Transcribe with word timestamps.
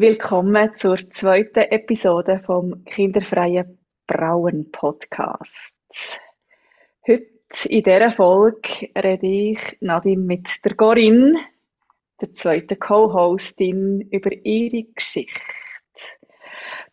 Willkommen 0.00 0.76
zur 0.76 1.10
zweiten 1.10 1.58
Episode 1.58 2.40
vom 2.46 2.84
Kinderfreien 2.84 3.80
Brauen 4.06 4.70
Podcast. 4.70 5.74
Heute 7.04 7.26
in 7.64 7.82
dieser 7.82 8.12
Folge 8.12 8.90
rede 8.94 9.26
ich, 9.26 9.58
Nadine, 9.80 10.22
mit 10.22 10.64
der 10.64 10.76
Corinne, 10.76 11.40
der 12.20 12.32
zweiten 12.32 12.78
Co-Hostin, 12.78 14.02
über 14.12 14.30
ihre 14.44 14.84
Geschichte. 14.84 15.40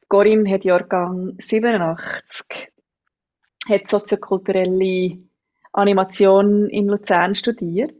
Corinne 0.07 0.49
hat 0.49 0.65
Jahrgang 0.65 1.35
87, 1.37 2.71
hat 3.69 3.87
soziokulturelle 3.87 5.19
Animation 5.73 6.71
in 6.71 6.87
Luzern 6.87 7.35
studiert, 7.35 7.93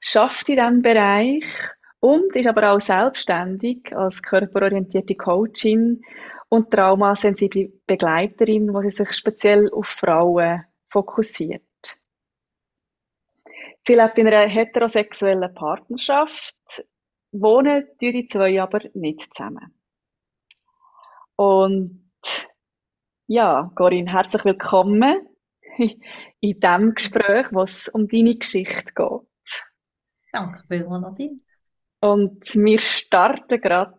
schafft 0.00 0.48
in 0.48 0.56
diesem 0.56 0.82
Bereich 0.82 1.44
und 2.00 2.34
ist 2.36 2.46
aber 2.46 2.72
auch 2.72 2.80
selbstständig 2.80 3.94
als 3.96 4.22
körperorientierte 4.22 5.14
Coachin 5.14 6.02
und 6.48 6.70
traumasensible 6.70 7.72
Begleiterin, 7.86 8.72
wo 8.72 8.80
sie 8.82 8.90
sich 8.90 9.12
speziell 9.14 9.70
auf 9.72 9.86
Frauen 9.86 10.64
fokussiert. 10.88 11.62
Sie 13.82 13.94
lebt 13.94 14.18
in 14.18 14.26
einer 14.26 14.48
heterosexuellen 14.48 15.54
Partnerschaft, 15.54 16.54
wohnen 17.32 17.86
die 18.00 18.26
zwei 18.26 18.60
aber 18.60 18.80
nicht 18.94 19.34
zusammen. 19.34 19.74
Und 21.36 22.06
ja, 23.26 23.70
Corinne, 23.74 24.12
herzlich 24.12 24.44
willkommen 24.44 25.28
in 25.78 26.60
diesem 26.60 26.94
Gespräch, 26.94 27.48
wo 27.52 27.62
es 27.62 27.88
um 27.88 28.08
deine 28.08 28.36
Geschichte 28.36 28.92
geht. 28.94 29.64
Danke 30.32 30.62
vielmals, 30.68 31.02
Nadine. 31.02 31.45
Und 32.06 32.54
wir 32.54 32.78
starten 32.78 33.60
gerade 33.60 33.98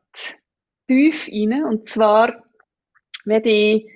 tief 0.88 1.28
rein. 1.28 1.66
Und 1.66 1.88
zwar 1.88 2.44
werde 3.26 3.50
ich 3.50 3.92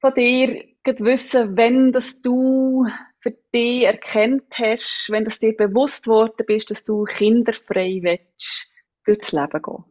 von 0.00 0.14
dir 0.14 0.64
wissen, 0.84 1.56
wenn 1.56 1.92
dass 1.92 2.20
du 2.20 2.86
für 3.20 3.32
dich 3.54 3.84
erkennt 3.84 4.58
hast, 4.58 5.06
wenn 5.08 5.24
du 5.24 5.30
dir 5.30 5.56
bewusst 5.56 6.06
worden 6.06 6.44
bist, 6.46 6.70
dass 6.70 6.84
du 6.84 7.04
kinderfrei 7.04 8.00
willst, 8.02 8.70
durchs 9.04 9.32
Leben 9.32 9.62
gehen. 9.62 9.84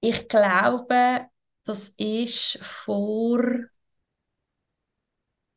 Ich 0.00 0.28
glaube, 0.28 1.28
das 1.64 1.90
ist 1.96 2.58
vor 2.62 3.40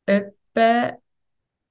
etwa 0.06 0.98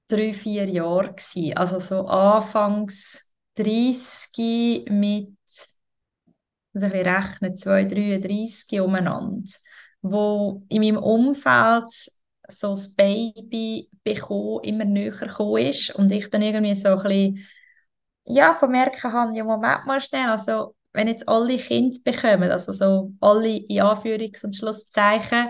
drei, 0.08 0.32
vier 0.34 0.66
Jahren 0.68 1.16
gewesen. 1.16 1.56
Also 1.56 1.80
so 1.80 2.06
anfangs 2.06 3.32
30 3.56 4.84
mit, 4.90 5.36
muss 6.72 6.82
ich 6.82 6.92
rechnen, 6.92 7.56
2, 7.56 7.84
33 7.84 8.80
umeinander, 8.80 9.50
wo 10.02 10.62
in 10.68 10.82
meinem 10.82 10.98
Umfeld 10.98 11.90
so 12.48 12.68
das 12.68 12.94
Baby 12.94 13.88
bekommen, 14.04 14.62
immer 14.62 14.84
näher 14.84 15.10
gekommen 15.12 15.66
ist 15.66 15.94
und 15.94 16.12
ich 16.12 16.30
dann 16.30 16.42
irgendwie 16.42 16.74
so 16.74 16.88
ein 16.90 17.02
bisschen, 17.02 17.46
ja, 18.26 18.54
vermerken 18.54 19.12
habe, 19.12 19.36
ja, 19.36 19.44
Moment 19.44 19.86
mal 19.86 20.00
schnell, 20.00 20.30
also 20.30 20.76
wenn 20.92 21.08
jetzt 21.08 21.28
alle 21.28 21.58
Kinder 21.58 21.98
bekommen, 22.04 22.50
also 22.50 22.72
so 22.72 23.12
alle 23.20 23.56
in 23.58 23.80
Anführungs- 23.82 24.44
und 24.44 24.56
Schlusszeichen, 24.56 25.48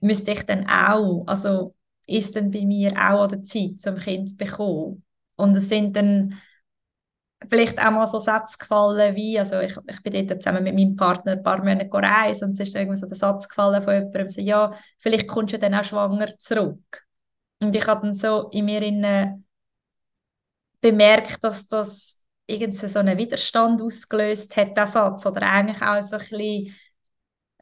müsste 0.00 0.32
ich 0.32 0.42
dann 0.44 0.68
auch, 0.68 1.24
also 1.26 1.74
ist 2.06 2.36
dann 2.36 2.50
bei 2.50 2.64
mir 2.64 2.92
auch 2.92 3.22
an 3.24 3.30
der 3.30 3.44
Zeit, 3.44 3.80
zum 3.80 3.96
Kind 3.96 4.30
zu 4.30 4.36
bekommen. 4.36 5.04
Und 5.36 5.56
es 5.56 5.68
sind 5.68 5.96
dann 5.96 6.40
vielleicht 7.48 7.78
auch 7.78 7.90
mal 7.90 8.06
so 8.06 8.18
Sätze 8.18 8.58
gefallen 8.58 9.16
wie, 9.16 9.38
also 9.38 9.58
ich, 9.60 9.76
ich 9.88 10.02
bin 10.02 10.26
dort 10.26 10.42
zusammen 10.42 10.64
mit 10.64 10.74
meinem 10.74 10.96
Partner 10.96 11.32
ein 11.32 11.42
paar 11.42 11.58
Monate 11.58 11.88
reisen 11.92 12.50
und 12.50 12.60
es 12.60 12.68
ist 12.68 12.76
irgendwie 12.76 12.98
so 12.98 13.06
der 13.06 13.16
Satz 13.16 13.48
gefallen 13.48 13.82
von 13.82 13.94
jemandem, 13.94 14.28
so, 14.28 14.40
ja, 14.40 14.72
vielleicht 14.98 15.28
kommst 15.28 15.54
du 15.54 15.58
dann 15.58 15.74
auch 15.74 15.84
schwanger 15.84 16.36
zurück. 16.38 17.04
Und 17.60 17.74
ich 17.74 17.86
habe 17.86 18.06
dann 18.06 18.14
so 18.14 18.48
in 18.50 18.64
mir 18.66 18.82
in, 18.82 19.44
bemerkt, 20.80 21.42
dass 21.42 21.68
das 21.68 22.22
irgend 22.46 22.76
so 22.76 22.98
einen 22.98 23.16
Widerstand 23.18 23.80
ausgelöst 23.80 24.56
hat, 24.56 24.76
der 24.76 24.86
Satz, 24.86 25.24
oder 25.26 25.42
eigentlich 25.42 25.80
auch 25.80 26.02
so 26.02 26.16
ein 26.16 26.20
bisschen, 26.20 26.74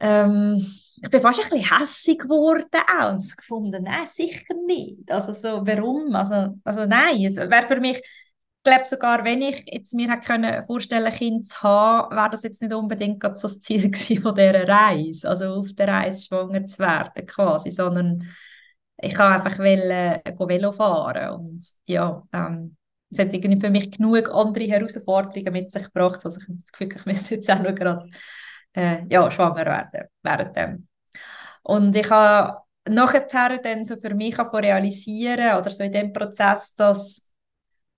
ähm, 0.01 0.67
ich 1.03 1.09
bin 1.09 1.21
fast 1.21 1.43
ein 1.43 1.49
bisschen 1.49 1.79
hässig 1.79 2.19
geworden 2.19 2.67
auch 2.99 3.13
und 3.13 3.37
gefunden, 3.37 3.83
nein, 3.83 4.05
sicher 4.05 4.53
nicht. 4.67 5.11
Also 5.11 5.33
so, 5.33 5.65
warum? 5.65 6.13
Also, 6.15 6.59
also 6.63 6.85
nein, 6.85 7.23
es 7.25 7.37
wäre 7.37 7.67
für 7.67 7.79
mich, 7.79 7.97
ich 7.97 8.63
glaube 8.63 8.85
sogar, 8.85 9.23
wenn 9.23 9.41
ich 9.41 9.63
jetzt 9.65 9.93
mir 9.93 10.11
hätte 10.11 10.27
können 10.27 10.65
vorstellen, 10.67 11.11
Kind 11.13 11.47
zu 11.47 11.61
haben, 11.63 12.15
wäre 12.15 12.29
das 12.29 12.43
jetzt 12.43 12.61
nicht 12.61 12.73
unbedingt 12.73 13.23
so 13.23 13.29
das 13.47 13.61
Ziel 13.61 13.81
gewesen 13.91 14.21
von 14.21 14.35
dieser 14.35 14.67
Reise, 14.67 15.29
also 15.29 15.45
auf 15.55 15.73
der 15.73 15.87
Reise 15.87 16.27
schwanger 16.27 16.65
zu 16.67 16.79
werden 16.79 17.25
quasi, 17.25 17.71
sondern 17.71 18.27
ich 18.97 19.13
kann 19.15 19.33
einfach 19.33 19.57
wollen, 19.57 20.21
Velo 20.49 20.71
fahren 20.71 21.31
und 21.39 21.65
ja, 21.85 22.21
ähm, 22.33 22.75
es 23.09 23.17
hat 23.19 23.33
irgendwie 23.33 23.59
für 23.59 23.71
mich 23.71 23.91
genug 23.91 24.29
andere 24.31 24.65
Herausforderungen 24.65 25.51
mit 25.53 25.71
sich 25.71 25.83
gebracht, 25.85 26.23
also 26.23 26.39
ich 26.39 26.47
habe 26.47 26.57
das 26.59 26.71
Gefühl, 26.71 26.95
ich 26.95 27.05
müsste 27.05 27.35
jetzt 27.35 27.49
auch 27.49 27.59
noch 27.59 27.73
gerade 27.73 28.07
äh, 28.73 29.03
ja, 29.09 29.29
schwanger 29.31 29.65
werden 29.65 30.07
während 30.23 30.55
dem. 30.55 30.87
Und 31.63 31.95
ich 31.95 32.09
habe 32.09 32.61
nachher 32.85 33.57
dann 33.59 33.85
so 33.85 33.97
für 33.97 34.13
mich 34.13 34.37
realisieren 34.39 35.57
oder 35.57 35.69
so 35.69 35.83
in 35.83 35.91
dem 35.91 36.13
Prozess, 36.13 36.75
dass 36.75 37.31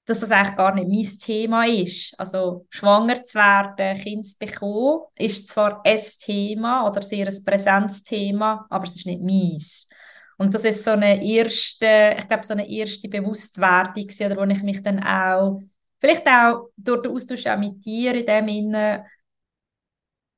dass 0.06 0.20
das 0.20 0.32
eigentlich 0.32 0.58
gar 0.58 0.76
nicht 0.76 0.90
mein 0.90 1.20
Thema 1.20 1.66
ist. 1.66 2.20
Also 2.20 2.66
schwanger 2.70 3.24
zu 3.24 3.36
werden, 3.36 3.98
Kind 3.98 4.28
zu 4.28 4.38
bekommen, 4.38 5.04
ist 5.16 5.48
zwar 5.48 5.82
ein 5.86 6.00
Thema 6.20 6.88
oder 6.88 7.02
sehr 7.02 7.28
ein 7.28 7.46
Präsenzthema, 7.46 8.66
aber 8.70 8.86
es 8.86 8.96
ist 8.96 9.06
nicht 9.06 9.22
meins. 9.22 9.90
Und 10.38 10.54
das 10.54 10.66
ist 10.66 10.84
so 10.84 10.92
eine 10.92 11.24
erste, 11.24 12.18
ich 12.20 12.28
glaube, 12.28 12.44
so 12.44 12.54
eine 12.54 12.70
erste 12.70 13.08
Bewusstwerdung, 13.08 14.08
oder 14.26 14.38
wo 14.38 14.52
ich 14.52 14.64
mich 14.64 14.84
dann 14.84 15.02
auch, 15.02 15.62
vielleicht 16.00 16.28
auch 16.28 16.70
durch 16.76 17.02
den 17.04 17.12
Austausch 17.12 17.48
auch 17.48 17.58
mit 17.58 17.86
dir 17.86 18.14
in 18.16 18.26
dem 18.26 18.48
Sinne, 18.48 19.06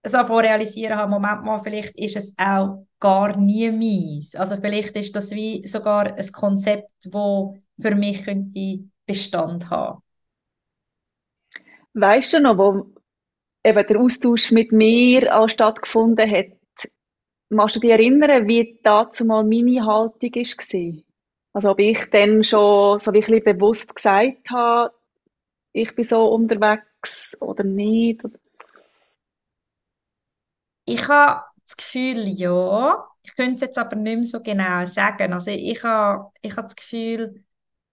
so 0.06 0.18
realisieren 0.38 0.98
habe, 0.98 1.12
Moment 1.12 1.44
mal, 1.44 1.60
vielleicht 1.60 1.96
ist 1.98 2.16
es 2.16 2.36
auch 2.38 2.86
gar 3.00 3.38
nie 3.38 3.72
meins. 3.72 4.36
Also 4.36 4.58
vielleicht 4.58 4.96
ist 4.96 5.16
das 5.16 5.32
wie 5.32 5.68
sogar 5.68 6.16
ein 6.16 6.32
Konzept, 6.32 6.92
wo 7.12 7.58
für 7.80 7.96
mich 7.96 8.24
könnte 8.24 8.86
Bestand 9.06 9.70
haben. 9.70 10.02
Weißt 11.94 12.34
du 12.34 12.40
noch, 12.40 12.58
wo 12.58 12.94
eben 13.64 13.88
der 13.88 14.00
Austausch 14.00 14.52
mit 14.52 14.72
mir 14.72 15.36
auch 15.36 15.50
stattgefunden 15.50 16.30
hat, 16.30 16.48
Machst 17.50 17.76
du 17.76 17.80
dich 17.80 17.92
erinnern, 17.92 18.48
wie 18.48 18.80
dazu 18.84 19.24
mal 19.24 19.44
meine 19.44 19.86
Haltung 19.86 20.34
war? 20.34 21.04
Also 21.54 21.70
ob 21.72 21.80
ich 21.80 22.10
dann 22.10 22.44
schon 22.44 23.00
so 23.00 23.14
wirklich 23.14 23.44
bewusst 23.44 23.96
gesagt 23.96 24.50
habe, 24.50 24.94
ich 25.72 25.96
bin 25.96 26.06
so 26.06 26.26
unterwegs 26.26 27.38
oder 27.40 27.64
nicht? 27.64 28.22
Ich 30.86 31.08
habe 31.08 31.44
das 31.66 31.78
Gefühl, 31.78 32.28
ja. 32.28 33.06
Ich 33.24 33.36
könnte 33.36 33.56
es 33.56 33.62
jetzt 33.62 33.78
aber 33.78 33.96
nicht 33.96 34.16
mehr 34.16 34.24
so 34.24 34.42
genau 34.42 34.86
sagen. 34.86 35.34
Also 35.34 35.52
ich 35.52 35.84
habe, 35.84 36.32
ich 36.42 36.56
habe 36.56 36.68
das 36.68 36.76
Gefühl, 36.76 37.44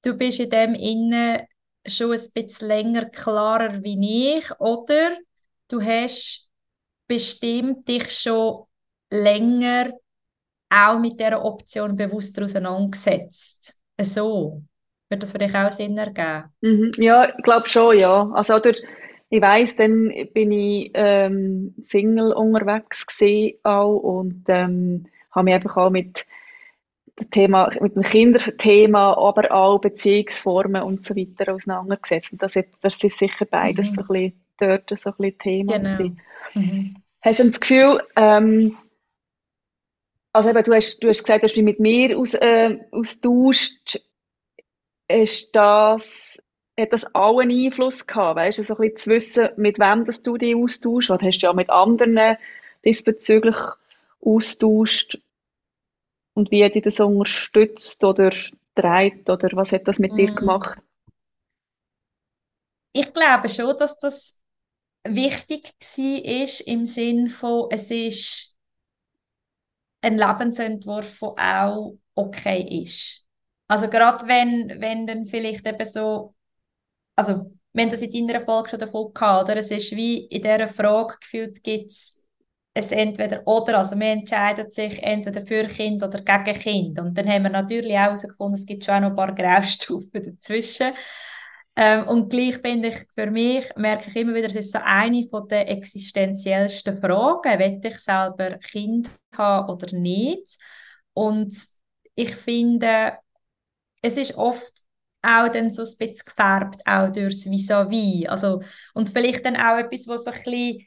du 0.02 0.14
bist 0.14 0.40
in 0.40 0.50
dem 0.50 0.74
Innen 0.74 1.46
schon 1.86 2.12
ein 2.12 2.20
bisschen 2.34 2.68
länger 2.68 3.06
klarer 3.06 3.82
wie 3.82 4.36
ich, 4.36 4.50
oder 4.60 5.16
du 5.68 5.80
hast 5.80 6.48
bestimmt 7.08 7.88
dich 7.88 8.10
schon 8.12 8.64
länger 9.10 9.92
auch 10.70 10.98
mit 10.98 11.18
dieser 11.18 11.44
Option 11.44 11.96
bewusster 11.96 12.44
auseinandergesetzt. 12.44 13.74
So. 14.00 14.62
Wird 15.08 15.22
das 15.22 15.32
für 15.32 15.38
dich 15.38 15.54
auch 15.54 15.70
Sinn 15.70 15.98
ergeben? 15.98 16.44
Mhm. 16.62 16.92
Ja, 16.96 17.28
ich 17.28 17.44
glaube 17.44 17.68
schon, 17.68 17.98
ja. 17.98 18.30
Also, 18.32 18.54
oder, 18.54 18.72
ich 19.32 19.40
weiss, 19.40 19.76
dann 19.76 20.12
bin 20.34 20.52
ich 20.52 20.90
ähm, 20.92 21.74
Single 21.78 22.34
unterwegs 22.34 23.06
auch 23.62 23.96
und 23.96 24.44
ähm, 24.48 25.06
habe 25.30 25.44
mich 25.44 25.54
einfach 25.54 25.78
auch 25.78 25.88
mit 25.88 26.26
dem 27.18 27.30
Thema, 27.30 27.70
mit 27.80 27.96
dem 27.96 28.02
Kinderthema, 28.02 29.14
aber 29.14 29.50
auch 29.50 29.80
Beziehungsformen 29.80 30.82
und 30.82 31.06
so 31.06 31.16
weiter 31.16 31.54
auseinandergesetzt. 31.54 32.32
Und 32.32 32.42
das, 32.42 32.58
das 32.82 33.02
ist 33.02 33.18
sicher 33.18 33.46
beides 33.46 33.92
mhm. 33.92 33.94
so 33.94 34.00
ein 34.02 34.06
bisschen, 34.06 34.44
dort 34.58 35.00
so 35.00 35.10
ein 35.10 35.16
bisschen 35.16 35.38
Thema 35.38 35.78
genau. 35.78 36.14
Mhm. 36.52 36.96
Hast 37.22 37.40
du 37.40 37.46
das 37.46 37.60
Gefühl, 37.60 38.02
ähm, 38.16 38.76
also 40.34 40.50
eben, 40.50 40.62
du 40.62 40.74
hast, 40.74 41.02
du 41.02 41.08
hast 41.08 41.20
gesagt, 41.20 41.42
dass 41.42 41.52
du 41.52 41.56
dich 41.56 41.64
mit 41.64 41.80
mir 41.80 42.18
aus, 42.18 42.34
äh, 42.34 42.80
austauscht. 42.90 43.98
Ist 45.08 45.56
das, 45.56 46.42
hat 46.78 46.92
das 46.92 47.14
auch 47.14 47.38
einen 47.38 47.66
Einfluss 47.66 48.06
gehabt? 48.06 48.36
Weißt 48.36 48.58
du, 48.58 48.64
so 48.64 48.76
ein 48.76 48.80
bisschen 48.80 48.96
zu 48.96 49.10
wissen, 49.10 49.48
mit 49.56 49.78
wem 49.78 50.04
das 50.04 50.22
du 50.22 50.36
dich 50.36 50.56
austauschst? 50.56 51.10
Oder 51.10 51.26
hast 51.26 51.38
du 51.38 51.46
ja 51.46 51.52
mit 51.52 51.70
anderen 51.70 52.36
diesbezüglich 52.84 53.56
austauscht? 54.20 55.18
Und 56.34 56.50
wie 56.50 56.64
hat 56.64 56.74
dich 56.74 56.82
das 56.82 57.00
unterstützt 57.00 58.02
oder 58.04 58.32
treibt? 58.74 59.28
Oder 59.28 59.50
was 59.52 59.72
hat 59.72 59.86
das 59.86 59.98
mit 59.98 60.12
mm. 60.12 60.16
dir 60.16 60.34
gemacht? 60.34 60.78
ich 62.92 63.12
glaube 63.12 63.48
schon, 63.48 63.76
dass 63.76 63.98
das 63.98 64.42
wichtig 65.04 65.72
war 65.80 66.66
im 66.66 66.84
Sinn 66.84 67.28
von, 67.28 67.68
es 67.70 67.90
ist 67.90 68.56
ein 70.02 70.18
Lebensentwurf, 70.18 71.18
der 71.20 71.66
auch 71.66 71.98
okay 72.14 72.82
ist. 72.84 73.24
Also 73.68 73.88
gerade 73.88 74.26
wenn, 74.26 74.80
wenn 74.80 75.06
dann 75.06 75.26
vielleicht 75.26 75.66
eben 75.66 75.84
so, 75.84 76.34
also 77.28 77.50
wenn 77.72 77.90
das 77.90 78.02
in 78.02 78.26
deiner 78.26 78.44
Folge 78.44 78.70
schon 78.70 78.78
davon 78.78 79.12
gehabt, 79.14 79.44
oder? 79.44 79.56
Es 79.56 79.70
ist 79.70 79.94
wie 79.96 80.26
in 80.26 80.42
dieser 80.42 80.68
Frage 80.68 81.16
gefühlt, 81.20 81.62
gibt 81.62 81.90
es 81.90 82.22
ein 82.74 82.84
entweder 82.90 83.46
oder, 83.46 83.78
also 83.78 83.94
man 83.96 84.18
entscheidet 84.18 84.74
sich 84.74 85.02
entweder 85.02 85.44
für 85.44 85.64
Kind 85.68 86.02
oder 86.02 86.20
gegen 86.20 86.58
Kind. 86.58 87.00
Und 87.00 87.16
dann 87.16 87.28
haben 87.28 87.44
wir 87.44 87.50
natürlich 87.50 87.92
auch 87.92 88.00
herausgefunden, 88.00 88.54
es 88.54 88.66
gibt 88.66 88.84
schon 88.84 88.94
auch 88.94 89.00
noch 89.00 89.10
ein 89.10 89.16
paar 89.16 89.34
Graustufen 89.34 90.10
dazwischen. 90.24 90.92
Ähm, 91.74 92.06
und 92.08 92.28
gleich 92.28 92.58
finde 92.58 92.88
ich, 92.88 92.96
für 93.14 93.30
mich, 93.30 93.64
merke 93.76 94.10
ich 94.10 94.16
immer 94.16 94.34
wieder, 94.34 94.48
es 94.48 94.56
ist 94.56 94.72
so 94.72 94.78
eine 94.82 95.26
von 95.30 95.48
der 95.48 95.68
existenziellsten 95.70 96.98
Fragen, 97.00 97.58
will 97.58 97.80
ich 97.82 97.98
selber 97.98 98.58
Kind 98.58 99.08
haben 99.34 99.70
oder 99.70 99.90
nicht? 99.96 100.58
Und 101.14 101.56
ich 102.14 102.34
finde, 102.34 103.18
es 104.02 104.18
ist 104.18 104.36
oft 104.36 104.81
auch 105.22 105.48
dann 105.50 105.70
so 105.70 105.82
ein 105.82 105.88
bisschen 105.98 106.16
gefärbt, 106.26 106.82
auch 106.86 107.10
durchs 107.12 107.46
Vis-à-vis. 107.46 108.28
Also, 108.28 108.62
und 108.94 109.10
vielleicht 109.10 109.44
dann 109.46 109.56
auch 109.56 109.78
etwas, 109.78 110.08
was 110.08 110.24
so 110.24 110.30
ein 110.32 110.42
bisschen 110.44 110.86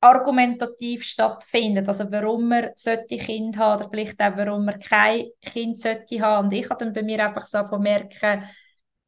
argumentativ 0.00 1.04
stattfindet. 1.04 1.86
Also 1.88 2.10
warum 2.10 2.48
man 2.48 2.70
solche 2.74 3.18
Kinder 3.18 3.58
haben 3.60 3.80
oder 3.82 3.90
vielleicht 3.90 4.20
auch 4.20 4.36
warum 4.36 4.64
man 4.64 4.80
kein 4.80 5.26
Kind 5.40 5.78
sollte 5.80 6.20
haben. 6.20 6.46
Und 6.48 6.52
ich 6.52 6.68
habe 6.68 6.84
dann 6.84 6.92
bei 6.92 7.02
mir 7.02 7.24
einfach 7.24 7.46
so 7.46 7.62
merken, 7.78 8.44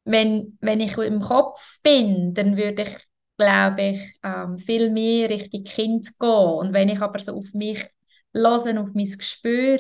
wenn, 0.05 0.57
wenn 0.61 0.81
ich 0.81 0.97
im 0.99 1.21
Kopf 1.21 1.81
bin, 1.83 2.35
dann 2.35 2.57
würde 2.57 2.83
ich, 2.83 2.97
glaube 3.37 3.83
ich, 3.83 4.21
ähm, 4.23 4.59
viel 4.59 4.91
mehr 4.91 5.31
Richtung 5.31 5.65
Kind 5.65 6.19
gehen. 6.19 6.31
Und 6.31 6.73
wenn 6.73 6.89
ich 6.89 7.01
aber 7.01 7.19
so 7.19 7.35
auf 7.37 7.53
mich 7.55 7.85
höre, 8.33 8.81
auf 8.81 8.91
mein 8.95 9.11
Gespür, 9.11 9.79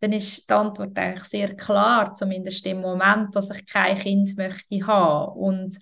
dann 0.00 0.12
ist 0.12 0.48
die 0.48 0.52
Antwort 0.52 0.96
eigentlich 0.98 1.24
sehr 1.24 1.56
klar, 1.56 2.14
zumindest 2.14 2.66
im 2.66 2.80
Moment, 2.80 3.34
dass 3.34 3.50
ich 3.50 3.66
kein 3.66 3.96
Kind 3.96 4.36
möchte 4.36 4.86
haben. 4.86 5.38
Und 5.38 5.78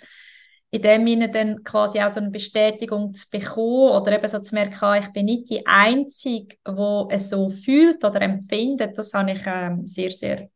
in 0.70 0.80
dem 0.80 1.06
Sinne 1.06 1.30
dann 1.30 1.62
quasi 1.64 2.00
auch 2.00 2.08
so 2.10 2.20
eine 2.20 2.30
Bestätigung 2.30 3.12
zu 3.14 3.28
bekommen 3.30 4.00
oder 4.00 4.12
eben 4.12 4.26
so 4.26 4.38
zu 4.38 4.54
merken, 4.54 4.78
ah, 4.80 4.98
ich 4.98 5.12
bin 5.12 5.26
nicht 5.26 5.50
die 5.50 5.66
Einzige, 5.66 6.56
die 6.66 7.04
es 7.14 7.28
so 7.28 7.50
fühlt 7.50 8.02
oder 8.04 8.22
empfindet, 8.22 8.96
das 8.96 9.12
habe 9.12 9.32
ich 9.32 9.42
ähm, 9.46 9.86
sehr, 9.86 10.10
sehr 10.10 10.48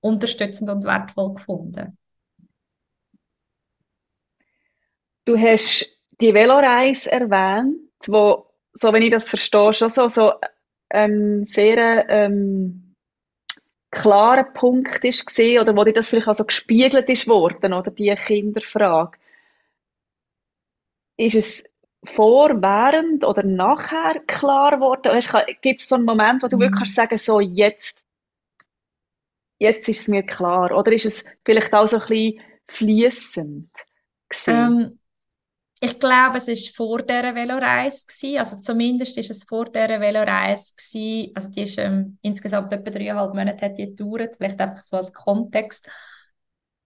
unterstützend 0.00 0.70
und 0.70 0.84
wertvoll 0.84 1.34
gefunden. 1.34 1.98
Du 5.26 5.38
hast 5.38 5.90
die 6.20 6.32
Veloreise 6.32 7.10
erwähnt, 7.10 7.76
wo, 8.06 8.46
so 8.72 8.92
wenn 8.92 9.02
ich 9.02 9.10
das 9.10 9.28
verstehe, 9.28 9.72
schon 9.72 9.90
so, 9.90 10.08
so 10.08 10.32
ein 10.88 11.44
sehr 11.44 12.08
ähm, 12.08 12.94
klarer 13.90 14.44
Punkt 14.44 15.04
ist 15.04 15.26
gesehen 15.26 15.60
oder 15.60 15.74
wo 15.76 15.84
dir 15.84 15.92
das 15.92 16.10
vielleicht 16.10 16.28
auch 16.28 16.34
so 16.34 16.44
gespiegelt 16.44 17.08
ist 17.08 17.28
worden 17.28 17.72
oder 17.72 17.90
die 17.90 18.14
Kinderfrage. 18.14 19.18
Ist 21.16 21.36
es 21.36 21.64
vor, 22.04 22.60
während 22.60 23.24
oder 23.24 23.42
nachher 23.44 24.20
klar 24.26 24.72
geworden? 24.72 25.56
Gibt 25.62 25.80
es 25.80 25.88
so 25.88 25.94
einen 25.94 26.04
Moment, 26.04 26.42
wo 26.42 26.48
du 26.48 26.58
wirklich 26.58 26.72
mhm. 26.72 26.78
kannst 26.78 26.94
sagen, 26.94 27.16
so 27.16 27.40
jetzt, 27.40 28.04
jetzt 29.58 29.88
ist 29.88 30.02
es 30.02 30.08
mir 30.08 30.24
klar? 30.24 30.76
Oder 30.76 30.92
ist 30.92 31.06
es 31.06 31.24
vielleicht 31.44 31.72
auch 31.72 31.86
so 31.86 31.98
ein 31.98 32.06
bisschen 32.06 32.40
fließend? 32.68 33.70
Ähm, 34.48 34.98
ich 35.80 35.98
glaube, 35.98 36.38
es 36.38 36.48
war 36.48 36.74
vor 36.74 37.02
dieser 37.02 37.34
Veloreise. 37.34 38.06
Also 38.38 38.60
zumindest 38.60 39.18
ist 39.18 39.30
es 39.30 39.44
vor 39.44 39.66
dieser 39.66 40.00
Veloreise. 40.00 40.72
Also 41.34 41.48
die 41.50 41.62
ist 41.62 41.78
ähm, 41.78 42.18
insgesamt 42.22 42.72
etwa 42.72 42.90
dreieinhalb 42.90 43.34
Monate 43.34 43.66
hat 43.66 43.78
die 43.78 43.86
gedauert. 43.86 44.36
Vielleicht 44.36 44.60
einfach 44.60 44.82
so 44.82 44.96
als 44.96 45.12
Kontext. 45.12 45.88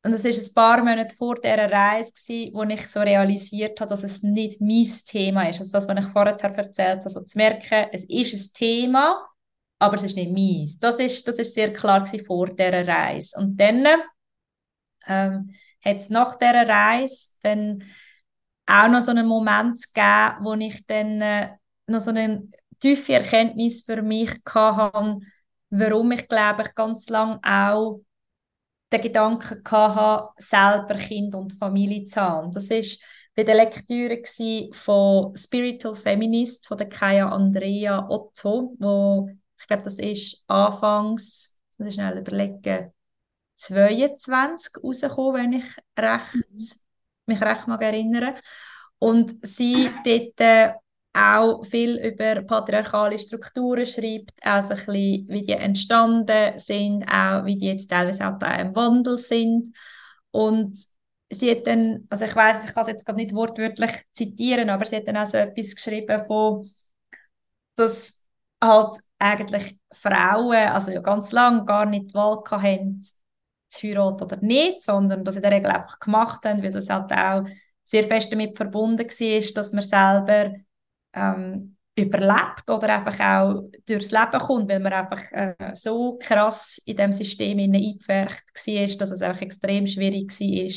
Und 0.04 0.12
es 0.12 0.24
ist 0.24 0.50
ein 0.50 0.54
paar 0.54 0.78
Monate 0.78 1.14
vor 1.14 1.36
dieser 1.36 1.70
Reise, 1.70 2.12
gewesen, 2.12 2.54
wo 2.54 2.62
ich 2.62 2.86
so 2.86 3.00
realisiert 3.00 3.80
habe, 3.80 3.90
dass 3.90 4.04
es 4.04 4.22
nicht 4.22 4.60
mein 4.60 4.86
Thema 5.06 5.48
ist. 5.48 5.60
Also 5.60 5.72
das, 5.72 5.88
was 5.88 5.98
ich 5.98 6.12
vorher 6.12 6.34
erzählt 6.34 6.78
habe, 6.78 7.04
also 7.04 7.20
zu 7.22 7.38
merken, 7.38 7.88
es 7.92 8.04
ist 8.04 8.32
ein 8.32 8.54
Thema, 8.54 9.28
aber 9.78 9.96
es 9.96 10.04
ist 10.04 10.16
nicht 10.16 10.32
meins. 10.32 10.78
Das 10.78 10.98
ist, 11.00 11.26
das 11.28 11.38
ist 11.38 11.54
sehr 11.54 11.72
klar 11.72 12.02
gewesen 12.02 12.24
vor 12.24 12.48
dieser 12.48 12.86
Reise. 12.86 13.38
Und 13.38 13.56
dann 13.58 13.86
ähm, 15.06 15.54
hat 15.84 15.96
es 15.96 16.10
nach 16.10 16.36
dieser 16.36 16.68
Reise 16.68 17.34
dann 17.42 17.82
auch 18.68 18.88
noch 18.88 19.00
so 19.00 19.10
einen 19.10 19.26
Moment 19.26 19.82
gegeben, 19.94 20.44
wo 20.44 20.54
ich 20.54 20.86
dann 20.86 21.20
äh, 21.20 21.56
noch 21.86 22.00
so 22.00 22.10
eine 22.10 22.48
tiefe 22.80 23.14
Erkenntnis 23.14 23.82
für 23.82 24.02
mich 24.02 24.30
hatte, 24.46 25.20
warum 25.70 26.12
ich 26.12 26.28
glaube 26.28 26.62
ich 26.62 26.74
ganz 26.74 27.08
lange 27.08 27.40
auch 27.42 28.00
den 28.92 29.00
Gedanken 29.00 29.62
hatte, 29.70 30.28
selber 30.36 30.94
Kind 30.96 31.34
und 31.34 31.54
Familie 31.54 32.06
zu 32.06 32.20
haben. 32.20 32.52
Das 32.52 32.70
ist 32.70 33.02
bei 33.34 33.44
der 33.44 33.54
Lektüre 33.54 34.22
von 34.72 35.34
Spiritual 35.36 35.94
Feminist 35.94 36.66
von 36.66 36.78
der 36.78 36.88
Kaya 36.88 37.28
Andrea 37.28 38.06
Otto, 38.08 38.74
wo 38.78 39.30
ich 39.60 39.66
glaube, 39.66 39.82
das 39.84 39.98
ist 39.98 40.44
anfangs, 40.46 41.58
muss 41.76 41.88
ich 41.88 41.94
schnell 41.94 42.18
überlegen, 42.18 42.92
22 43.56 44.82
rausgekommen, 44.82 45.34
wenn 45.34 45.52
ich 45.54 45.64
recht, 45.98 46.34
mhm. 46.50 46.87
Mich 47.28 47.40
recht 47.40 47.66
mag 47.66 47.82
erinnere. 47.82 48.34
Und 48.98 49.36
sie 49.46 49.90
dort 50.04 50.40
äh, 50.40 50.72
auch 51.12 51.64
viel 51.64 51.96
über 51.96 52.42
patriarchale 52.42 53.18
Strukturen 53.18 53.86
schreibt, 53.86 54.32
auch 54.42 54.62
ein 54.62 54.68
bisschen, 54.68 55.28
wie 55.28 55.42
die 55.42 55.52
entstanden 55.52 56.58
sind, 56.58 57.04
auch 57.08 57.44
wie 57.44 57.56
die 57.56 57.66
jetzt 57.66 57.88
teilweise 57.88 58.28
auch 58.28 58.38
da 58.38 58.54
im 58.56 58.74
Wandel 58.74 59.18
sind. 59.18 59.74
Und 60.30 60.84
sie 61.30 61.50
hat 61.50 61.66
dann, 61.66 62.06
also 62.10 62.24
ich 62.24 62.36
weiß, 62.36 62.64
ich 62.64 62.74
kann 62.74 62.82
es 62.82 62.88
jetzt 62.88 63.06
gerade 63.06 63.18
nicht 63.18 63.34
wortwörtlich 63.34 63.92
zitieren, 64.12 64.70
aber 64.70 64.84
sie 64.84 64.96
hat 64.96 65.08
dann 65.08 65.16
auch 65.16 65.26
so 65.26 65.38
etwas 65.38 65.74
geschrieben 65.74 66.24
von, 66.26 66.70
dass 67.76 68.26
halt 68.62 68.98
eigentlich 69.18 69.78
Frauen, 69.92 70.56
also 70.68 70.90
ja 70.90 71.00
ganz 71.00 71.32
lange 71.32 71.64
gar 71.64 71.86
nicht 71.86 72.10
die 72.10 72.14
Wahl 72.14 72.42
hatten, 72.50 73.04
zu 73.68 73.88
heiraten 73.88 74.24
oder 74.24 74.36
nicht, 74.40 74.82
sondern 74.82 75.24
dass 75.24 75.36
in 75.36 75.42
der 75.42 75.52
Regel 75.52 75.70
einfach 75.70 75.98
gemacht 76.00 76.44
haben, 76.44 76.62
weil 76.62 76.72
das 76.72 76.90
halt 76.90 77.12
auch 77.12 77.44
sehr 77.84 78.04
fest 78.04 78.32
damit 78.32 78.56
verbunden 78.56 78.98
war, 78.98 79.52
dass 79.54 79.72
man 79.72 79.82
selber 79.82 80.54
ähm, 81.14 81.76
überlebt 81.98 82.68
oder 82.68 82.94
einfach 82.94 83.20
auch 83.20 83.70
durchs 83.86 84.10
Leben 84.10 84.40
kommt, 84.40 84.68
weil 84.68 84.80
man 84.80 84.92
einfach 84.92 85.22
äh, 85.32 85.54
so 85.74 86.18
krass 86.20 86.80
in 86.86 86.96
dem 86.96 87.12
System 87.12 87.58
eingepfercht 87.58 88.44
war, 88.66 88.98
dass 88.98 89.10
es 89.10 89.22
einfach 89.22 89.42
extrem 89.42 89.86
schwierig 89.86 90.30
war, 90.30 90.72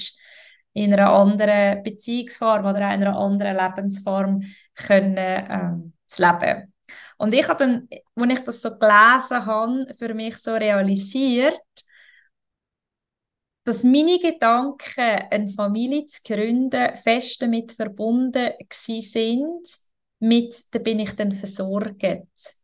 in 0.73 0.93
einer 0.93 1.09
anderen 1.09 1.83
Beziehungsform 1.83 2.65
oder 2.65 2.87
einer 2.87 3.15
anderen 3.15 3.57
Lebensform 3.57 4.43
können, 4.75 5.15
ähm, 5.17 5.93
zu 6.07 6.23
leben. 6.23 6.73
Und 7.17 7.33
ich 7.33 7.47
habe 7.47 7.59
dann, 7.59 7.87
als 8.15 8.39
ich 8.39 8.45
das 8.45 8.61
so 8.61 8.79
gelesen 8.79 9.45
habe, 9.45 9.93
für 9.97 10.13
mich 10.13 10.37
so 10.37 10.53
realisiert, 10.55 11.59
dass 13.63 13.83
meine 13.83 14.19
Gedanken, 14.19 14.99
eine 15.29 15.49
Familie 15.51 16.07
zu 16.07 16.21
gründen, 16.23 16.97
fest 16.97 17.41
damit 17.41 17.73
verbunden 17.73 18.53
sind, 18.71 19.67
mit, 20.19 20.55
da 20.73 20.79
bin 20.79 20.99
ich 20.99 21.15
dann 21.15 21.31
versorgt. 21.31 22.55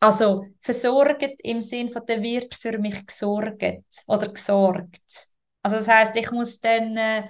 Also 0.00 0.46
versorgt 0.60 1.40
im 1.42 1.60
Sinn 1.60 1.90
von, 1.90 2.06
der 2.06 2.22
wird 2.22 2.54
für 2.54 2.78
mich 2.78 3.06
gesorgt 3.06 3.84
oder 4.06 4.28
gesorgt. 4.28 5.26
Also 5.62 5.76
das 5.76 5.88
heißt, 5.88 6.16
ich 6.16 6.30
muss 6.30 6.58
dann, 6.60 6.96
äh, 6.96 7.28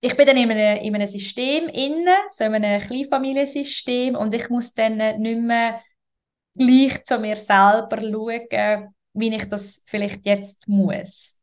ich 0.00 0.16
bin 0.16 0.26
dann 0.26 0.36
in 0.36 0.50
einem, 0.50 0.78
in 0.78 0.94
einem 0.94 1.06
System 1.06 1.68
inne, 1.68 2.16
so 2.30 2.44
in 2.44 2.54
einem 2.54 2.80
Kleinfamiliensystem 2.80 4.16
und 4.16 4.34
ich 4.34 4.48
muss 4.48 4.74
dann 4.74 4.96
nicht 4.96 5.40
mehr 5.40 5.80
gleich 6.54 7.04
zu 7.04 7.18
mir 7.20 7.36
selber 7.36 8.00
schauen, 8.00 8.94
wie 9.14 9.34
ich 9.34 9.48
das 9.48 9.84
vielleicht 9.86 10.26
jetzt 10.26 10.66
muss. 10.68 11.41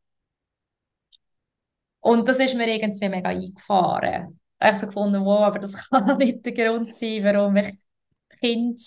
Und 2.00 2.28
das 2.28 2.38
ist 2.40 2.54
mir 2.54 2.68
irgendwie 2.68 3.08
mega 3.08 3.28
eingefahren 3.28 4.40
ich 4.68 4.76
so 4.76 4.86
gefunden, 4.86 5.24
wow, 5.24 5.42
aber 5.42 5.58
das 5.58 5.76
kann 5.90 6.18
nicht 6.18 6.44
der 6.44 6.52
Grund 6.52 6.94
sein, 6.94 7.24
warum 7.24 7.56
ich 7.56 7.74
Kind 8.40 8.82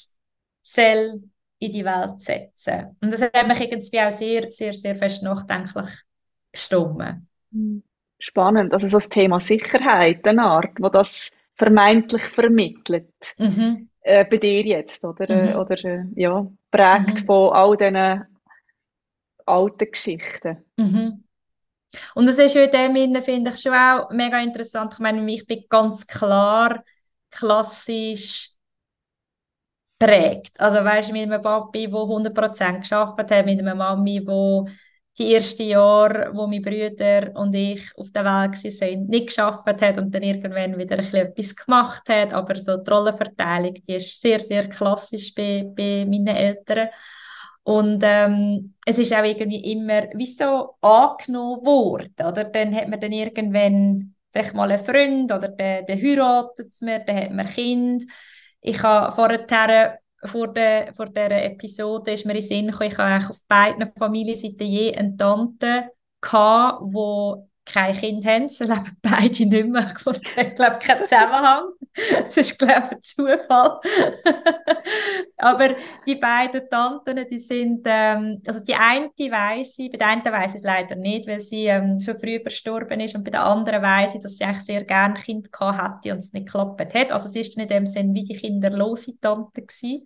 soll 0.62 1.24
in 1.60 1.72
die 1.72 1.86
Welt 1.86 2.22
setzen. 2.22 2.98
Und 3.02 3.12
das 3.12 3.22
hat 3.22 3.48
mich 3.48 3.60
irgendwie 3.60 4.02
auch 4.02 4.12
sehr, 4.12 4.52
sehr, 4.52 4.74
sehr 4.74 4.96
fest 4.96 5.24
nachdenklich 5.24 5.90
gestimmt. 6.52 7.22
Spannend, 8.20 8.74
also 8.74 8.88
so 8.88 8.98
das 8.98 9.10
Thema 9.10 9.40
Sicherheit, 9.40 10.26
eine 10.28 10.44
Art, 10.44 10.72
wo 10.80 10.90
das 10.90 11.32
vermeintlich 11.56 12.24
vermittelt. 12.24 13.12
Mhm. 13.38 13.90
Äh, 14.02 14.26
bei 14.26 14.38
dir 14.38 14.62
jetzt, 14.64 15.04
oder? 15.04 15.30
Äh, 15.30 15.54
mhm. 15.54 15.60
Oder 15.60 15.86
äh, 15.86 16.04
ja, 16.16 16.48
prägt 16.72 17.22
mhm. 17.22 17.26
von 17.26 17.54
all 17.54 17.78
diesen 17.78 18.24
alten 19.46 19.92
Geschichten. 19.92 20.58
Mhm. 20.78 21.23
Und 22.16 22.26
das 22.28 22.38
ist 22.40 22.56
in 22.56 22.72
dem 22.72 22.96
Sinne, 22.96 23.22
finde 23.22 23.52
ich, 23.52 23.62
schon 23.62 23.74
auch 23.74 24.10
mega 24.12 24.40
interessant. 24.42 24.94
Ich 24.94 25.00
meine, 25.00 25.32
ich 25.32 25.46
bin 25.48 25.64
ganz 25.70 26.06
klar 26.08 26.84
klassisch 27.32 28.50
prägt. 30.00 30.60
Also 30.60 30.84
weißt 30.84 31.10
du, 31.10 31.14
mit 31.14 31.24
einem 31.24 31.42
Papi, 31.42 31.88
der 31.90 32.00
100% 32.08 32.82
geschafft 32.82 33.18
hat, 33.20 33.46
mit 33.46 33.60
einer 33.60 33.76
Mami, 33.76 34.20
die 34.26 34.72
die 35.20 35.36
ersten 35.36 35.64
Jahre, 35.68 36.32
wo 36.34 36.48
meine 36.48 36.62
Brüder 36.62 37.32
und 37.36 37.54
ich 37.54 37.84
auf 37.98 38.12
der 38.12 38.24
Welt 38.26 38.56
waren, 38.64 39.06
nicht 39.08 39.28
geschafft 39.28 39.68
hat 39.68 39.98
und 40.00 40.12
dann 40.14 40.24
irgendwann 40.24 40.76
wieder 40.78 40.98
ein 40.98 41.14
etwas 41.14 41.56
gemacht 41.56 42.10
hat. 42.10 42.34
Aber 42.34 42.56
so 42.56 42.78
die 42.78 42.90
Rollenverteilung, 42.90 43.76
die 43.76 43.94
ist 43.96 44.20
sehr, 44.20 44.40
sehr 44.40 44.68
klassisch 44.70 45.34
bei, 45.36 45.64
bei 45.76 46.04
meinen 46.06 46.28
Eltern. 46.28 46.90
Und 47.64 48.02
ähm, 48.04 48.76
es 48.86 48.98
ist 49.00 49.14
auch 49.14 49.24
irgendwie 49.24 49.72
immer 49.72 50.04
wie 50.14 50.26
so 50.26 50.76
angenommen 50.82 51.66
worden. 51.66 52.14
Oder? 52.20 52.44
Dann 52.44 52.76
hat 52.76 52.90
man 52.90 53.00
dann 53.00 53.12
irgendwann 53.14 54.16
vielleicht 54.34 54.54
mal 54.54 54.70
einen 54.70 54.84
Freund 54.84 55.32
oder 55.32 55.48
der, 55.48 55.84
der 55.84 55.96
heiratet 55.96 56.82
mir, 56.82 57.00
dann 57.00 57.16
hat 57.16 57.32
man 57.32 57.48
Kind. 57.48 58.04
Ich 58.62 58.82
habe 58.82 59.14
vorher 59.14 60.00
vor, 60.26 60.48
der, 60.54 60.94
vor 60.94 61.08
dieser 61.08 61.44
Episode 61.44 62.14
ist 62.14 62.26
mir 62.26 62.36
in 62.36 62.42
Sinn 62.42 62.68
gekommen, 62.68 62.92
ich 62.92 62.98
habe 62.98 63.30
auf 63.30 63.38
beiden 63.48 63.92
Familienseiten 63.98 64.68
je 64.68 64.96
eine 64.96 65.16
Tante 65.16 65.90
gehabt, 66.22 66.82
die 66.94 67.53
kein 67.66 67.96
Kind 67.96 68.26
haben. 68.26 68.50
Sie 68.50 68.66
leben 68.66 68.98
beide 69.02 69.46
nicht 69.46 69.68
mehr. 69.68 69.94
Ich 69.96 70.56
glaube, 70.56 70.80
kein 70.80 71.04
Zusammenhang. 71.04 71.70
Das 71.96 72.38
ist, 72.38 72.58
glaube 72.58 72.74
ich, 72.74 72.92
ein 72.92 73.02
Zufall. 73.02 73.80
Aber 75.38 75.76
die 76.06 76.16
beiden 76.16 76.70
Tanten, 76.70 77.28
die 77.30 77.40
sind, 77.40 77.82
ähm, 77.86 78.42
also 78.48 78.60
die 78.60 78.74
eine 78.74 79.08
weiß 79.08 79.80
ich, 79.80 79.92
bei 79.92 79.98
der 79.98 80.08
einen 80.08 80.26
weiß 80.26 80.54
ich 80.54 80.60
es 80.60 80.64
leider 80.64 80.96
nicht, 80.96 81.28
weil 81.28 81.40
sie 81.40 81.66
ähm, 81.68 82.02
schon 82.02 82.20
früh 82.20 82.40
verstorben 82.40 83.00
ist 83.00 83.16
und 83.16 83.24
bei 83.24 83.32
der 83.32 83.46
anderen 83.46 83.82
weiß 83.82 84.16
ich, 84.16 84.22
dass 84.22 84.38
sie 84.38 84.44
eigentlich 84.44 84.66
sehr 84.66 84.84
gerne 84.84 85.14
Kind 85.16 85.52
gehabt 85.52 86.06
hätte 86.06 86.16
und 86.16 86.20
es 86.20 86.34
nicht 86.34 86.48
geklappt 86.48 86.94
hat. 86.94 87.12
Also 87.12 87.30
sie 87.30 87.42
ist 87.42 87.58
nicht 87.58 87.70
in 87.72 87.78
dem 87.78 87.88
Sinn 87.88 88.14
wie 88.14 88.24
die 88.24 88.36
kinderlose 88.36 89.20
Tante 89.20 89.62
gewesen. 89.62 90.06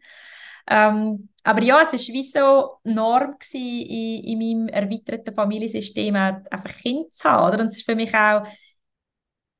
Ähm, 0.68 1.30
aber 1.44 1.64
ja, 1.64 1.82
es 1.82 1.94
war 1.94 2.00
wie 2.00 2.24
so 2.24 2.80
Norm 2.84 3.36
in, 3.54 4.24
in 4.24 4.38
meinem 4.40 4.68
erweiterten 4.68 5.34
Familiensystem, 5.34 6.16
einfach 6.16 6.78
Kind 6.80 7.14
zu 7.14 7.30
haben. 7.30 7.54
Oder? 7.54 7.64
Und 7.64 7.68
es 7.70 7.78
ist 7.78 7.86
für 7.86 7.96
mich 7.96 8.14
auch, 8.14 8.46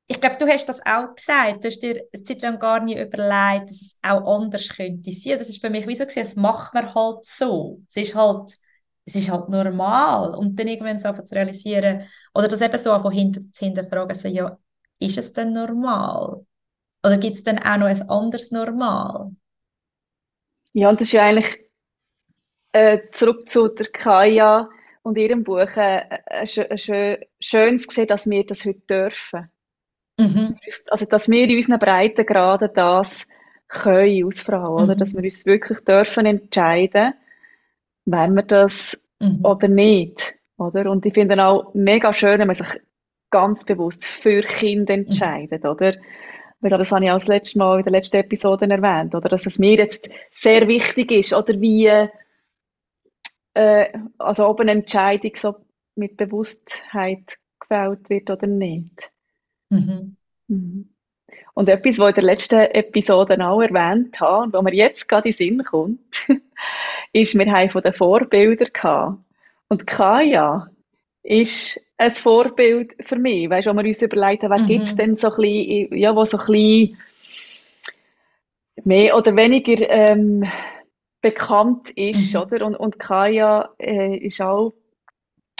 ich 0.06 0.20
glaube, 0.20 0.36
du 0.38 0.46
hast 0.48 0.66
das 0.66 0.84
auch 0.86 1.14
gesagt, 1.14 1.64
du 1.64 1.68
hast 1.68 1.80
dir 1.80 2.02
eine 2.12 2.22
Zeit 2.24 2.40
lang 2.42 2.58
gar 2.58 2.80
nicht 2.82 2.98
überlegt, 2.98 3.70
dass 3.70 3.82
es 3.82 3.98
auch 4.02 4.24
anders 4.36 4.68
könnte 4.68 5.12
sein. 5.12 5.38
Das 5.38 5.48
ist 5.48 5.60
für 5.60 5.70
mich 5.70 5.86
wie 5.86 5.94
so 5.94 6.04
es 6.04 6.36
macht 6.36 6.72
man 6.74 6.94
halt 6.94 7.24
so. 7.26 7.80
Es 7.88 7.96
ist 7.96 8.14
halt, 8.14 8.52
es 9.04 9.14
ist 9.14 9.30
halt 9.30 9.48
normal. 9.50 10.34
Und 10.34 10.58
dann 10.58 10.68
irgendwann 10.68 10.98
so 10.98 11.12
zu 11.12 11.34
realisieren, 11.34 12.06
oder 12.34 12.48
das 12.48 12.60
eben 12.62 12.78
so 12.78 12.92
einfach 12.92 13.12
hinter, 13.12 13.40
zu 13.52 13.64
hinterfragen, 13.64 14.14
so, 14.14 14.28
ja, 14.28 14.58
ist 14.98 15.18
es 15.18 15.32
denn 15.32 15.52
normal? 15.52 16.44
Oder 17.04 17.18
gibt 17.18 17.36
es 17.36 17.44
dann 17.44 17.58
auch 17.58 17.76
noch 17.78 17.86
ein 17.86 18.10
anderes 18.10 18.50
Normal? 18.50 19.32
Ja, 20.72 20.88
und 20.90 21.00
das 21.00 21.08
ist 21.08 21.12
ja 21.12 21.24
eigentlich 21.24 21.58
äh, 22.72 22.98
zurück 23.12 23.48
zu 23.48 23.68
der 23.68 23.86
Kaya 23.86 24.68
und 25.02 25.18
ihrem 25.18 25.44
Buch 25.44 25.76
äh, 25.76 26.02
äh, 26.26 26.46
schön, 26.46 27.18
schön 27.40 27.78
zu 27.78 27.90
sehen, 27.90 28.06
dass 28.06 28.28
wir 28.28 28.44
das 28.44 28.64
heute 28.64 28.80
dürfen. 28.80 29.50
Mhm. 30.18 30.56
Also, 30.88 31.06
dass 31.06 31.28
wir 31.28 31.48
in 31.48 31.56
unseren 31.56 31.78
Breitengraden 31.78 32.70
das 32.74 33.26
können 33.68 34.24
als 34.24 34.42
Frau, 34.42 34.78
mhm. 34.78 34.84
oder? 34.84 34.96
Dass 34.96 35.14
wir 35.14 35.22
uns 35.22 35.46
wirklich 35.46 35.80
dürfen 35.80 36.26
entscheiden, 36.26 37.14
wenn 38.04 38.34
wir 38.34 38.42
das 38.42 39.00
mhm. 39.20 39.44
oder 39.44 39.68
nicht, 39.68 40.34
oder? 40.56 40.90
Und 40.90 41.06
ich 41.06 41.14
finde 41.14 41.42
auch 41.44 41.72
mega 41.74 42.12
schön, 42.12 42.40
wenn 42.40 42.46
man 42.46 42.56
sich 42.56 42.80
ganz 43.30 43.64
bewusst 43.64 44.04
für 44.04 44.42
Kinder 44.42 44.96
mhm. 44.96 45.04
entscheidet, 45.04 45.64
oder? 45.64 45.94
Weil 46.60 46.70
das 46.70 46.90
habe 46.90 47.04
ich 47.04 47.10
auch 47.10 47.18
das 47.18 47.28
letzte 47.28 47.58
Mal 47.58 47.78
in 47.78 47.84
der 47.84 47.92
letzten 47.92 48.16
Episode 48.16 48.68
erwähnt, 48.68 49.14
oder? 49.14 49.28
Dass 49.28 49.46
es 49.46 49.58
mir 49.58 49.76
jetzt 49.76 50.08
sehr 50.30 50.66
wichtig 50.66 51.12
ist, 51.12 51.32
oder 51.32 51.60
wie, 51.60 51.86
äh, 53.54 53.92
also 54.18 54.48
ob 54.48 54.60
eine 54.60 54.72
Entscheidung 54.72 55.32
so 55.36 55.56
mit 55.94 56.16
Bewusstheit 56.16 57.38
gefällt 57.60 58.10
wird 58.10 58.30
oder 58.30 58.46
nicht. 58.46 59.10
Mhm. 59.70 60.16
Mhm. 60.48 60.94
Und 61.54 61.68
etwas, 61.68 61.98
was 61.98 62.10
ich 62.10 62.16
in 62.16 62.24
der 62.24 62.32
letzten 62.32 62.60
Episode 62.60 63.44
auch 63.44 63.60
erwähnt 63.60 64.20
habe, 64.20 64.44
und 64.44 64.52
was 64.52 64.62
mir 64.62 64.74
jetzt 64.74 65.08
gerade 65.08 65.28
in 65.28 65.34
den 65.34 65.58
Sinn 65.58 65.64
kommt, 65.64 66.26
ist, 67.12 67.36
wir 67.36 67.52
haben 67.52 67.70
von 67.70 67.82
den 67.82 67.92
Vorbildern 67.92 68.70
gehabt. 68.72 69.18
Und 69.68 69.86
Kaya 69.86 70.70
ist 71.22 71.80
ein 71.98 72.10
Vorbild 72.12 72.94
für 73.00 73.16
mich. 73.16 73.50
Weißt 73.50 73.66
du, 73.66 73.74
wir 73.74 73.84
uns 73.84 74.02
überlegen, 74.02 74.50
wer 74.50 74.58
mhm. 74.58 74.66
gibt 74.66 74.84
es 74.84 74.96
denn 74.96 75.16
so 75.16 75.30
ein 75.30 75.36
bisschen, 75.36 75.96
ja, 75.96 76.14
wo 76.14 76.24
so 76.24 76.38
ein 76.38 76.46
bisschen 76.46 76.96
mehr 78.84 79.16
oder 79.16 79.34
weniger 79.36 79.90
ähm, 79.90 80.48
bekannt 81.20 81.90
ist, 81.90 82.34
mhm. 82.34 82.40
oder? 82.40 82.66
Und, 82.66 82.76
und 82.76 82.98
Kaya 82.98 83.70
äh, 83.78 84.16
ist 84.16 84.40
auch 84.40 84.72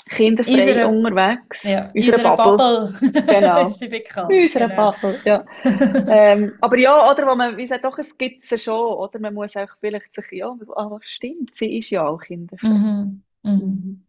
kinderfrei 0.09 0.53
unsere, 0.53 0.89
unterwegs. 0.89 1.65
Ja, 1.65 1.91
unsere, 1.93 2.17
unsere 2.17 2.37
Bubble. 2.37 2.57
Bubble. 2.57 3.23
Genau. 3.27 3.67
ist 3.69 3.79
sie 3.81 3.89
bekannt. 3.89 4.33
Unsere 4.33 4.69
genau. 4.69 4.93
Bubble, 4.93 5.21
ja. 5.25 5.45
ähm, 5.65 6.53
aber 6.61 6.79
ja, 6.79 7.11
oder, 7.11 7.27
wo 7.27 7.35
man, 7.35 7.57
wie 7.57 7.67
doch, 7.67 7.99
es 7.99 8.17
gibt 8.17 8.49
ja 8.49 8.57
schon, 8.57 8.95
oder? 8.95 9.19
Man 9.19 9.35
muss 9.35 9.57
auch 9.57 9.71
vielleicht 9.81 10.15
sich, 10.15 10.31
ja, 10.39 10.55
ah, 10.77 10.99
stimmt, 11.01 11.57
sie 11.57 11.79
ist 11.79 11.91
ja 11.91 12.07
auch 12.07 12.21
kinderfrei. 12.21 12.69
Mhm. 12.69 13.23
Mhm. 13.43 14.05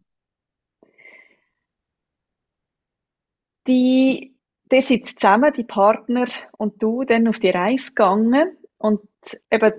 Die, 3.69 4.35
ihr 4.71 4.81
seid 4.81 5.05
zusammen, 5.05 5.53
die 5.53 5.63
Partner 5.63 6.27
und 6.57 6.81
du, 6.83 7.03
dann 7.03 7.27
auf 7.27 7.39
die 7.39 7.51
Reise 7.51 7.89
gegangen 7.89 8.57
und 8.77 9.01
eben 9.51 9.73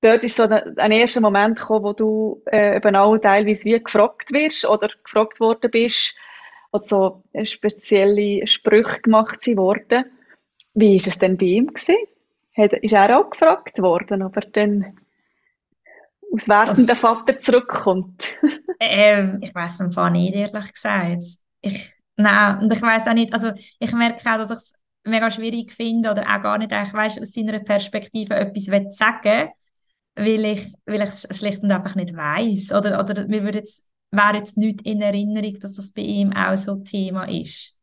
dort 0.00 0.24
ist 0.24 0.36
so 0.36 0.44
ein, 0.44 0.78
ein 0.78 0.92
erster 0.92 1.20
Moment 1.20 1.58
gekommen, 1.58 1.84
wo 1.84 1.92
du 1.92 2.42
äh, 2.50 2.76
eben 2.76 2.96
auch 2.96 3.18
teilweise 3.18 3.64
wie 3.64 3.82
gefragt 3.82 4.32
wirst 4.32 4.64
oder 4.64 4.88
gefragt 5.02 5.40
worden 5.40 5.70
bist 5.70 6.16
oder 6.72 6.84
so 6.84 7.24
spezielle 7.44 8.46
Sprüche 8.46 9.02
gemacht 9.02 9.46
worden. 9.56 10.04
Wie 10.74 10.96
ist 10.96 11.06
es 11.06 11.18
denn 11.18 11.36
bei 11.36 11.46
ihm 11.46 11.66
gewesen? 11.68 11.96
Hat, 12.56 12.72
ist 12.72 12.92
er 12.92 13.18
auch 13.18 13.30
gefragt 13.30 13.78
worden, 13.78 14.22
ob 14.22 14.36
er 14.36 14.46
dann 14.52 14.98
aus 16.32 16.48
werdenden 16.48 16.96
Vater 16.96 17.38
zurückkommt? 17.38 18.36
ähm, 18.80 19.38
ich 19.42 19.54
weiß 19.54 19.80
es 19.80 19.96
nicht, 20.12 20.34
ehrlich 20.34 20.72
gesagt. 20.72 21.24
Ich 21.60 21.92
Nein, 22.22 22.58
und 22.58 22.72
ich 22.72 22.82
weiß 22.82 23.08
auch 23.08 23.14
nicht, 23.14 23.32
also 23.32 23.52
ich 23.78 23.92
merke 23.92 24.30
auch, 24.30 24.36
dass 24.36 24.50
ich 24.50 24.56
es 24.56 24.74
mega 25.04 25.30
schwierig 25.30 25.72
finde 25.72 26.10
oder 26.10 26.22
auch 26.22 26.42
gar 26.42 26.58
nicht 26.58 26.72
ich 26.72 26.92
weiss, 26.92 27.20
aus 27.20 27.32
seiner 27.32 27.58
Perspektive 27.58 28.34
etwas 28.34 28.96
sagen 28.96 29.50
weil 30.14 30.44
ich, 30.44 30.72
weil 30.86 31.02
ich 31.02 31.08
es 31.08 31.28
schlicht 31.38 31.62
und 31.62 31.70
einfach 31.70 31.94
nicht 31.94 32.14
weiß 32.14 32.72
oder, 32.72 33.00
oder 33.00 33.26
mir 33.26 33.42
würde 33.44 33.58
jetzt, 33.58 33.86
wäre 34.10 34.36
jetzt 34.36 34.56
nicht 34.56 34.82
in 34.82 35.00
Erinnerung, 35.00 35.58
dass 35.60 35.74
das 35.74 35.92
bei 35.92 36.02
ihm 36.02 36.32
auch 36.32 36.56
so 36.56 36.76
Thema 36.76 37.24
ist. 37.24 37.78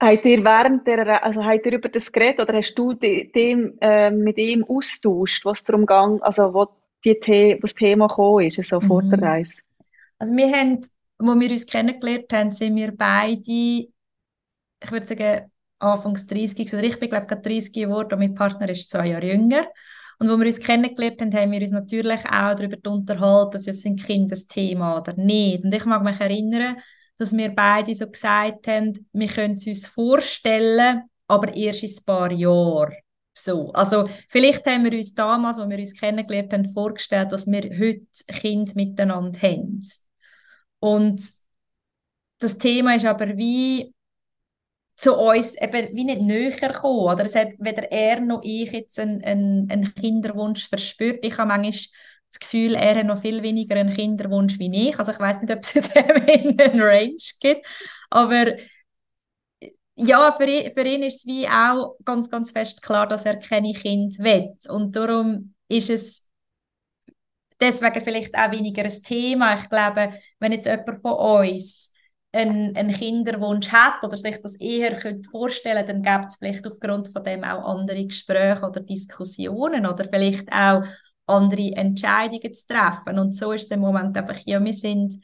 Habt 0.00 0.24
ihr 0.24 0.44
während 0.44 0.86
der, 0.86 1.24
also 1.24 1.44
habt 1.44 1.66
ihr 1.66 1.72
über 1.72 1.88
das 1.88 2.12
geredet 2.12 2.40
oder 2.40 2.54
hast 2.54 2.74
du 2.74 2.94
dem, 2.94 3.76
äh, 3.80 4.10
mit 4.10 4.38
ihm 4.38 4.64
austauscht, 4.64 5.44
was 5.44 5.64
darum 5.64 5.86
ging, 5.86 6.22
also 6.22 6.54
wo 6.54 6.68
die, 7.04 7.58
das 7.60 7.74
Thema 7.74 8.06
gekommen 8.06 8.46
ist, 8.46 8.58
also 8.58 8.80
vor 8.80 9.02
der 9.02 9.18
mhm. 9.18 9.24
Reise? 9.24 9.60
Also 10.18 10.34
wir 10.34 10.50
haben 10.52 10.82
wo 11.18 11.38
wir 11.38 11.50
uns 11.50 11.66
kennengelernt 11.66 12.32
haben, 12.32 12.50
sind 12.52 12.76
wir 12.76 12.96
beide, 12.96 13.42
ich 13.42 14.90
würde 14.90 15.06
sagen, 15.06 15.50
anfangs 15.78 16.26
30, 16.26 16.72
also 16.72 16.84
ich 16.84 16.98
bin 16.98 17.10
glaube 17.10 17.26
ich 17.30 17.42
30 17.42 17.72
geworden 17.72 18.14
und 18.14 18.18
mein 18.18 18.34
Partner 18.34 18.68
ist 18.68 18.90
zwei 18.90 19.08
Jahre 19.08 19.26
jünger. 19.26 19.66
Und 20.18 20.28
wo 20.28 20.36
wir 20.36 20.46
uns 20.46 20.58
kennengelernt 20.58 21.20
haben, 21.20 21.34
haben 21.34 21.52
wir 21.52 21.60
uns 21.60 21.70
natürlich 21.70 22.20
auch 22.24 22.54
darüber 22.56 22.90
unterhalten, 22.90 23.52
dass 23.52 23.68
es 23.68 23.84
ein 23.84 23.96
Kindesthema 23.96 24.98
oder 24.98 25.14
nicht. 25.14 25.62
Und 25.62 25.72
ich 25.72 25.84
mag 25.84 26.02
mich 26.02 26.20
erinnern, 26.20 26.78
dass 27.18 27.36
wir 27.36 27.54
beide 27.54 27.94
so 27.94 28.08
gesagt 28.08 28.66
haben, 28.66 29.08
wir 29.12 29.28
können 29.28 29.54
es 29.54 29.66
uns 29.66 29.86
vorstellen, 29.86 31.02
aber 31.28 31.54
erst 31.54 31.84
in 31.84 31.90
ein 31.90 32.04
paar 32.04 32.32
Jahren. 32.32 32.94
So. 33.32 33.72
Also, 33.72 34.08
vielleicht 34.28 34.66
haben 34.66 34.84
wir 34.84 34.92
uns 34.92 35.14
damals, 35.14 35.58
als 35.58 35.70
wir 35.70 35.78
uns 35.78 35.94
kennengelernt 35.94 36.52
haben, 36.52 36.68
vorgestellt, 36.72 37.30
dass 37.30 37.46
wir 37.46 37.62
heute 37.78 38.06
Kind 38.26 38.74
miteinander 38.74 39.40
haben. 39.40 39.80
Und 40.80 41.22
das 42.38 42.58
Thema 42.58 42.94
ist 42.94 43.04
aber 43.04 43.36
wie 43.36 43.94
zu 44.96 45.14
uns 45.14 45.54
eben 45.54 45.96
wie 45.96 46.04
nicht 46.04 46.20
näher 46.22 46.50
gekommen. 46.72 47.00
Oder 47.14 47.24
es 47.24 47.34
hat 47.34 47.50
weder 47.58 47.90
er 47.90 48.20
noch 48.20 48.40
ich 48.42 48.72
jetzt 48.72 48.98
einen, 48.98 49.22
einen, 49.22 49.70
einen 49.70 49.94
Kinderwunsch 49.94 50.68
verspürt. 50.68 51.24
Ich 51.24 51.38
habe 51.38 51.48
manchmal 51.48 51.72
das 51.72 52.40
Gefühl, 52.40 52.74
er 52.74 52.96
hat 52.96 53.06
noch 53.06 53.20
viel 53.20 53.42
weniger 53.42 53.76
einen 53.76 53.94
Kinderwunsch 53.94 54.58
wie 54.58 54.88
ich. 54.88 54.98
Also 54.98 55.12
ich 55.12 55.20
weiß 55.20 55.40
nicht, 55.40 55.52
ob 55.52 55.60
es 55.60 55.76
in 55.76 55.82
dem 55.82 56.58
einen 56.58 56.80
Range 56.80 57.16
gibt. 57.40 57.66
Aber 58.10 58.56
ja, 59.94 60.32
für 60.36 60.44
ihn, 60.44 60.72
für 60.72 60.82
ihn 60.86 61.02
ist 61.02 61.20
es 61.20 61.26
wie 61.26 61.48
auch 61.48 61.96
ganz, 62.04 62.30
ganz 62.30 62.50
fest 62.52 62.82
klar, 62.82 63.06
dass 63.08 63.24
er 63.24 63.36
keine 63.36 63.72
Kind 63.72 64.18
will. 64.18 64.56
Und 64.68 64.94
darum 64.96 65.54
ist 65.68 65.90
es 65.90 66.27
deswegen 67.60 68.00
vielleicht 68.00 68.36
auch 68.36 68.50
weniger 68.50 68.84
ein 68.84 69.02
Thema. 69.02 69.58
Ich 69.58 69.68
glaube, 69.68 70.12
wenn 70.38 70.52
jetzt 70.52 70.66
jemand 70.66 71.02
von 71.02 71.12
uns 71.12 71.92
einen, 72.32 72.76
einen 72.76 72.92
Kinderwunsch 72.92 73.68
hat 73.70 74.02
oder 74.04 74.16
sich 74.16 74.40
das 74.42 74.56
eher 74.56 74.98
könnte 74.98 75.30
vorstellen 75.30 75.86
dann 75.86 76.02
gibt 76.02 76.30
es 76.30 76.36
vielleicht 76.36 76.66
aufgrund 76.66 77.08
von 77.08 77.24
dem 77.24 77.42
auch 77.42 77.64
andere 77.64 78.06
Gespräche 78.06 78.66
oder 78.66 78.80
Diskussionen 78.80 79.86
oder 79.86 80.04
vielleicht 80.04 80.50
auch 80.52 80.82
andere 81.26 81.72
Entscheidungen 81.72 82.54
zu 82.54 82.66
treffen. 82.66 83.18
Und 83.18 83.36
so 83.36 83.52
ist 83.52 83.64
es 83.64 83.70
im 83.70 83.80
Moment 83.80 84.16
einfach, 84.16 84.38
ja, 84.44 84.62
wir 84.62 84.72
sind, 84.72 85.16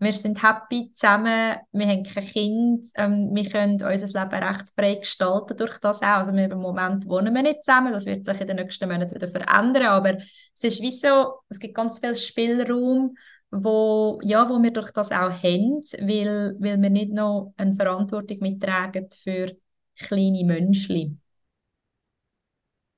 wir 0.00 0.12
sind 0.12 0.42
happy 0.42 0.92
zusammen, 0.94 1.56
wir 1.72 1.86
haben 1.86 2.04
kein 2.04 2.24
Kind, 2.24 2.86
ähm, 2.94 3.30
wir 3.34 3.50
können 3.50 3.82
unser 3.82 4.06
Leben 4.06 4.44
recht 4.44 4.72
frei 4.76 4.94
gestalten 4.96 5.56
durch 5.56 5.78
das 5.78 6.02
auch. 6.02 6.24
Also 6.24 6.32
im 6.32 6.60
Moment 6.60 7.06
wohnen 7.06 7.34
wir 7.34 7.42
nicht 7.42 7.64
zusammen, 7.64 7.92
das 7.92 8.06
wird 8.06 8.24
sich 8.24 8.40
in 8.40 8.46
den 8.46 8.56
nächsten 8.56 8.88
Monaten 8.88 9.14
wieder 9.14 9.28
verändern, 9.28 9.86
aber 9.86 10.18
es 10.54 10.64
ist 10.64 10.80
wie 10.80 10.92
so, 10.92 11.40
es 11.48 11.58
gibt 11.58 11.74
ganz 11.74 11.98
viel 11.98 12.14
Spielraum, 12.14 13.16
wo, 13.50 14.20
ja, 14.22 14.48
wo 14.48 14.62
wir 14.62 14.70
durch 14.70 14.92
das 14.92 15.10
auch 15.10 15.30
haben, 15.30 15.82
weil, 16.00 16.54
weil 16.60 16.80
wir 16.80 16.90
nicht 16.90 17.12
noch 17.12 17.54
eine 17.56 17.74
Verantwortung 17.74 18.38
mittragen 18.40 19.08
für 19.10 19.56
kleine 19.96 20.44
Menschen. 20.44 21.20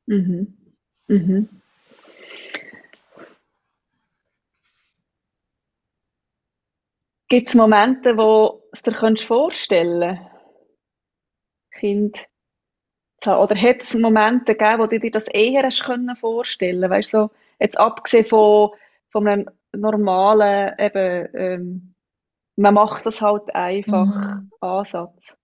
Mhm. 0.06 0.54
Mhm. 1.08 1.59
Gibt 7.30 7.48
es 7.48 7.54
Momente, 7.54 8.18
wo 8.18 8.62
du 8.86 8.90
dir 8.90 9.16
vorstellen 9.16 10.20
Kind? 11.72 12.28
Oder 13.26 13.54
hat 13.60 13.80
es 13.82 13.94
Momente 13.94 14.54
gegeben, 14.54 14.78
wo 14.80 14.86
du 14.86 14.98
dir 15.00 15.10
das 15.10 15.26
eher 15.28 15.62
hast 15.64 15.84
können 15.84 16.16
vorstellen 16.16 16.88
Weißt 16.90 17.12
du, 17.14 17.18
so, 17.18 17.30
jetzt 17.58 17.78
abgesehen 17.78 18.24
von, 18.26 18.70
von 19.10 19.28
einem 19.28 19.50
normalen, 19.74 20.74
eben, 20.78 21.28
ähm, 21.34 21.94
man 22.56 22.74
macht 22.74 23.06
das 23.06 23.22
halt 23.22 23.54
einfach, 23.54 24.06
Mhm. 24.06 24.50
Ansatz. 24.60 25.36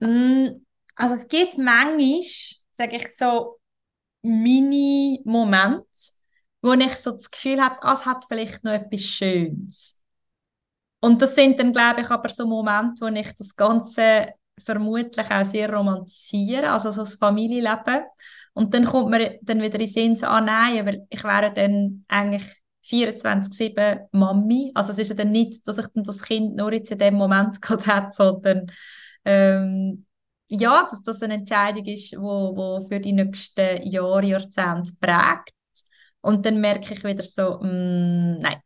Mm, 0.00 0.64
Also 0.96 1.16
es 1.16 1.28
gibt 1.28 1.58
manchmal, 1.58 2.20
sage 2.70 2.96
ich 2.96 3.10
so, 3.16 3.58
Mini-Momente, 4.22 5.86
wo 6.62 6.74
ich 6.74 6.94
so 6.96 7.12
das 7.12 7.30
Gefühl 7.30 7.62
habe, 7.62 7.82
ah, 7.84 7.94
es 7.94 8.06
hat 8.06 8.26
vielleicht 8.28 8.64
noch 8.64 8.72
etwas 8.72 9.02
Schönes. 9.02 10.03
Und 11.04 11.20
das 11.20 11.34
sind 11.34 11.60
dann, 11.60 11.74
glaube 11.74 12.00
ich, 12.00 12.10
aber 12.10 12.30
so 12.30 12.46
Momente, 12.46 13.02
wo 13.02 13.08
ich 13.08 13.30
das 13.36 13.54
Ganze 13.54 14.32
vermutlich 14.64 15.30
auch 15.30 15.44
sehr 15.44 15.70
romantisiere, 15.70 16.70
also 16.70 16.90
so 16.92 17.02
das 17.02 17.16
Familienleben. 17.16 18.04
Und 18.54 18.72
dann 18.72 18.86
kommt 18.86 19.10
mir 19.10 19.38
dann 19.42 19.60
wieder 19.60 19.78
in 19.78 19.86
Sinn, 19.86 20.16
so, 20.16 20.26
ah 20.26 20.40
nein, 20.40 20.78
aber 20.78 20.96
ich 21.10 21.22
wäre 21.22 21.52
dann 21.52 22.06
eigentlich 22.08 22.44
24-7 22.86 24.08
Mami. 24.12 24.72
Also 24.74 24.92
es 24.92 24.98
ist 24.98 25.10
ja 25.10 25.14
dann 25.14 25.30
nicht, 25.30 25.68
dass 25.68 25.76
ich 25.76 25.88
dann 25.88 26.04
das 26.04 26.22
Kind 26.22 26.56
nur 26.56 26.72
jetzt 26.72 26.90
in 26.90 26.98
dem 26.98 27.16
Moment 27.16 27.60
gerade 27.62 27.84
hat, 27.86 28.14
sondern 28.14 28.72
ähm, 29.26 30.06
ja, 30.48 30.86
dass 30.90 31.02
das 31.02 31.22
eine 31.22 31.34
Entscheidung 31.34 31.84
ist, 31.84 32.16
wo, 32.16 32.56
wo 32.56 32.88
für 32.88 33.00
die 33.00 33.12
nächsten 33.12 33.82
Jahre, 33.82 34.24
Jahrzehnte 34.24 34.94
prägt. 34.98 35.52
Und 36.22 36.46
dann 36.46 36.62
merke 36.62 36.94
ich 36.94 37.04
wieder 37.04 37.22
so, 37.22 37.58
mm, 37.60 38.38
nein, 38.40 38.62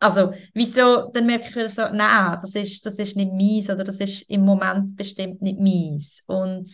also, 0.00 0.32
wieso, 0.54 1.10
dann 1.12 1.26
merke 1.26 1.48
ich 1.48 1.56
wieder 1.56 1.68
so, 1.68 1.82
nein, 1.92 2.38
das 2.40 2.54
ist, 2.54 2.84
das 2.86 2.98
ist 2.98 3.16
nicht 3.16 3.32
meins 3.32 3.68
oder 3.68 3.84
das 3.84 4.00
ist 4.00 4.22
im 4.30 4.40
Moment 4.40 4.96
bestimmt 4.96 5.42
nicht 5.42 5.60
meins. 5.60 6.24
Und 6.26 6.70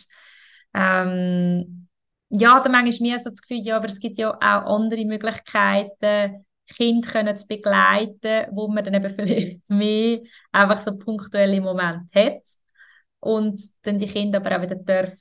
ähm, 0.73 1.87
ja, 2.29 2.59
dann 2.61 2.71
manchmal 2.71 3.09
mir 3.09 3.19
so 3.19 3.29
das 3.29 3.41
Gefühl, 3.41 3.65
ja, 3.65 3.75
aber 3.77 3.87
es 3.87 3.99
gibt 3.99 4.17
ja 4.17 4.33
auch 4.33 4.75
andere 4.75 5.03
Möglichkeiten, 5.05 6.45
Kinder 6.67 7.09
können 7.09 7.37
zu 7.37 7.47
begleiten, 7.47 8.47
wo 8.51 8.69
man 8.69 8.85
dann 8.85 8.93
eben 8.93 9.09
vielleicht 9.15 9.69
mehr 9.69 10.19
einfach 10.53 10.79
so 10.79 10.97
punktuelle 10.97 11.59
Momente 11.61 12.07
hat 12.13 12.43
und 13.19 13.61
dann 13.83 13.99
die 13.99 14.07
Kinder 14.07 14.39
aber 14.39 14.57
auch 14.57 14.61
wieder 14.61 14.75
darf 14.75 15.13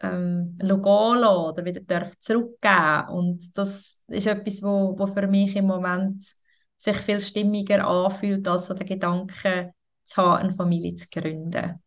ähm, 0.00 0.56
oder 0.60 1.64
wieder 1.64 1.80
darf 1.80 2.16
zurückgeben 2.20 3.08
und 3.10 3.58
das 3.58 4.00
ist 4.06 4.26
etwas, 4.26 4.62
wo, 4.62 4.96
wo 4.96 5.06
für 5.08 5.26
mich 5.26 5.56
im 5.56 5.66
Moment 5.66 6.24
sich 6.78 6.96
viel 6.96 7.20
stimmiger 7.20 7.86
anfühlt, 7.86 8.46
als 8.48 8.66
so 8.68 8.74
der 8.74 8.86
Gedanke 8.86 9.74
zu 10.04 10.22
haben, 10.22 10.44
eine 10.44 10.54
Familie 10.54 10.96
zu 10.96 11.08
gründen. 11.10 11.82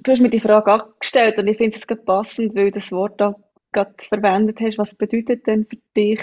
Du 0.00 0.12
hast 0.12 0.20
mir 0.20 0.30
die 0.30 0.40
Frage 0.40 0.72
angestellt 0.72 1.38
und 1.38 1.48
ich 1.48 1.56
finde 1.56 1.76
es 1.76 1.86
gerade 1.86 2.02
passend, 2.02 2.54
weil 2.54 2.70
du 2.70 2.78
das 2.78 2.90
Wort 2.92 3.20
da 3.20 3.34
gerade 3.72 3.94
verwendet 3.98 4.58
hast. 4.60 4.78
Was 4.78 4.96
bedeutet 4.96 5.46
denn 5.46 5.66
für 5.66 5.78
dich 5.96 6.20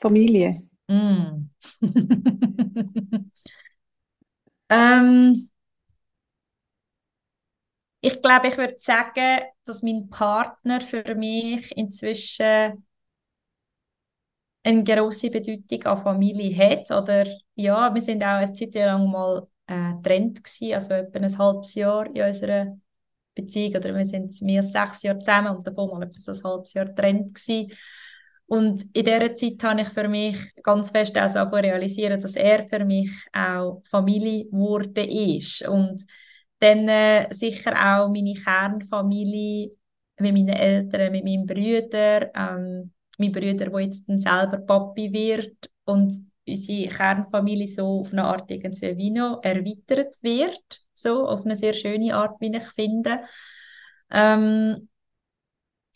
Familie? 0.00 0.62
Mm. 0.86 1.50
ähm, 4.68 5.48
ich 8.00 8.22
glaube, 8.22 8.48
ich 8.48 8.56
würde 8.56 8.76
sagen, 8.78 9.40
dass 9.64 9.82
mein 9.82 10.08
Partner 10.08 10.80
für 10.80 11.14
mich 11.14 11.76
inzwischen 11.76 12.86
eine 14.62 14.84
grosse 14.84 15.30
Bedeutung 15.30 15.84
an 15.84 16.02
Familie 16.02 16.56
hat. 16.56 16.90
Oder 16.90 17.26
ja, 17.54 17.92
wir 17.92 18.00
sind 18.00 18.22
auch 18.22 18.38
eine 18.38 18.52
Zeit 18.52 18.74
lang 18.74 19.10
mal 19.10 19.46
äh, 19.66 19.94
getrennt 19.94 20.42
gewesen, 20.44 20.74
also 20.74 20.94
etwa 20.94 21.18
ein 21.18 21.38
halbes 21.38 21.74
Jahr 21.74 22.06
in 22.06 22.22
unserer 22.22 22.76
Beziehung. 23.34 23.76
Oder 23.76 23.94
wir 23.94 24.06
sind 24.06 24.40
mehr 24.42 24.62
sechs 24.62 25.02
Jahre 25.02 25.18
zusammen 25.18 25.56
und 25.56 25.66
davor 25.66 25.86
mal 25.98 26.06
etwa 26.06 26.32
ein 26.32 26.44
halbes 26.44 26.74
Jahr 26.74 26.86
getrennt 26.86 27.34
gewesen. 27.34 27.72
Und 28.46 28.82
in 28.94 29.04
dieser 29.04 29.34
Zeit 29.34 29.62
habe 29.62 29.82
ich 29.82 29.88
für 29.88 30.08
mich 30.08 30.38
ganz 30.62 30.90
fest 30.90 31.18
auch 31.18 31.28
so 31.28 31.42
realisieren, 31.42 32.18
dass 32.18 32.34
er 32.34 32.66
für 32.66 32.82
mich 32.84 33.10
auch 33.32 33.82
Familie 33.90 34.46
geworden 34.46 35.06
ist. 35.06 35.68
Und 35.68 36.06
dann 36.58 36.88
äh, 36.88 37.28
sicher 37.30 37.72
auch 37.72 38.08
meine 38.08 38.34
Kernfamilie 38.34 39.70
mit 40.18 40.32
meinen 40.32 40.48
Eltern, 40.48 41.12
mit 41.12 41.24
meinem 41.24 41.46
Bruder, 41.46 42.34
ähm, 42.34 42.92
mein 43.18 43.32
Bruder, 43.32 43.54
der 43.54 43.80
jetzt 43.80 44.08
dann 44.08 44.18
selber 44.18 44.58
Papi 44.58 45.12
wird 45.12 45.70
und 45.84 46.16
unsere 46.46 46.88
Kernfamilie 46.88 47.68
so 47.68 48.00
auf 48.00 48.12
eine 48.12 48.24
Art 48.24 48.50
irgendwie 48.50 48.96
wie 48.96 49.10
noch 49.10 49.40
erweitert 49.42 50.16
wird, 50.22 50.80
so 50.94 51.28
auf 51.28 51.44
eine 51.44 51.56
sehr 51.56 51.74
schöne 51.74 52.14
Art, 52.14 52.40
wie 52.40 52.56
ich 52.56 52.66
finde. 52.74 53.20
Ähm, 54.10 54.88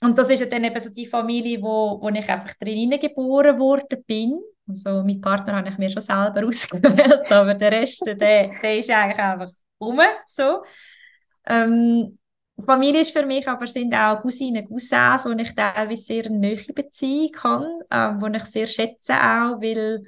und 0.02 0.18
das 0.18 0.30
ist 0.30 0.52
dann 0.52 0.64
eben 0.64 0.80
so 0.80 0.90
die 0.92 1.06
Familie, 1.06 1.62
wo, 1.62 2.00
wo 2.00 2.08
ich 2.08 2.28
einfach 2.28 2.54
drin 2.54 2.90
geboren 3.00 3.58
worden 3.58 4.02
bin. 4.04 4.40
Also 4.68 5.02
mein 5.02 5.20
Partner 5.20 5.56
habe 5.56 5.68
ich 5.68 5.78
mir 5.78 5.90
schon 5.90 6.02
selber 6.02 6.46
ausgewählt, 6.46 7.30
aber 7.30 7.54
der 7.54 7.72
Rest, 7.72 8.04
der, 8.04 8.16
der 8.16 8.78
ist 8.78 8.90
eigentlich 8.90 9.18
einfach 9.18 9.50
rum, 9.80 10.00
so. 10.26 10.64
Ähm, 11.46 12.18
Familie 12.64 13.00
ist 13.00 13.12
für 13.12 13.26
mich 13.26 13.46
aber 13.48 13.66
sind 13.66 13.94
auch 13.94 14.20
Cousinen, 14.22 14.66
Cousins, 14.68 15.24
wo 15.24 15.30
ich 15.30 15.54
teilweise 15.54 16.02
sehr 16.02 16.26
eine 16.26 16.38
nahe 16.38 16.72
Beziehung 16.74 17.36
habe, 17.42 17.66
äh, 17.90 18.20
wo 18.20 18.26
ich 18.28 18.44
sehr 18.44 18.66
schätze 18.66 19.14
auch, 19.14 19.60
weil 19.60 20.04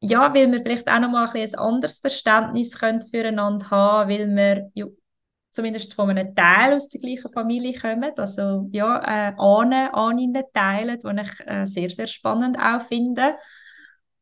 ja, 0.00 0.34
weil 0.34 0.50
wir 0.50 0.62
vielleicht 0.62 0.88
auch 0.88 0.98
nochmal 0.98 1.28
ein, 1.28 1.42
ein 1.42 1.54
anderes 1.54 2.00
Verständnis 2.00 2.78
können 2.78 3.02
füreinander 3.02 3.70
haben, 3.70 4.10
weil 4.10 4.28
wir 4.34 4.70
ja, 4.74 4.86
zumindest 5.50 5.94
von 5.94 6.10
einem 6.10 6.34
Teil 6.34 6.74
aus 6.74 6.88
der 6.88 7.00
gleichen 7.00 7.32
Familie 7.32 7.78
kommen, 7.78 8.12
also 8.16 8.68
ja, 8.72 8.98
äh, 9.30 9.34
Ahnen, 9.38 9.88
Ahnen 9.94 10.34
teilen, 10.52 10.98
was 11.02 11.30
ich 11.30 11.46
äh, 11.46 11.66
sehr, 11.66 11.90
sehr 11.90 12.06
spannend 12.08 12.58
auch 12.58 12.82
finde. 12.82 13.36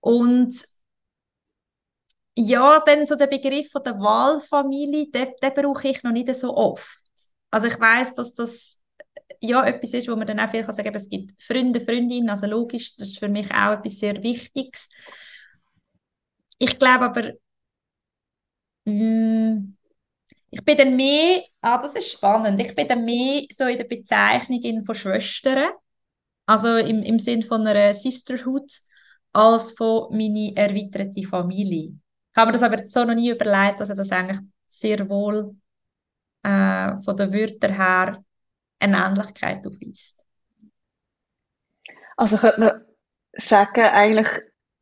Und 0.01 0.55
ja, 2.35 2.81
dann 2.81 3.07
so 3.07 3.17
der 3.17 3.27
Begriff 3.27 3.71
von 3.71 3.83
der 3.85 3.99
Wahlfamilie, 3.99 5.11
den, 5.11 5.29
den 5.43 5.55
brauche 5.55 5.89
ich 5.89 6.03
noch 6.03 6.13
nicht 6.13 6.35
so 6.35 6.57
oft. 6.57 7.00
Also 7.51 7.67
ich 7.67 7.79
weiß, 7.79 8.15
dass 8.15 8.35
das 8.35 8.81
ja 9.41 9.65
etwas 9.65 9.95
ist, 9.95 10.09
wo 10.09 10.17
man 10.17 10.27
dann 10.27 10.41
auch 10.41 10.51
viel 10.51 10.65
sagen 10.65 10.85
kann, 10.85 10.95
es 10.95 11.09
gibt 11.09 11.43
Freunde, 11.43 11.81
Freundinnen, 11.81 12.31
also 12.31 12.47
logisch, 12.47 12.97
das 12.97 13.09
ist 13.09 13.19
für 13.19 13.29
mich 13.29 13.51
auch 13.53 13.73
etwas 13.73 13.99
sehr 13.99 14.23
Wichtiges. 14.23 14.91
Ich 16.59 16.79
glaube 16.79 17.07
aber, 17.07 17.33
mh, 18.85 18.93
hm, 18.93 19.77
ich 20.51 20.65
bin 20.65 20.79
dann 20.79 20.97
mehr, 20.97 21.45
ah, 21.61 21.79
das 21.81 21.95
ist 21.97 22.11
spannend, 22.11 22.61
ich 22.61 22.75
bin 22.75 22.89
dann 22.89 23.05
mehr 23.05 23.45
so 23.53 23.67
in 23.67 23.79
der 23.79 23.85
Bezeichnung 23.85 24.85
von 24.85 24.95
Schwestern, 24.95 25.71
also 26.47 26.77
im, 26.77 27.03
im 27.03 27.19
Sinn 27.19 27.43
von 27.43 27.67
einer 27.67 27.95
Sisterhood, 27.95 28.73
als 29.33 29.73
von 29.73 30.17
meiner 30.17 30.57
erweiterten 30.57 31.25
Familie. 31.25 31.95
Ich 32.33 32.37
habe 32.37 32.49
mir 32.49 32.53
das 32.53 32.63
aber 32.63 32.79
so 32.79 33.05
noch 33.05 33.15
nie 33.15 33.31
überlegt, 33.31 33.81
dass 33.81 33.91
er 33.91 33.97
das 33.97 34.11
eigentlich 34.11 34.41
sehr 34.67 35.09
wohl 35.09 35.55
äh, 36.43 36.99
von 37.03 37.17
den 37.17 37.33
Wörtern 37.33 37.75
her 37.75 38.25
eine 38.79 38.97
Ähnlichkeit 38.97 39.67
aufweist. 39.67 40.17
Also 42.17 42.37
könnte 42.37 42.61
man 42.61 42.81
sagen, 43.33 43.83
eigentlich, 43.83 44.29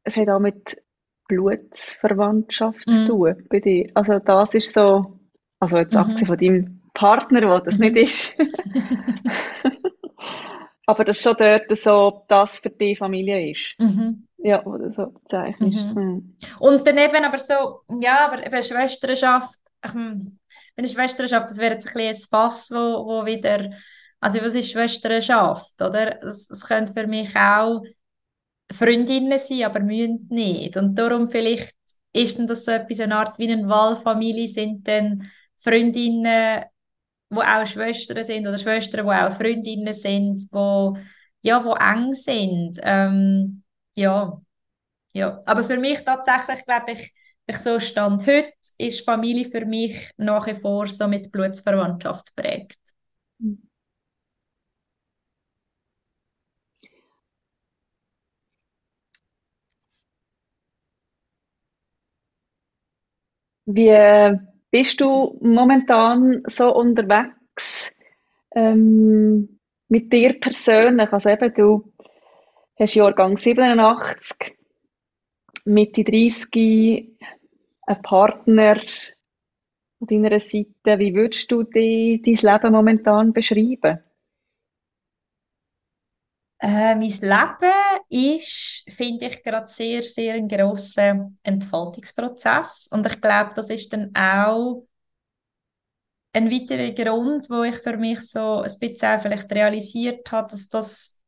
es 0.05 0.17
hat 0.17 0.29
auch 0.29 0.41
mit 0.41 0.83
Blutsverwandtschaft 1.29 2.87
mhm. 2.87 2.93
zu 2.93 3.07
tun 3.07 3.47
bei 3.49 3.61
dir. 3.61 3.91
Also 3.95 4.19
das 4.19 4.55
ist 4.55 4.73
so, 4.73 5.21
also 5.61 5.77
jetzt 5.77 5.95
mhm. 5.95 6.01
abgesehen 6.01 6.27
von 6.27 6.39
deinem 6.39 6.83
Partner, 6.95 7.41
der 7.41 7.61
das 7.61 7.79
mhm. 7.79 7.93
nicht 7.93 7.97
ist. 7.97 8.37
Aber 10.87 11.05
dass 11.05 11.21
schon 11.21 11.37
dort 11.37 11.77
so 11.77 12.25
das 12.29 12.61
für 12.61 12.71
die 12.71 12.97
Familie 12.97 13.51
ist. 13.51 13.75
Mhm. 13.79 14.27
ja, 14.39 14.65
oder 14.65 14.91
so 14.91 15.09
bezeichnest. 15.09 15.79
Mhm. 15.79 16.03
Mhm. 16.03 16.37
Und 16.61 16.87
daneben 16.87 17.25
aber 17.25 17.37
so, 17.37 17.83
ja, 18.01 18.27
aber 18.27 18.47
eben 18.47 18.63
Schwesternschaft, 18.63 19.61
ähm, 19.83 20.39
eine 20.79 20.89
Schwesternschaft, 20.89 21.51
das 21.51 21.59
wäre 21.59 21.75
jetzt 21.75 21.89
ein 21.89 22.01
ein 22.01 22.15
Fass, 22.15 22.71
wo, 22.71 23.07
wo 23.07 23.27
wieder, 23.27 23.71
also 24.21 24.41
was 24.43 24.55
ist 24.55 24.71
Schwesternschaft, 24.71 25.81
oder? 25.81 26.23
Es, 26.23 26.51
es 26.51 26.65
könnte 26.65 26.93
für 26.93 27.07
mich 27.07 27.35
auch 27.37 27.83
Freundinnen 28.73 29.39
sein, 29.39 29.65
aber 29.65 29.81
müssen 29.81 30.27
nicht. 30.31 30.77
Und 30.77 30.95
darum 30.97 31.31
vielleicht 31.31 31.75
ist 32.13 32.39
dann 32.39 32.47
das 32.47 32.65
so 32.65 32.73
etwas, 32.73 33.01
eine 33.01 33.17
Art 33.17 33.39
wie 33.39 33.51
eine 33.51 33.69
Wahlfamilie, 33.69 34.49
sind 34.49 34.87
dann 34.87 35.31
Freundinnen, 35.61 36.65
die 37.31 37.37
auch 37.37 37.67
Schwestern 37.67 38.25
sind 38.25 38.47
oder 38.47 38.59
Schwestern, 38.59 39.07
die 39.07 39.13
auch 39.13 39.37
Freundinnen 39.37 39.93
sind, 39.93 40.43
die, 40.53 40.93
ja, 41.43 41.65
wo 41.65 41.75
eng 41.75 42.15
sind. 42.15 42.79
Ähm, 42.83 43.63
ja, 43.95 44.41
ja. 45.13 45.43
Aber 45.47 45.65
für 45.65 45.77
mich 45.79 46.05
tatsächlich, 46.05 46.65
glaube 46.65 46.93
ich, 46.93 47.13
ich 47.49 47.59
so 47.59 47.81
stand 47.81 48.27
heute, 48.27 48.53
ist 48.79 49.05
Familie 49.05 49.51
für 49.51 49.65
mich 49.67 50.13
nach 50.19 50.47
wie 50.47 50.61
vor 50.61 50.87
so 50.87 51.09
mit 51.09 51.33
Blutsverwandtschaft 51.33 52.35
prägt. 52.37 52.79
Wie 63.67 64.39
bist 64.71 65.01
du 65.01 65.39
momentan 65.41 66.43
so 66.47 66.75
unterwegs 66.75 67.95
ähm, 68.55 69.61
mit 69.89 70.13
dir 70.13 70.39
persönlich? 70.41 71.13
Also 71.13 71.31
eben, 71.31 71.55
du 71.55 71.93
hast 72.79 72.95
Jahrgang 72.95 73.37
87, 73.37 74.57
Mitte 75.67 76.05
30, 76.05 77.17
einen 77.89 78.03
Partner 78.03 78.81
an 80.01 80.07
deiner 80.09 80.41
Seite. 80.41 80.99
Wie 80.99 81.15
würdest 81.15 81.51
du 81.51 81.63
die, 81.63 82.23
dein 82.25 82.35
Leben 82.35 82.73
momentan 82.73 83.33
beschreiben? 83.33 84.01
Äh, 86.61 86.97
mein 86.97 87.09
Leben 87.09 87.73
ist, 88.09 88.85
finde 88.91 89.27
ich, 89.27 89.43
gerade 89.45 89.69
sehr, 89.69 90.03
sehr 90.03 90.35
ein 90.35 90.49
grosser 90.49 91.31
Entfaltungsprozess. 91.43 92.89
Und 92.91 93.07
ich 93.07 93.21
glaube, 93.21 93.53
das 93.55 93.71
ist 93.71 93.93
dann 93.93 94.15
auch 94.15 94.85
ein 96.33 96.51
weiterer 96.51 96.93
Grund, 96.93 97.49
wo 97.51 97.63
ich 97.63 97.77
für 97.77 97.97
mich 97.97 98.21
so 98.31 98.61
ein 98.61 98.73
bisschen 98.81 99.21
vielleicht 99.21 99.51
realisiert 99.53 100.31
habe, 100.33 100.51
dass 100.51 100.69
das, 100.69 101.21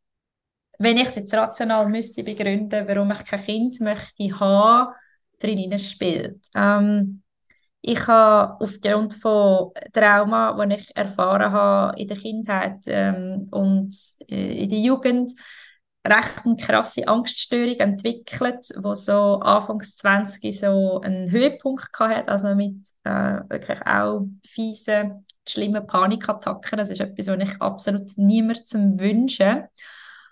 wenn 0.78 0.98
ich 0.98 1.08
es 1.08 1.16
jetzt 1.16 1.34
rational 1.34 1.88
müsste 1.88 2.24
begründen, 2.24 2.86
warum 2.88 3.12
ich 3.12 3.24
kein 3.24 3.44
Kind 3.44 3.80
möchte 3.80 4.40
haben, 4.40 4.94
drin 5.40 5.78
spielt. 5.78 6.46
Ähm, 6.54 7.22
ich 7.82 8.06
habe 8.06 8.62
aufgrund 8.62 9.14
von 9.14 9.72
Trauma, 9.92 10.52
die 10.66 10.74
ich 10.74 10.94
erfahren 10.96 11.50
habe 11.52 11.98
in 11.98 12.08
der 12.08 12.16
Kindheit 12.16 12.80
ähm, 12.86 13.48
und 13.50 13.94
äh, 14.28 14.64
in 14.64 14.70
der 14.70 14.78
Jugend, 14.78 15.32
recht 16.06 16.44
eine 16.44 16.56
krasse 16.56 17.06
Angststörung 17.08 17.76
entwickelt, 17.76 18.68
wo 18.82 18.94
so 18.94 19.40
Anfangs 19.40 19.96
20 19.96 20.58
so 20.58 21.00
einen 21.00 21.30
Höhepunkt 21.30 21.88
hatte, 21.98 22.28
also 22.28 22.54
mit 22.54 22.76
äh, 23.04 23.10
wirklich 23.48 23.80
auch 23.86 24.26
fiesen, 24.46 25.26
schlimmen 25.46 25.86
Panikattacken. 25.86 26.78
Das 26.78 26.90
ist 26.90 27.00
etwas, 27.00 27.26
was 27.26 27.48
ich 27.48 27.60
absolut 27.62 28.16
niemandem 28.16 28.98
wünsche 28.98 29.68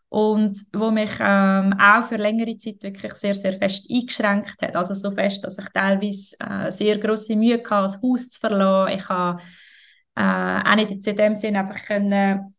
und 0.09 0.59
wo 0.73 0.91
mich 0.91 1.11
ähm, 1.21 1.75
auch 1.79 2.05
für 2.05 2.17
längere 2.17 2.57
Zeit 2.57 2.83
wirklich 2.83 3.15
sehr, 3.15 3.35
sehr 3.35 3.55
fest 3.55 3.87
eingeschränkt 3.91 4.61
hat. 4.63 4.75
Also 4.77 4.95
so 4.95 5.11
fest, 5.13 5.45
dass 5.45 5.59
ich 5.59 5.69
teilweise 5.69 6.37
äh, 6.41 6.71
sehr 6.71 6.99
große 6.99 7.37
Mühe 7.37 7.59
hatte, 7.59 7.69
das 7.69 8.03
Haus 8.03 8.31
zu 8.31 8.41
verlassen. 8.41 8.99
Ich 8.99 9.09
habe 9.09 9.43
äh, 10.17 10.23
auch 10.23 10.77
nicht 10.77 11.07
in 11.07 11.17
dem 11.17 11.37
Sinne 11.37 11.61
einfach 11.61 11.85
können 11.87 12.55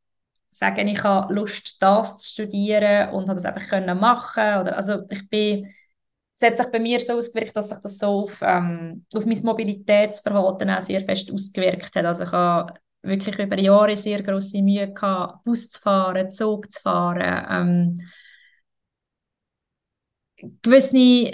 sagen, 0.49 0.87
ich 0.87 1.03
habe 1.03 1.33
Lust, 1.33 1.81
das 1.81 2.17
zu 2.19 2.31
studieren 2.31 3.09
und 3.09 3.29
habe 3.29 3.35
das 3.35 3.45
einfach 3.45 3.67
können 3.69 3.99
machen. 3.99 4.61
Oder, 4.61 4.75
also 4.77 5.03
ich 5.09 5.29
bin, 5.29 5.73
es 6.35 6.41
hat 6.41 6.57
sich 6.57 6.71
bei 6.71 6.79
mir 6.79 6.99
so 6.99 7.13
ausgewirkt, 7.13 7.55
dass 7.55 7.69
sich 7.69 7.79
das 7.79 7.97
so 7.97 8.23
auf, 8.23 8.41
ähm, 8.41 9.05
auf 9.13 9.25
mein 9.25 9.39
Mobilitätsverhalten 9.43 10.69
auch 10.69 10.81
sehr 10.81 11.01
fest 11.01 11.31
ausgewirkt 11.31 11.95
hat. 11.95 12.05
Also 12.05 12.23
ich 12.23 12.31
habe 12.31 12.73
wirklich 13.01 13.37
über 13.39 13.59
Jahre 13.59 13.95
sehr 13.97 14.21
große 14.23 14.61
Mühe 14.61 14.93
gehabt, 14.93 15.43
Bus 15.45 15.69
zu 15.69 15.79
fahren, 15.81 16.31
Zug 16.31 16.71
zu 16.71 16.81
fahren. 16.81 17.45
Ähm, 17.99 18.09
gewisse 20.61 21.31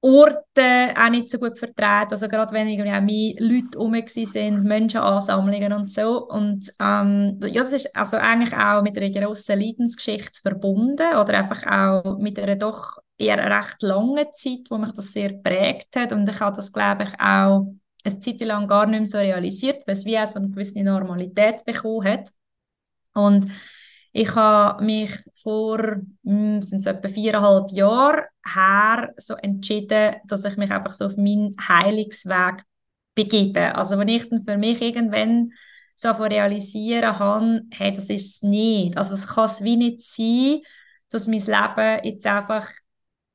Orte 0.00 0.94
auch 0.96 1.10
nicht 1.10 1.30
so 1.30 1.38
gut 1.38 1.58
vertreten, 1.58 2.10
also 2.12 2.28
gerade 2.28 2.52
wenn 2.54 2.68
irgendwie 2.68 2.92
auch 2.92 3.00
mehr 3.00 3.34
Leute 3.38 3.78
rum 3.78 3.94
sind, 4.08 4.64
Menschenansammlungen 4.64 5.72
und 5.72 5.92
so. 5.92 6.28
Und 6.28 6.70
ähm, 6.80 7.38
ja, 7.42 7.62
das 7.62 7.72
ist 7.72 7.94
also 7.96 8.16
eigentlich 8.16 8.54
auch 8.54 8.82
mit 8.82 8.98
einer 8.98 9.10
grossen 9.10 9.60
Leidensgeschichte 9.60 10.40
verbunden 10.40 11.16
oder 11.16 11.38
einfach 11.38 11.66
auch 11.66 12.18
mit 12.18 12.38
einer 12.38 12.56
doch 12.56 12.98
eher 13.18 13.38
recht 13.38 13.82
langen 13.82 14.26
Zeit, 14.34 14.70
wo 14.70 14.78
mich 14.78 14.92
das 14.92 15.12
sehr 15.12 15.34
geprägt 15.34 15.94
hat. 15.96 16.12
Und 16.12 16.28
ich 16.28 16.40
habe 16.40 16.56
das, 16.56 16.72
glaube 16.72 17.04
ich, 17.04 17.20
auch 17.20 17.72
eine 18.04 18.20
Zeit 18.20 18.40
lang 18.40 18.68
gar 18.68 18.86
nicht 18.86 19.00
mehr 19.00 19.06
so 19.06 19.18
realisiert, 19.18 19.86
weil 19.86 19.94
es 19.94 20.04
wie 20.04 20.18
auch 20.18 20.26
so 20.26 20.38
eine 20.38 20.50
gewisse 20.50 20.82
Normalität 20.82 21.64
bekommen 21.64 22.06
hat. 22.06 22.30
Und 23.14 23.50
ich 24.12 24.34
habe 24.34 24.84
mich 24.84 25.10
vor 25.42 25.78
hm, 26.24 26.62
sind 26.62 26.80
es 26.80 26.86
etwa 26.86 27.08
viereinhalb 27.08 27.70
Jahren 27.72 28.24
her 28.44 29.12
so 29.16 29.34
entschieden, 29.34 30.16
dass 30.24 30.44
ich 30.44 30.56
mich 30.56 30.70
einfach 30.70 30.94
so 30.94 31.06
auf 31.06 31.16
meinen 31.16 31.56
Heilungsweg 31.60 32.64
begebe. 33.14 33.74
Also 33.74 33.98
wenn 33.98 34.08
ich 34.08 34.28
dann 34.28 34.44
für 34.44 34.56
mich 34.58 34.80
irgendwann 34.80 35.52
so 35.96 36.10
realisieren 36.10 37.18
habe, 37.18 37.62
hey, 37.72 37.92
das 37.92 38.10
ist 38.10 38.36
es 38.36 38.42
nicht. 38.42 38.96
Also 38.96 39.14
es 39.14 39.26
kann 39.26 39.44
es 39.44 39.62
wie 39.62 39.76
nicht 39.76 40.02
sein, 40.02 40.60
dass 41.10 41.28
mein 41.28 41.40
Leben 41.40 42.04
jetzt 42.04 42.26
einfach 42.26 42.72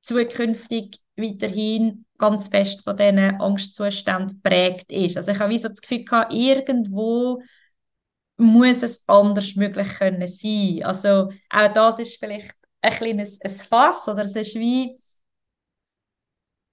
zukünftig 0.08 1.00
weiterhin 1.15 2.06
ganz 2.17 2.48
fest 2.48 2.84
von 2.84 2.96
diesen 2.98 3.20
Angstzuständen 3.41 4.41
prägt 4.41 4.91
ist. 4.91 5.17
Also 5.17 5.32
ich 5.32 5.39
habe 5.39 5.52
wie 5.52 5.58
so 5.58 5.67
das 5.70 5.82
Gefühl 5.82 6.06
gehabt, 6.06 6.34
irgendwo 6.34 7.41
muss 8.38 8.84
es 8.84 9.04
anders 9.08 9.56
möglich 9.56 9.88
können 9.98 10.28
sein. 10.28 10.82
Also 10.84 11.32
auch 11.50 11.74
das 11.74 12.00
ist 12.00 12.20
vielleicht 12.20 12.56
ein 12.82 12.93
kleines 12.93 13.41
ein 13.41 13.52
Fass 13.52 14.08
oder 14.08 14.26
es 14.26 14.36
ist 14.36 14.56
wie 14.56 14.98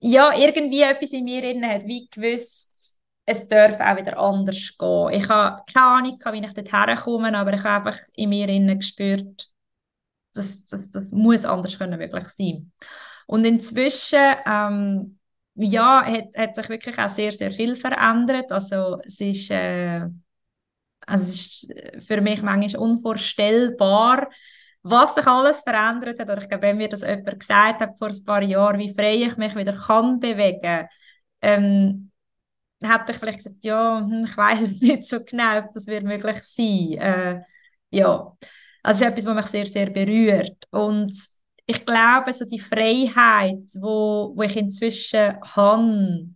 ja, 0.00 0.36
irgendwie 0.36 0.82
etwas 0.82 1.12
in 1.12 1.24
mir 1.24 1.40
drin 1.40 1.66
hat 1.66 1.84
wie 1.86 2.08
gewusst, 2.08 2.98
es 3.26 3.48
darf 3.48 3.80
auch 3.80 3.96
wieder 3.96 4.18
anders 4.18 4.76
gehen. 4.78 5.10
Ich 5.12 5.28
habe 5.28 5.62
keine 5.72 5.86
Ahnung, 5.86 6.18
wie 6.32 6.46
ich 6.46 6.52
dort 6.52 6.72
herkomme, 6.72 7.36
aber 7.36 7.54
ich 7.54 7.64
habe 7.64 7.88
einfach 7.88 8.06
in 8.12 8.28
mir 8.28 8.46
drin 8.46 8.78
gespürt, 8.78 9.48
das, 10.34 10.64
das, 10.66 10.90
das 10.90 11.10
muss 11.12 11.44
anders 11.44 11.78
können 11.78 11.98
möglich 11.98 12.28
sein. 12.28 12.72
Und 13.26 13.44
inzwischen 13.44 14.18
ähm, 14.46 15.18
ja, 15.54 16.04
hat, 16.04 16.36
hat 16.36 16.56
sich 16.56 16.68
wirklich 16.68 16.98
auch 16.98 17.10
sehr, 17.10 17.32
sehr 17.32 17.52
viel 17.52 17.76
verändert. 17.76 18.50
Also 18.52 19.00
es 19.04 19.20
ist, 19.20 19.50
äh, 19.50 20.02
also 21.06 21.24
es 21.26 21.62
ist 21.64 22.06
für 22.06 22.20
mich 22.20 22.42
manchmal 22.42 22.82
unvorstellbar, 22.82 24.30
was 24.82 25.14
sich 25.14 25.26
alles 25.26 25.60
verändert 25.60 26.18
hat. 26.20 26.28
Oder 26.30 26.42
ich 26.42 26.48
glaube, 26.48 26.62
wenn 26.62 26.76
mir 26.78 26.88
das 26.88 27.02
jemand 27.02 27.40
gesagt 27.40 27.80
hat 27.80 27.98
vor 27.98 28.08
ein 28.08 28.24
paar 28.24 28.42
Jahren, 28.42 28.78
wie 28.78 28.94
frei 28.94 29.14
ich 29.16 29.36
mich 29.36 29.54
wieder 29.56 29.74
kann 29.74 30.20
bewegen, 30.20 30.88
ähm, 31.42 32.10
hätte 32.82 33.12
ich 33.12 33.18
vielleicht 33.18 33.38
gesagt, 33.38 33.64
ja, 33.64 34.00
hm, 34.00 34.26
ich 34.28 34.36
weiß 34.36 34.70
nicht 34.80 35.06
so 35.08 35.24
genau, 35.24 35.58
ob 35.60 35.74
das 35.74 35.86
wird 35.86 36.04
möglich 36.04 36.38
sein. 36.42 36.92
Äh, 36.98 37.42
ja, 37.90 38.36
also 38.82 39.04
es 39.04 39.10
ist 39.10 39.18
etwas, 39.18 39.26
was 39.26 39.36
mich 39.36 39.46
sehr, 39.46 39.66
sehr 39.66 39.90
berührt. 39.90 40.56
Und 40.70 41.14
ich 41.66 41.86
glaube, 41.86 42.32
so 42.32 42.44
die 42.44 42.58
Freiheit, 42.58 43.62
wo, 43.80 44.32
wo 44.34 44.42
ich 44.42 44.56
inzwischen 44.56 45.40
habe, 45.42 46.28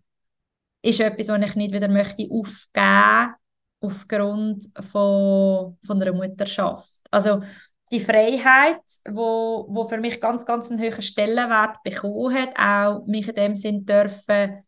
ist 0.83 1.01
etwas, 1.01 1.29
was 1.29 1.43
ich 1.43 1.55
nicht 1.55 1.73
wieder 1.73 1.88
möchte 1.88 2.29
aufgeben 2.31 3.35
aufgrund 3.81 4.67
von, 4.91 5.79
von 5.85 6.03
einer 6.03 6.12
Mutterschaft. 6.12 6.88
Also 7.11 7.43
die 7.91 8.01
Freiheit, 8.01 8.81
wo, 9.09 9.67
wo 9.69 9.85
für 9.85 9.99
mich 9.99 10.21
ganz, 10.21 10.45
ganz 10.45 10.71
einen 10.71 10.81
hohen 10.81 11.03
Stellenwert 11.03 11.83
bekommen 11.85 12.35
hat, 12.35 12.59
auch 12.59 13.07
mich 13.07 13.29
in 13.29 13.35
dem 13.35 13.57
Sinn 13.57 13.87
dürfen, 13.87 14.62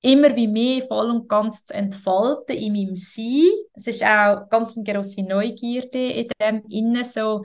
immer 0.00 0.34
wie 0.34 0.48
mehr 0.48 0.82
voll 0.82 1.10
und 1.10 1.28
ganz 1.28 1.64
zu 1.64 1.74
entfalten 1.74 2.56
in 2.56 2.72
meinem 2.72 2.96
Sein. 2.96 3.48
Es 3.74 3.86
ist 3.86 4.02
auch 4.02 4.48
ganz 4.48 4.76
eine 4.76 4.84
grosse 4.84 5.22
Neugierde 5.22 6.12
in 6.12 6.28
dem 6.40 6.64
Innen 6.68 7.04
so, 7.04 7.44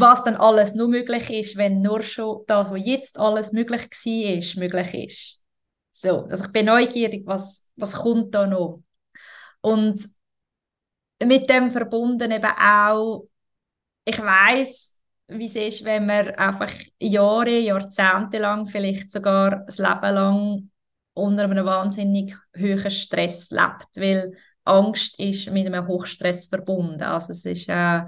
was 0.00 0.24
dann 0.24 0.36
alles 0.36 0.74
nur 0.74 0.88
möglich 0.88 1.30
ist, 1.30 1.56
wenn 1.56 1.80
nur 1.80 2.02
schon 2.02 2.44
das, 2.46 2.70
was 2.70 2.80
jetzt 2.84 3.18
alles 3.18 3.52
möglich 3.52 3.82
war, 3.82 4.60
möglich 4.60 4.94
ist. 4.94 5.44
So, 5.92 6.24
also 6.26 6.44
ich 6.44 6.52
bin 6.52 6.66
neugierig, 6.66 7.22
was, 7.26 7.70
was 7.76 7.94
kommt 7.94 8.34
da 8.34 8.46
noch. 8.46 8.82
Und 9.62 10.08
mit 11.22 11.48
dem 11.48 11.70
verbunden 11.70 12.30
eben 12.30 12.44
auch, 12.44 13.26
ich 14.04 14.18
weiß, 14.18 15.00
wie 15.28 15.46
es 15.46 15.56
ist, 15.56 15.84
wenn 15.84 16.06
man 16.06 16.28
einfach 16.30 16.72
Jahre, 17.00 17.58
Jahrzehnte 17.58 18.38
lang, 18.38 18.66
vielleicht 18.68 19.10
sogar 19.10 19.64
das 19.64 19.78
Leben 19.78 20.14
lang 20.14 20.70
unter 21.14 21.44
einem 21.44 21.64
wahnsinnig 21.64 22.36
hohen 22.56 22.90
Stress 22.90 23.50
lebt, 23.50 23.88
weil 23.96 24.36
Angst 24.64 25.18
ist 25.18 25.50
mit 25.50 25.66
einem 25.66 25.86
Hochstress 25.86 26.46
verbunden. 26.46 27.02
Also 27.02 27.32
es 27.32 27.44
ist 27.44 27.68
äh, 27.68 28.02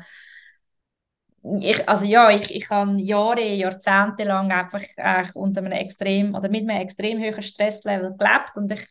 ich, 1.61 1.89
also 1.89 2.05
ja, 2.05 2.31
ich, 2.31 2.55
ich 2.55 2.71
habe 2.71 3.01
Jahre, 3.01 3.43
Jahrzehnte 3.43 4.25
lang 4.25 4.53
einfach 4.53 4.83
äh, 4.97 5.25
unter 5.35 5.61
einem 5.61 5.73
extrem 5.73 6.35
oder 6.35 6.49
mit 6.49 6.69
einem 6.69 6.81
extrem 6.81 7.21
hohen 7.21 7.43
Stresslevel 7.43 8.17
gelebt 8.17 8.57
und 8.57 8.73
ich 8.73 8.87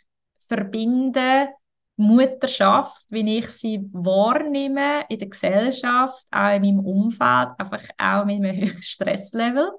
verbinde 0.47 1.49
Mutterschaft, 1.97 3.05
wie 3.09 3.39
ich 3.39 3.49
sie 3.49 3.89
wahrnehme 3.91 5.05
in 5.09 5.19
der 5.19 5.27
Gesellschaft, 5.29 6.25
auch 6.31 6.55
in 6.55 6.61
meinem 6.61 6.79
Umfeld, 6.79 7.49
einfach 7.57 7.83
auch 7.97 8.25
mit 8.25 8.43
einem 8.43 8.55
hohen 8.61 8.83
Stresslevel. 8.83 9.71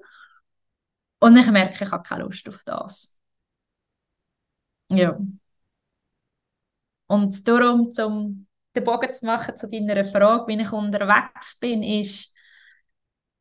Und 1.19 1.37
ich 1.37 1.47
merke, 1.51 1.83
ich 1.83 1.91
habe 1.91 2.03
keine 2.03 2.23
Lust 2.23 2.47
auf 2.47 2.63
das. 2.65 3.17
Ja. 4.89 5.17
Und 7.07 7.47
darum, 7.47 7.89
um 8.05 8.47
den 8.75 8.83
Bogen 8.83 9.13
zu 9.13 9.25
machen 9.25 9.57
zu 9.57 9.67
deiner 9.67 10.05
Frage, 10.05 10.47
wie 10.47 10.61
ich 10.61 10.71
unterwegs 10.71 11.59
bin, 11.59 11.83
ist 11.83 12.35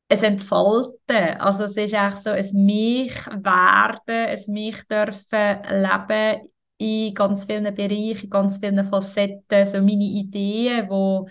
es 0.08 0.22
entfalten. 0.22 1.38
Also 1.38 1.64
es 1.64 1.76
ist 1.76 1.94
auch 1.94 2.16
so 2.16 2.30
ein 2.30 2.46
mich 2.64 3.14
werden, 3.26 4.02
ein 4.08 4.52
mich 4.52 4.82
dürfen 4.88 5.58
leben 5.70 6.48
in 6.78 7.14
ganz 7.14 7.44
vielen 7.44 7.74
Bereichen, 7.74 8.24
in 8.24 8.30
ganz 8.30 8.58
vielen 8.58 8.88
Facetten, 8.88 9.66
so 9.66 9.78
meine 9.78 10.04
Ideen, 10.04 10.88
die 10.88 11.30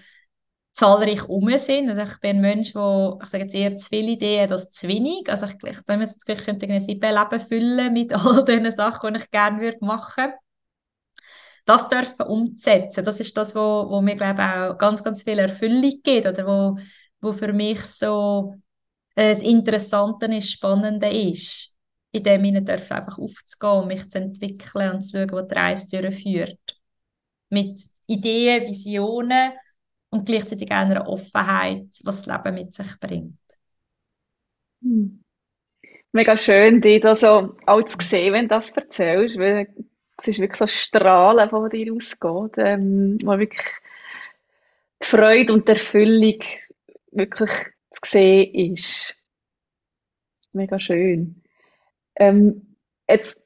zahlreich 0.74 1.28
um 1.28 1.50
sind. 1.58 1.90
Also 1.90 2.04
ich 2.04 2.20
bin 2.20 2.38
ein 2.38 2.42
Mensch, 2.42 2.74
der, 2.74 3.18
ich 3.24 3.30
sage 3.30 3.44
jetzt 3.46 3.56
eher 3.56 3.78
zu 3.78 3.90
viele 3.90 4.12
Ideen 4.12 4.52
als 4.52 4.70
zu 4.72 4.88
wenig. 4.88 5.30
Also 5.30 5.48
ich, 5.48 5.54
ich 5.64 5.82
denke 5.84 6.06
jetzt, 6.06 6.30
ich 6.30 6.38
könnte 6.46 6.68
ein 6.68 6.80
Leben 6.80 7.48
füllen 7.48 7.94
mit 7.94 8.14
all 8.26 8.46
den 8.46 8.72
Sachen, 8.72 9.14
die 9.16 9.20
ich 9.22 9.32
gerne 9.32 9.60
würde 9.62 9.84
machen 9.86 10.34
das 11.66 11.90
dürfen 11.90 12.22
umzusetzen, 12.22 13.04
das 13.06 13.20
ist 13.20 13.36
das, 13.36 13.54
wo, 13.56 13.90
wo 13.90 14.02
mir 14.02 14.16
glaube 14.16 14.42
auch 14.42 14.78
ganz, 14.78 15.04
ganz 15.04 15.24
viel 15.24 15.38
Erfüllung 15.40 16.00
gibt 16.04 16.26
oder 16.26 16.46
wo, 16.48 16.80
wo 17.20 17.34
für 17.34 17.52
mich 17.54 17.84
so 17.84 18.56
das 19.26 19.42
Interessante 19.42 20.28
ist, 20.28 20.52
Spannende 20.52 21.10
ist 21.10 21.78
in 22.12 22.24
dem 22.24 22.44
ich 22.46 22.64
darf 22.64 22.92
einfach 22.92 23.18
aufzugehen, 23.18 23.88
mich 23.88 24.10
zu 24.10 24.18
entwickeln 24.20 24.96
und 24.96 25.04
zu 25.04 25.18
schauen, 25.18 25.32
wo 25.32 25.42
die 25.42 25.56
Reise 25.56 26.02
durchführt. 26.02 26.60
Mit 27.50 27.82
Ideen, 28.08 28.68
Visionen 28.68 29.54
und 30.10 30.26
gleichzeitig 30.26 30.72
einer 30.72 31.08
Offenheit, 31.08 31.88
was 32.04 32.24
das 32.24 32.26
Leben 32.26 32.56
mit 32.56 32.74
sich 32.74 33.00
bringt. 33.00 33.38
Hm. 34.82 35.24
Mega 36.14 36.38
schön, 36.38 36.82
dich 36.82 37.02
da 37.02 37.16
so 37.16 37.58
auch 37.66 37.84
zu 37.84 37.98
sehen, 38.02 38.34
wenn 38.34 38.48
du 38.48 38.56
das 38.56 38.72
erzählst, 38.72 39.38
weil 39.38 39.68
es 40.22 40.30
ist 40.30 40.40
wirklich 40.40 40.58
so 40.58 40.68
Strahlen, 40.68 41.50
von 41.50 41.70
dir 41.70 41.94
ausgeht, 41.94 42.58
ähm, 42.58 43.18
wo 43.22 43.38
wirklich 43.38 43.68
die 45.04 45.06
Freude 45.06 45.54
und 45.54 45.68
die 45.68 45.74
Erfüllung 45.74 46.40
wirklich 47.12 47.52
zu 48.02 48.12
sehen 48.12 48.74
ist. 48.74 49.16
Mega 50.54 50.80
schön. 50.80 51.44
Ähm, 52.16 52.76
jetzt, 53.08 53.38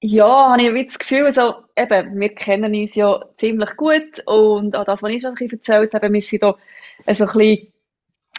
ja, 0.00 0.52
habe 0.52 0.78
ich 0.78 0.86
das 0.86 0.98
Gefühl, 0.98 1.26
also, 1.26 1.54
eben, 1.76 2.20
wir 2.20 2.34
kennen 2.34 2.74
uns 2.74 2.94
ja 2.94 3.24
ziemlich 3.36 3.76
gut 3.76 4.20
und 4.26 4.76
auch 4.76 4.84
das, 4.84 5.02
was 5.02 5.12
ich 5.12 5.22
schon 5.22 5.36
erzählt 5.36 5.94
habe, 5.94 6.12
wir 6.12 6.22
sind 6.22 6.42
da 6.42 6.56
so 7.12 7.24
ein 7.24 7.32
bisschen 7.32 7.72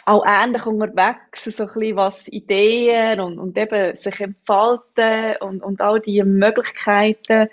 auch 0.06 0.24
ähnlich 0.26 0.66
unterwegs, 0.66 1.44
so 1.44 1.64
ein 1.64 1.68
bisschen 1.72 1.96
was 1.96 2.28
Ideen 2.28 3.20
und, 3.20 3.38
und 3.38 3.56
eben 3.56 3.94
sich 3.94 4.20
entfalten 4.20 5.36
und, 5.40 5.62
und 5.62 5.80
all 5.80 6.00
die 6.00 6.22
Möglichkeiten, 6.22 7.48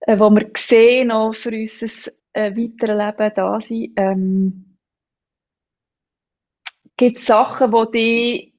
äh, 0.00 0.16
die 0.16 0.20
wir 0.20 0.50
sehen, 0.56 1.10
auch 1.10 1.32
für 1.32 1.50
unser 1.50 2.12
äh, 2.34 2.52
weiteres 2.54 2.98
Leben 2.98 3.32
da 3.34 3.60
sind. 3.60 3.92
Ähm, 3.96 4.65
Gibt 6.96 7.16
es 7.18 7.26
Sachen, 7.26 7.70
die 7.72 7.90
dich 7.92 8.52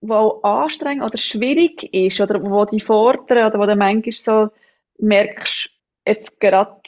wo 0.00 0.40
anstrengend 0.42 1.04
oder 1.04 1.18
schwierig 1.18 1.82
ist 1.94 2.20
oder 2.20 2.42
wo 2.42 2.64
die 2.64 2.80
fordern 2.80 3.46
oder 3.48 3.58
wo 3.58 3.66
du 3.66 3.76
manchmal 3.76 4.12
so 4.12 4.50
merkst, 4.98 5.70
jetzt 6.06 6.40
gerade 6.40 6.80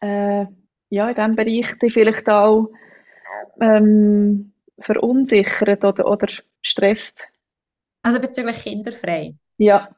äh, 0.00 0.46
ja, 0.90 1.08
in 1.08 1.14
diesem 1.14 1.36
Bereich 1.36 1.78
die 1.80 1.90
vielleicht 1.90 2.28
auch 2.28 2.68
ähm, 3.60 4.52
verunsichert 4.78 5.84
oder, 5.84 6.06
oder 6.06 6.28
stresst? 6.62 7.22
Also 8.02 8.20
bezüglich 8.20 8.62
kinderfrei? 8.62 9.34
Ja. 9.58 9.94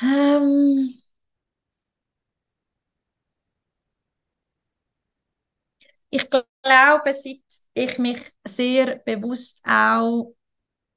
Ähm, 0.00 0.94
ich 6.10 6.28
glaube, 6.68 7.12
seit 7.12 7.42
ich 7.74 7.98
mich 7.98 8.20
sehr 8.46 8.96
bewusst 8.98 9.64
auch 9.66 10.34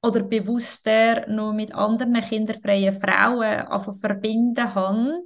oder 0.02 0.22
bewusster 0.24 1.26
noch 1.28 1.52
mit 1.52 1.74
anderen 1.74 2.20
kinderfreien 2.22 3.00
Frauen 3.00 4.00
verbinden 4.00 4.74
habe, 4.74 5.22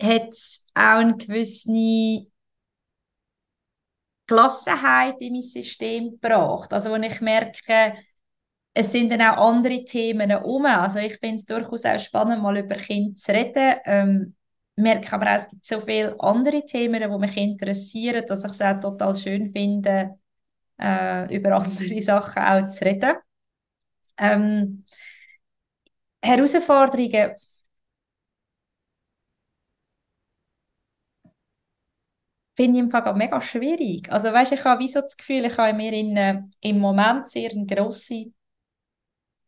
hat 0.00 0.30
es 0.30 0.66
auch 0.74 0.98
eine 0.98 1.16
gewisse 1.16 2.26
Gelassenheit 4.26 5.16
in 5.20 5.34
mein 5.34 5.42
System 5.42 6.12
gebracht. 6.12 6.72
Also, 6.72 6.92
wenn 6.92 7.02
ich 7.02 7.20
merke, 7.20 7.94
es 8.74 8.92
sind 8.92 9.10
dann 9.10 9.20
auch 9.22 9.48
andere 9.50 9.84
Themen 9.84 10.32
um. 10.42 10.64
Also, 10.66 10.98
ich 10.98 11.18
finde 11.18 11.36
es 11.36 11.44
durchaus 11.44 11.84
auch 11.84 11.98
spannend, 11.98 12.42
mal 12.42 12.56
über 12.56 12.76
Kinder 12.76 13.14
zu 13.14 13.32
reden. 13.32 13.76
Ähm, 13.84 14.36
merke 14.76 15.12
aber 15.12 15.26
auch, 15.32 15.36
es 15.38 15.50
gibt 15.50 15.64
so 15.66 15.80
viele 15.80 16.16
andere 16.20 16.64
Themen, 16.66 17.02
die 17.02 17.18
mich 17.18 17.36
interessieren, 17.36 18.24
dass 18.26 18.44
ich 18.44 18.50
es 18.50 18.60
auch 18.62 18.80
total 18.80 19.14
schön 19.16 19.52
finde, 19.52 20.18
äh, 20.80 21.34
über 21.36 21.52
andere 21.56 22.02
Sachen 22.02 22.42
auch 22.42 22.68
zu 22.68 22.84
reden. 22.84 23.16
Ähm, 24.18 24.84
Herausforderungen 26.20 27.36
finde 32.56 32.78
ich 32.78 32.84
im 32.84 32.90
Fall 32.90 33.14
mega 33.14 33.40
schwierig. 33.42 34.10
Also 34.10 34.32
weißt, 34.32 34.52
ich 34.52 34.64
habe 34.64 34.80
wie 34.82 34.88
so 34.88 35.00
das 35.00 35.16
Gefühl, 35.16 35.44
ich 35.46 35.56
habe 35.58 35.72
mir 35.76 35.92
in, 35.92 36.16
äh, 36.16 36.42
im 36.60 36.78
Moment 36.78 37.28
sehr 37.30 37.50
eine 37.50 37.66
grosse, 37.66 38.32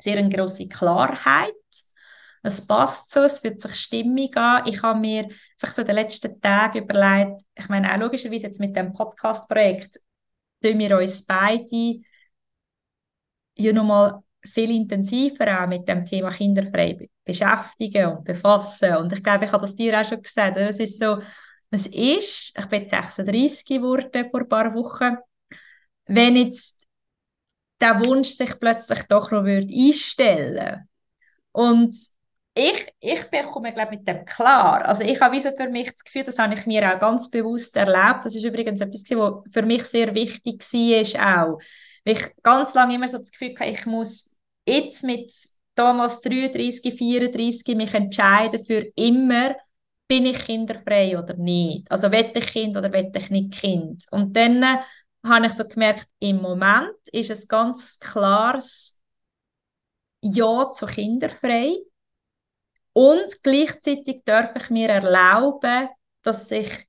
sehr 0.01 0.19
eine 0.19 0.29
grosse 0.31 0.69
Klarheit 0.69 1.55
es 2.45 2.67
passt 2.67 3.11
so, 3.11 3.21
es 3.23 3.39
fühlt 3.39 3.61
sich 3.61 3.75
stimmig 3.75 4.37
an. 4.37 4.67
Ich 4.67 4.83
habe 4.83 5.01
mir 5.01 5.23
einfach 5.25 5.75
so 5.75 5.83
den 5.83 5.95
letzten 5.95 6.41
Tagen 6.41 6.83
überlegt, 6.83 7.43
ich 7.55 7.69
meine 7.69 7.93
auch 7.93 7.99
logischerweise 7.99 8.49
jetzt 8.49 8.61
mit 8.61 8.77
dem 8.77 8.93
Podcast-Projekt, 8.93 9.99
tun 10.63 10.79
wir 10.79 10.99
uns 10.99 11.25
beide 11.25 12.01
ja 13.57 13.73
nochmal 13.73 14.21
viel 14.43 14.71
intensiver 14.73 15.63
auch 15.63 15.69
mit 15.69 15.89
dem 15.89 16.05
Thema 16.05 16.31
kinderfrei 16.31 17.09
beschäftigen 17.25 18.09
und 18.09 18.25
befassen. 18.25 18.97
Und 18.97 19.13
ich 19.15 19.23
glaube, 19.23 19.47
ich 19.47 19.53
habe 19.53 19.63
das 19.63 19.75
dir 19.75 19.99
auch 19.99 20.07
schon 20.07 20.23
gesagt. 20.23 20.59
Es 20.59 20.79
ist 20.79 20.99
so, 20.99 21.23
es 21.71 21.87
ist, 21.87 22.59
ich 22.59 22.67
bin 22.67 22.81
jetzt 22.81 22.91
36 22.91 23.65
geworden 23.65 24.31
vor 24.31 24.41
ein 24.41 24.49
paar 24.49 24.75
Wochen, 24.75 25.17
wenn 26.07 26.37
jetzt 26.37 26.87
der 27.81 27.99
Wunsch 28.01 28.29
sich 28.29 28.59
plötzlich 28.61 29.03
doch 29.05 29.31
noch 29.31 29.45
würde 29.45 30.85
und 31.53 32.14
ich, 32.55 32.93
ich 33.01 33.25
bekomme, 33.31 33.73
glaube 33.73 33.97
mit 33.97 34.07
dem 34.07 34.25
klar. 34.25 34.85
Also 34.85 35.03
ich 35.03 35.21
habe 35.21 35.41
für 35.41 35.69
mich 35.69 35.91
das 35.91 36.05
Gefühl, 36.05 36.23
das 36.23 36.39
habe 36.39 36.55
ich 36.55 36.67
mir 36.67 36.95
auch 36.95 37.01
ganz 37.01 37.29
bewusst 37.29 37.77
erlebt. 37.77 38.25
Das 38.25 38.35
ist 38.35 38.45
übrigens 38.45 38.81
etwas, 38.81 39.05
was 39.11 39.53
für 39.53 39.63
mich 39.63 39.85
sehr 39.85 40.15
wichtig 40.15 40.63
war 40.73 41.45
auch. 41.55 41.59
Weil 42.05 42.17
ich 42.17 42.43
ganz 42.43 42.75
lange 42.75 42.95
immer 42.95 43.09
so 43.09 43.19
das 43.19 43.33
Gefühl 43.33 43.55
hatte, 43.59 43.71
ich 43.71 43.87
muss 43.87 44.37
jetzt 44.67 45.03
mit 45.03 45.33
damals 45.75 46.21
33, 46.21 46.95
34 46.97 47.77
mich 47.77 47.93
entscheiden 47.93 48.65
für 48.65 48.87
immer, 48.95 49.57
bin 50.07 50.27
ich 50.27 50.39
kinderfrei 50.39 51.19
oder 51.19 51.35
nicht. 51.35 51.91
Also 51.91 52.13
will 52.13 52.31
ich 52.35 52.47
Kind 52.47 52.77
oder 52.77 52.93
will 52.93 53.11
ich 53.17 53.31
nicht 53.31 53.53
Kind. 53.55 54.05
Und 54.13 54.37
dann 54.37 54.63
äh, 54.63 54.77
habe 55.25 55.47
ich 55.47 55.53
so 55.55 55.65
gemerkt, 55.65 56.07
im 56.21 56.41
Moment 56.41 56.93
ist 57.11 57.31
es 57.31 57.49
ganz 57.49 57.99
klares 57.99 59.01
Ja 60.21 60.71
zu 60.73 60.87
kinderfrei 60.87 61.77
und 62.95 63.43
gleichzeitig 63.43 64.23
darf 64.25 64.57
ich 64.57 64.71
mir 64.71 64.89
erlauben, 64.89 65.89
dass 66.23 66.49
sich 66.49 66.89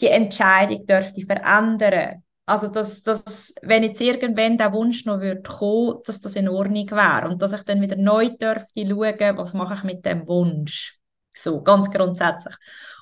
die 0.00 0.08
Entscheidung 0.08 0.86
dürfte 0.86 1.26
verändern. 1.26 2.22
Also, 2.46 2.68
dass, 2.68 3.02
dass, 3.02 3.54
wenn 3.62 3.84
jetzt 3.84 4.00
irgendwann 4.00 4.58
der 4.58 4.72
Wunsch 4.72 5.04
noch 5.06 5.20
wird 5.20 5.46
kommen, 5.46 6.00
dass 6.04 6.20
das 6.20 6.36
in 6.36 6.48
Ordnung 6.48 6.90
wäre 6.90 7.28
und 7.28 7.40
dass 7.40 7.52
ich 7.52 7.62
dann 7.62 7.80
wieder 7.80 7.96
neu 7.96 8.30
dürfte 8.30 8.86
schauen, 8.86 9.36
was 9.36 9.54
mache 9.54 9.74
ich 9.74 9.84
mit 9.84 10.04
dem 10.04 10.26
Wunsch. 10.26 10.98
So, 11.32 11.62
ganz 11.62 11.90
grundsätzlich. 11.90 12.54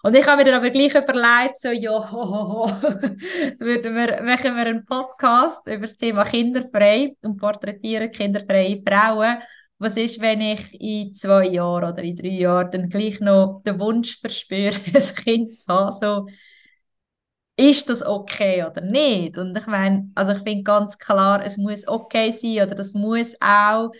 Und 0.02 0.14
ich 0.14 0.26
habe 0.26 0.38
mir 0.38 0.44
dann 0.44 0.60
aber 0.60 0.70
gleich 0.70 0.94
überlegt, 0.94 1.58
so, 1.58 1.70
ja, 1.70 1.90
würden 3.58 3.94
wir, 3.94 4.22
machen 4.22 4.54
wir 4.54 4.66
einen 4.66 4.84
Podcast 4.84 5.66
über 5.66 5.86
das 5.86 5.96
Thema 5.96 6.24
kinderfrei 6.24 7.16
und 7.22 7.38
porträtieren 7.38 8.12
kinderfreie 8.12 8.82
Frauen. 8.86 9.38
Was 9.78 9.96
ist, 9.96 10.20
wenn 10.20 10.40
ich 10.40 10.74
in 10.80 11.14
zwei 11.14 11.46
Jahren 11.48 11.92
oder 11.92 12.02
in 12.02 12.16
drei 12.16 12.28
Jahren 12.28 12.70
dann 12.72 12.88
gleich 12.88 13.20
noch 13.20 13.62
den 13.64 13.78
Wunsch 13.78 14.20
verspüre, 14.20 14.74
ein 14.94 15.14
Kind 15.24 15.54
zu 15.56 15.66
haben? 15.68 15.92
So, 15.92 16.26
ist 17.56 17.88
das 17.90 18.02
okay 18.06 18.64
oder 18.64 18.80
nicht? 18.80 19.36
Und 19.36 19.56
ich 19.56 19.66
meine, 19.66 20.10
also 20.14 20.32
ich 20.32 20.42
finde 20.42 20.62
ganz 20.62 20.98
klar, 20.98 21.44
es 21.44 21.56
muss 21.56 21.86
okay 21.88 22.30
sein 22.30 22.66
oder 22.66 22.74
das 22.74 22.94
muss 22.94 23.36
auch 23.40 23.90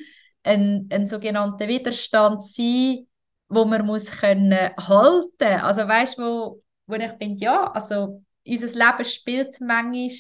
ein, 0.45 0.89
ein 0.93 1.07
sogenannter 1.09 1.67
Widerstand 1.69 2.45
sein, 2.45 3.07
wo 3.49 3.65
man 3.65 3.85
muss 3.87 4.11
können 4.13 4.71
halten. 4.77 5.61
Also 5.61 5.87
weißt 5.89 6.19
wo, 6.19 6.63
wo 6.87 6.95
ich 6.95 7.13
finde, 7.13 7.41
ja, 7.45 7.71
also 7.73 8.23
unser 8.47 8.69
Leben 8.69 9.05
spielt 9.05 9.61
manchmal 9.61 10.11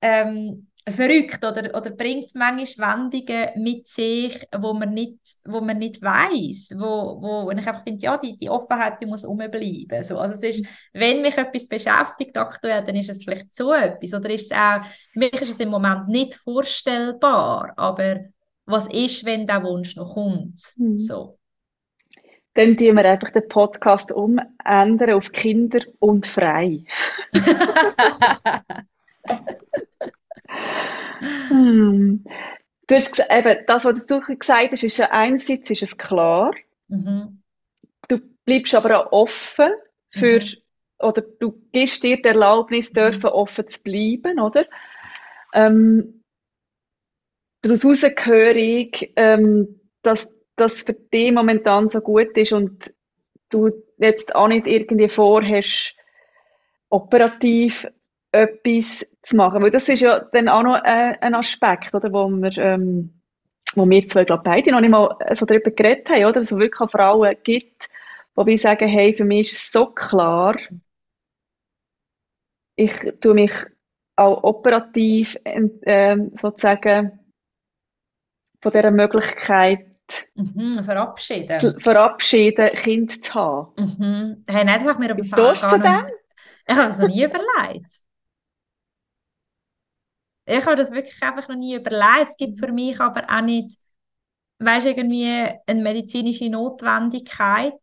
ähm, 0.00 0.69
verrückt 0.88 1.44
oder, 1.44 1.74
oder 1.76 1.90
bringt 1.90 2.34
manchmal 2.34 2.98
Wendungen 2.98 3.50
mit 3.56 3.86
sich, 3.86 4.46
wo 4.56 4.72
man 4.72 4.94
nicht, 4.94 5.18
wo 5.44 5.60
man 5.60 5.78
nicht 5.78 6.00
weiß, 6.00 6.74
wo, 6.78 7.20
wo 7.20 7.50
ich 7.50 7.58
einfach 7.58 7.82
finde, 7.84 8.02
ja, 8.02 8.16
die, 8.16 8.36
die 8.36 8.48
Offenheit 8.48 9.00
die 9.00 9.06
muss 9.06 9.24
umbleiben. 9.24 10.02
So, 10.02 10.18
also 10.18 10.34
es 10.34 10.42
ist, 10.42 10.66
wenn 10.92 11.22
mich 11.22 11.36
etwas 11.36 11.68
beschäftigt 11.68 12.36
aktuell, 12.36 12.84
dann 12.84 12.96
ist 12.96 13.10
es 13.10 13.24
vielleicht 13.24 13.54
so 13.54 13.72
etwas 13.72 14.14
oder 14.14 14.30
ist 14.30 14.50
es 14.50 14.56
auch, 14.56 14.84
für 15.12 15.18
mich 15.18 15.42
ist 15.42 15.50
es 15.50 15.60
im 15.60 15.68
Moment 15.68 16.08
nicht 16.08 16.34
vorstellbar, 16.34 17.72
aber 17.76 18.20
was 18.64 18.88
ist, 18.88 19.24
wenn 19.24 19.46
der 19.46 19.62
Wunsch 19.62 19.96
noch 19.96 20.14
kommt? 20.14 20.60
Mhm. 20.76 20.98
So. 20.98 21.38
Dann 22.54 22.76
tun 22.76 22.96
wir 22.96 23.04
einfach 23.04 23.30
den 23.30 23.48
Podcast 23.48 24.12
umändern 24.12 25.12
auf 25.12 25.30
Kinder 25.30 25.80
und 25.98 26.26
frei. 26.26 26.84
hm. 31.48 32.24
Du 32.86 32.96
hast 32.96 33.20
eben, 33.20 33.58
das, 33.66 33.84
was 33.84 34.06
du 34.06 34.20
gesagt 34.20 34.72
hast, 34.72 34.82
ist 34.82 34.98
ja 34.98 35.10
einerseits 35.10 35.70
ist 35.70 35.82
es 35.82 35.96
klar. 35.96 36.52
Mhm. 36.88 37.42
Du 38.08 38.18
bleibst 38.44 38.74
aber 38.74 39.06
auch 39.06 39.12
offen 39.12 39.70
für, 40.10 40.40
mhm. 40.40 40.56
oder 40.98 41.22
du 41.22 41.52
gibst 41.72 42.02
dir 42.02 42.16
die 42.16 42.24
Erlaubnis, 42.24 42.92
dürfen 42.92 43.22
mhm. 43.22 43.28
offen 43.28 43.68
zu 43.68 43.82
bleiben, 43.82 44.40
oder? 44.40 44.66
Ähm, 45.52 46.24
daraus 47.62 47.84
höre 47.84 48.56
ich, 48.56 49.12
ähm, 49.14 49.80
dass 50.02 50.34
das 50.56 50.82
für 50.82 50.94
dich 50.94 51.32
momentan 51.32 51.88
so 51.90 52.00
gut 52.00 52.36
ist 52.36 52.52
und 52.52 52.92
du 53.50 53.70
jetzt 53.98 54.34
auch 54.34 54.48
nicht 54.48 54.66
irgendwie 54.66 55.08
vorhast, 55.08 55.94
operativ 56.88 57.86
etwas 58.32 59.06
zu 59.22 59.36
machen. 59.36 59.62
Weil 59.62 59.70
das 59.70 59.88
ist 59.88 60.00
ja 60.00 60.20
dann 60.32 60.48
auch 60.48 60.62
noch 60.62 60.76
äh, 60.76 61.16
ein 61.20 61.34
Aspekt, 61.34 61.94
oder, 61.94 62.12
wo 62.12 62.28
wir, 62.28 62.56
ähm, 62.58 63.20
wo 63.74 63.88
wir 63.88 64.06
zwei, 64.08 64.24
glaube 64.24 64.42
beide 64.44 64.72
noch 64.72 64.80
nicht 64.80 64.90
mal 64.90 65.16
so 65.34 65.46
darüber 65.46 65.70
geredet 65.70 66.08
haben, 66.08 66.24
oder? 66.24 66.40
Es 66.40 66.52
wirklich 66.52 66.80
auch 66.80 66.90
Frauen 66.90 67.36
gibt, 67.42 67.88
wo 68.34 68.46
wir 68.46 68.58
sagen, 68.58 68.88
hey, 68.88 69.14
für 69.14 69.24
mich 69.24 69.52
ist 69.52 69.62
es 69.62 69.72
so 69.72 69.86
klar, 69.86 70.56
ich 72.76 72.94
tue 73.20 73.34
mich 73.34 73.52
auch 74.16 74.42
operativ 74.42 75.36
äh, 75.44 76.16
sozusagen 76.34 77.18
von 78.62 78.72
dieser 78.72 78.90
Möglichkeit 78.90 79.86
Mhm, 80.34 80.84
verabschieden. 80.84 81.80
verabschieden, 81.80 82.70
Kind 82.74 83.24
zu 83.24 83.34
haben. 83.34 83.72
Mhm. 83.76 84.44
Hey, 84.48 84.64
nein, 84.64 84.80
das 84.80 84.88
hat 84.88 84.98
mir 84.98 85.10
aber 85.12 85.24
stehst 85.24 85.62
du 85.62 85.68
zu 85.68 85.78
dem? 85.78 86.00
Ich 86.66 86.76
habe 86.76 87.02
noch 87.02 87.08
nie 87.08 87.24
überlegt. 87.24 87.90
Ich 90.50 90.66
habe 90.66 90.76
das 90.76 90.90
wirklich 90.90 91.22
einfach 91.22 91.48
noch 91.48 91.56
nie 91.56 91.76
überlegt. 91.76 92.30
Es 92.30 92.36
gibt 92.36 92.58
für 92.58 92.72
mich 92.72 93.00
aber 93.00 93.24
auch 93.30 93.40
nicht, 93.42 93.78
weißt 94.58 94.86
irgendwie 94.86 95.26
eine 95.66 95.82
medizinische 95.82 96.48
Notwendigkeit. 96.50 97.74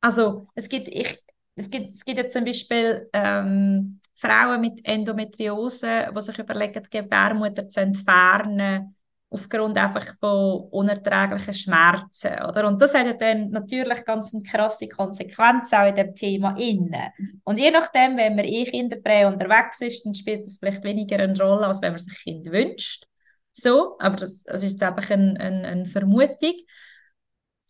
Also 0.00 0.48
es 0.54 0.68
gibt, 0.68 0.88
ich, 0.88 1.18
es 1.56 1.70
gibt, 1.70 1.90
es 1.94 2.04
gibt 2.04 2.18
ja 2.18 2.28
zum 2.30 2.44
Beispiel 2.44 3.08
ähm, 3.12 4.00
Frauen 4.16 4.60
mit 4.60 4.84
Endometriose, 4.84 6.10
die 6.16 6.22
sich 6.22 6.38
überlegen, 6.38 6.82
die 6.82 6.90
Gebärmutter 6.90 7.68
zu 7.68 7.80
entfernen 7.80 8.96
aufgrund 9.30 9.76
einfach 9.76 10.16
von 10.18 10.68
unerträglichen 10.70 11.52
Schmerzen, 11.54 12.32
oder? 12.48 12.66
Und 12.66 12.80
das 12.80 12.94
hat 12.94 13.20
dann 13.20 13.50
natürlich 13.50 14.04
ganz 14.04 14.34
eine 14.34 14.42
krasse 14.42 14.88
Konsequenz 14.88 15.72
auch 15.72 15.86
in 15.86 15.96
dem 15.96 16.14
Thema 16.14 16.56
innen. 16.56 17.12
Und 17.44 17.58
je 17.58 17.70
nachdem, 17.70 18.16
wenn 18.16 18.36
man 18.36 18.46
eh 18.46 18.64
kinderfrei 18.64 19.26
unterwegs 19.26 19.80
ist, 19.82 20.06
dann 20.06 20.14
spielt 20.14 20.46
das 20.46 20.58
vielleicht 20.58 20.82
weniger 20.84 21.18
eine 21.18 21.38
Rolle, 21.38 21.66
als 21.66 21.82
wenn 21.82 21.92
man 21.92 22.00
sich 22.00 22.12
ein 22.26 22.42
Kind 22.42 22.52
wünscht. 22.52 23.04
So, 23.52 23.96
aber 23.98 24.16
das, 24.16 24.44
das 24.44 24.62
ist 24.62 24.82
einfach 24.82 25.10
eine, 25.10 25.38
eine, 25.38 25.68
eine 25.68 25.86
Vermutung. 25.86 26.54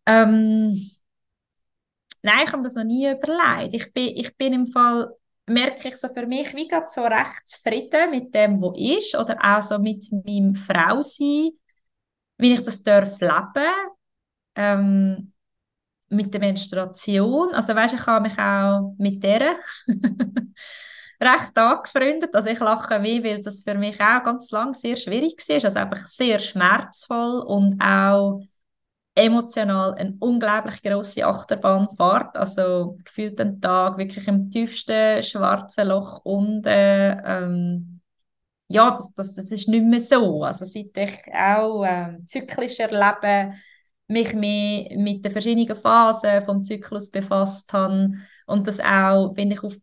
Ähm, 0.07 0.91
nein, 2.23 2.45
ich 2.47 2.53
habe 2.53 2.63
das 2.63 2.75
noch 2.75 2.85
nie 2.85 3.11
überlegt. 3.11 3.75
Ich 3.75 3.93
bin, 3.93 4.17
ich 4.17 4.37
bin 4.37 4.53
im 4.53 4.67
Fall 4.69 5.11
merke 5.49 5.89
ich 5.89 5.97
so 5.97 6.09
für 6.09 6.27
mich 6.27 6.55
wie 6.55 6.69
gerade 6.69 6.87
so 6.89 7.03
recht 7.03 7.47
zufrieden 7.47 8.11
mit 8.11 8.35
dem, 8.35 8.61
was 8.61 8.79
ist 8.79 9.17
oder 9.17 9.37
auch 9.43 9.63
so 9.63 9.79
mit 9.79 10.07
meinem 10.13 10.55
Frausein, 10.55 11.51
wie 12.39 12.53
ich 12.55 12.63
das 12.63 12.83
darf 12.83 13.21
leben 13.21 13.73
ähm, 14.55 15.33
mit 16.09 16.33
der 16.33 16.41
Menstruation. 16.41 17.55
Also 17.55 17.75
weißt, 17.75 17.95
ich 17.95 18.07
habe 18.07 18.29
mich 18.29 18.39
auch 18.39 18.95
mit 18.99 19.23
der 19.23 19.57
recht 21.21 21.57
angefreundet. 21.59 22.35
Also 22.35 22.49
ich 22.49 22.61
lache 22.61 23.03
wie, 23.03 23.23
weil 23.25 23.43
das 23.43 23.63
für 23.63 23.75
mich 23.75 24.01
auch 24.01 24.25
ganz 24.25 24.51
lang 24.51 24.75
sehr 24.75 24.97
schwierig 24.97 25.43
war. 25.49 25.65
Also 25.65 25.79
einfach 25.79 26.03
sehr 26.03 26.39
schmerzvoll 26.39 27.41
und 27.41 27.81
auch 27.81 28.41
emotional 29.19 29.95
eine 29.95 30.17
unglaublich 30.21 30.83
große 30.83 31.27
Achterbahnfahrt. 31.27 32.37
Also 32.37 32.97
gefühlt 33.05 33.41
einen 33.41 33.61
Tag 33.61 33.99
wirklich 33.99 34.29
im 34.29 34.51
tiefsten 34.51 35.23
schwarzen 35.23 35.89
Loch 35.89 36.21
und 36.25 36.67
äh, 36.67 37.13
ähm, 37.25 38.01
ja, 38.69 38.91
das, 38.91 39.15
das, 39.15 39.35
das 39.35 39.51
ist 39.51 39.69
nicht 39.69 39.85
mehr 39.85 40.01
so. 40.01 40.45
Also 40.45 40.65
seit 40.65 40.97
ich 40.97 41.35
auch 41.35 41.85
ähm, 41.87 42.27
zyklisch 42.29 42.79
erlebe, 42.81 43.55
mich 44.09 44.35
mehr 44.35 44.97
mit 44.99 45.25
den 45.25 45.33
verschiedenen 45.33 45.77
Phasen 45.77 46.45
vom 46.45 46.65
Zyklus 46.65 47.11
befasst 47.11 47.73
habe 47.73 48.13
und 48.47 48.67
das 48.67 48.81
auch, 48.81 49.35
finde 49.35 49.55
ich, 49.55 49.63
auf 49.65 49.75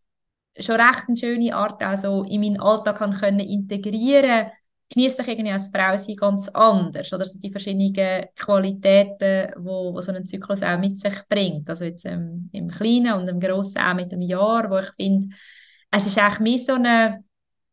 schon 0.60 0.80
recht 0.80 1.04
eine 1.08 1.18
schöne 1.18 1.54
Art 1.56 1.84
also 1.84 2.24
in 2.24 2.42
meinen 2.42 2.62
Alltag 2.62 2.98
kann 3.00 3.14
können 3.14 3.42
integrieren 3.42 4.52
genieße 4.90 5.22
ich 5.24 5.28
irgendwie 5.28 5.52
als 5.52 5.70
Frau 5.70 5.98
sein 5.98 6.16
ganz 6.16 6.50
anders. 6.50 7.12
Oder 7.12 7.24
also 7.24 7.40
die 7.40 7.52
verschiedenen 7.52 8.28
Qualitäten, 8.36 9.54
wo, 9.58 9.94
wo 9.94 10.02
so 10.02 10.12
ein 10.12 10.28
Zyklus 10.28 10.64
auch 10.64 10.80
mit 10.80 11.00
sich 11.00 11.16
bringt. 11.28 11.70
Also 11.70 11.86
jetzt 11.86 12.06
im, 12.06 12.50
im 12.54 12.70
Kleinen 12.70 13.14
und 13.14 13.28
im 13.28 13.40
Grossen 13.40 13.82
auch 13.82 13.96
mit 13.96 14.12
dem 14.12 14.22
Jahr, 14.22 14.70
wo 14.70 14.78
ich 14.78 14.92
finde, 14.92 15.36
es 15.92 16.08
ist 16.08 16.18
eigentlich 16.18 16.40
mehr 16.40 16.58
so 16.60 16.74
eine, 16.74 17.24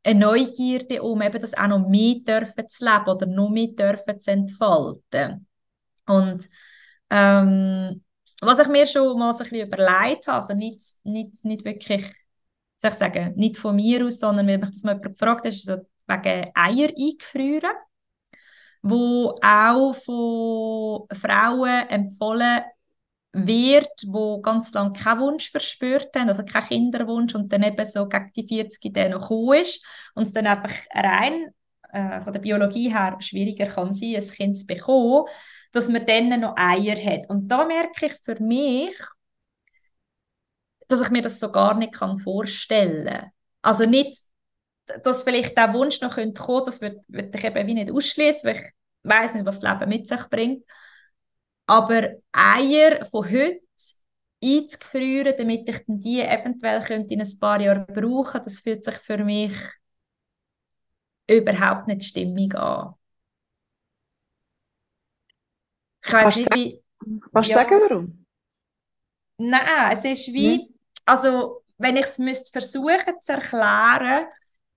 eine 0.05 0.19
Neugierde, 0.19 1.03
um 1.03 1.21
eben 1.23 1.41
das 1.41 1.55
auch 1.55 1.67
noch 1.67 1.89
mehr 1.89 2.17
dürfen 2.27 2.69
zu 2.69 2.85
leben 2.85 3.09
oder 3.09 3.27
noch 3.27 3.51
mehr 3.51 3.69
dürfen 3.69 4.21
zu 4.21 4.31
entfalten. 4.31 5.47
Und 6.07 6.49
ähm, 7.11 8.03
was 8.41 8.59
ich 8.59 8.69
mir 8.69 8.87
schon 8.87 9.19
mal 9.19 9.35
so 9.35 9.45
ein 9.45 9.51
bisschen 9.51 9.67
überlegt 9.69 10.27
habe, 10.27 10.37
also 10.37 10.55
nicht, 10.55 10.83
nicht, 11.05 11.45
nicht 11.45 11.65
wirklich, 11.65 12.05
soll 12.79 12.91
ich 12.91 12.97
sagen, 12.97 13.35
nicht 13.37 13.57
von 13.57 13.77
mir 13.77 14.05
aus, 14.05 14.19
sondern 14.19 14.47
wenn 14.47 14.61
mich 14.61 14.71
das 14.71 14.83
mal 14.83 14.97
jemand 14.97 15.19
gefragt 15.19 15.47
hat, 15.47 15.87
wegen 16.07 16.51
Eier 16.55 16.89
eingefrieren, 16.89 17.77
wo 18.83 19.37
auch 19.43 19.95
von 19.95 21.07
Frauen 21.17 21.89
empfohlen 21.89 22.63
wird, 23.33 23.91
wo 24.07 24.41
ganz 24.43 24.73
lange 24.73 24.93
keinen 24.93 25.21
Wunsch 25.21 25.51
verspürt 25.51 26.15
haben, 26.15 26.29
also 26.29 26.45
keinen 26.45 26.67
Kinderwunsch 26.69 27.35
und 27.35 27.53
dann 27.53 27.63
eben 27.63 27.85
so 27.87 28.09
gegen 28.09 28.33
die 28.35 28.47
40 28.47 28.93
dann 28.93 29.13
noch 29.13 29.23
gekommen 29.23 29.61
ist 29.61 29.85
und 30.15 30.25
es 30.25 30.33
dann 30.33 30.47
einfach 30.47 30.73
rein 30.93 31.55
äh, 31.93 32.21
von 32.23 32.33
der 32.33 32.41
Biologie 32.41 32.91
her 32.93 33.17
schwieriger 33.21 33.67
kann 33.67 33.95
sein, 33.95 34.17
ein 34.17 34.29
Kind 34.29 34.59
zu 34.59 34.67
bekommen, 34.67 35.27
dass 35.73 35.89
man 35.89 36.05
dann 36.07 36.41
noch 36.41 36.57
Eier 36.57 36.97
hat. 36.97 37.29
Und 37.31 37.49
da 37.49 37.65
merke 37.65 38.07
ich 38.07 38.15
für 38.23 38.41
mich, 38.43 38.97
dass 40.89 41.01
ich 41.01 41.11
mir 41.11 41.23
das 41.23 41.41
so 41.41 41.51
gar 41.51 41.75
nicht 41.75 41.95
kann 41.95 42.19
vorstellen 42.19 43.07
kann. 43.07 43.31
Also 43.63 43.87
nicht 43.87 44.21
dass 45.03 45.23
vielleicht 45.23 45.57
der 45.57 45.73
Wunsch 45.75 46.01
noch 46.01 46.15
kommen 46.15 46.35
könnte, 46.35 46.65
das 46.67 46.81
würde, 46.81 47.03
würde 47.09 47.39
ich 47.39 47.45
eben 47.45 47.67
wie 47.67 47.75
nicht 47.75 47.91
ausschließen, 47.91 48.49
weil 48.49 48.57
ich 48.57 48.73
weiß 49.11 49.35
nicht, 49.35 49.47
was 49.47 49.61
das 49.61 49.79
Leben 49.81 49.89
mit 49.89 50.09
sich 50.09 50.23
bringt. 50.29 50.65
Aber 51.67 52.09
Eier 52.33 53.05
von 53.07 53.31
heute 53.31 53.61
einzufrieren, 54.43 55.35
damit 55.39 55.69
ich 55.69 55.85
die 55.87 56.21
eventuell 56.21 56.83
könnte 56.83 57.15
in 57.15 57.21
ein 57.21 57.39
paar 57.41 57.61
Jahren 57.61 57.87
brauchen, 57.87 58.43
das 58.43 58.61
fühlt 58.61 58.85
sich 58.85 58.97
für 58.97 59.19
mich 59.19 59.57
überhaupt 61.29 61.87
nicht 61.87 62.05
stimmig 62.05 62.55
an. 62.55 62.95
Ich 66.05 66.13
weiß 66.13 66.37
nicht, 66.37 66.55
wie... 66.55 66.83
Kannst 67.33 67.51
du 67.51 67.55
ja, 67.55 67.63
sagen, 67.63 67.81
warum? 67.89 68.27
Nein, 69.39 69.93
es 69.93 70.05
ist 70.05 70.33
wie, 70.33 70.57
Nee? 70.59 70.69
also 71.05 71.65
wenn 71.79 71.97
ich 71.97 72.07
es 72.07 72.19
müsste 72.19 72.53
versuchen 72.53 73.21
zu 73.21 73.33
erklären, 73.33 74.27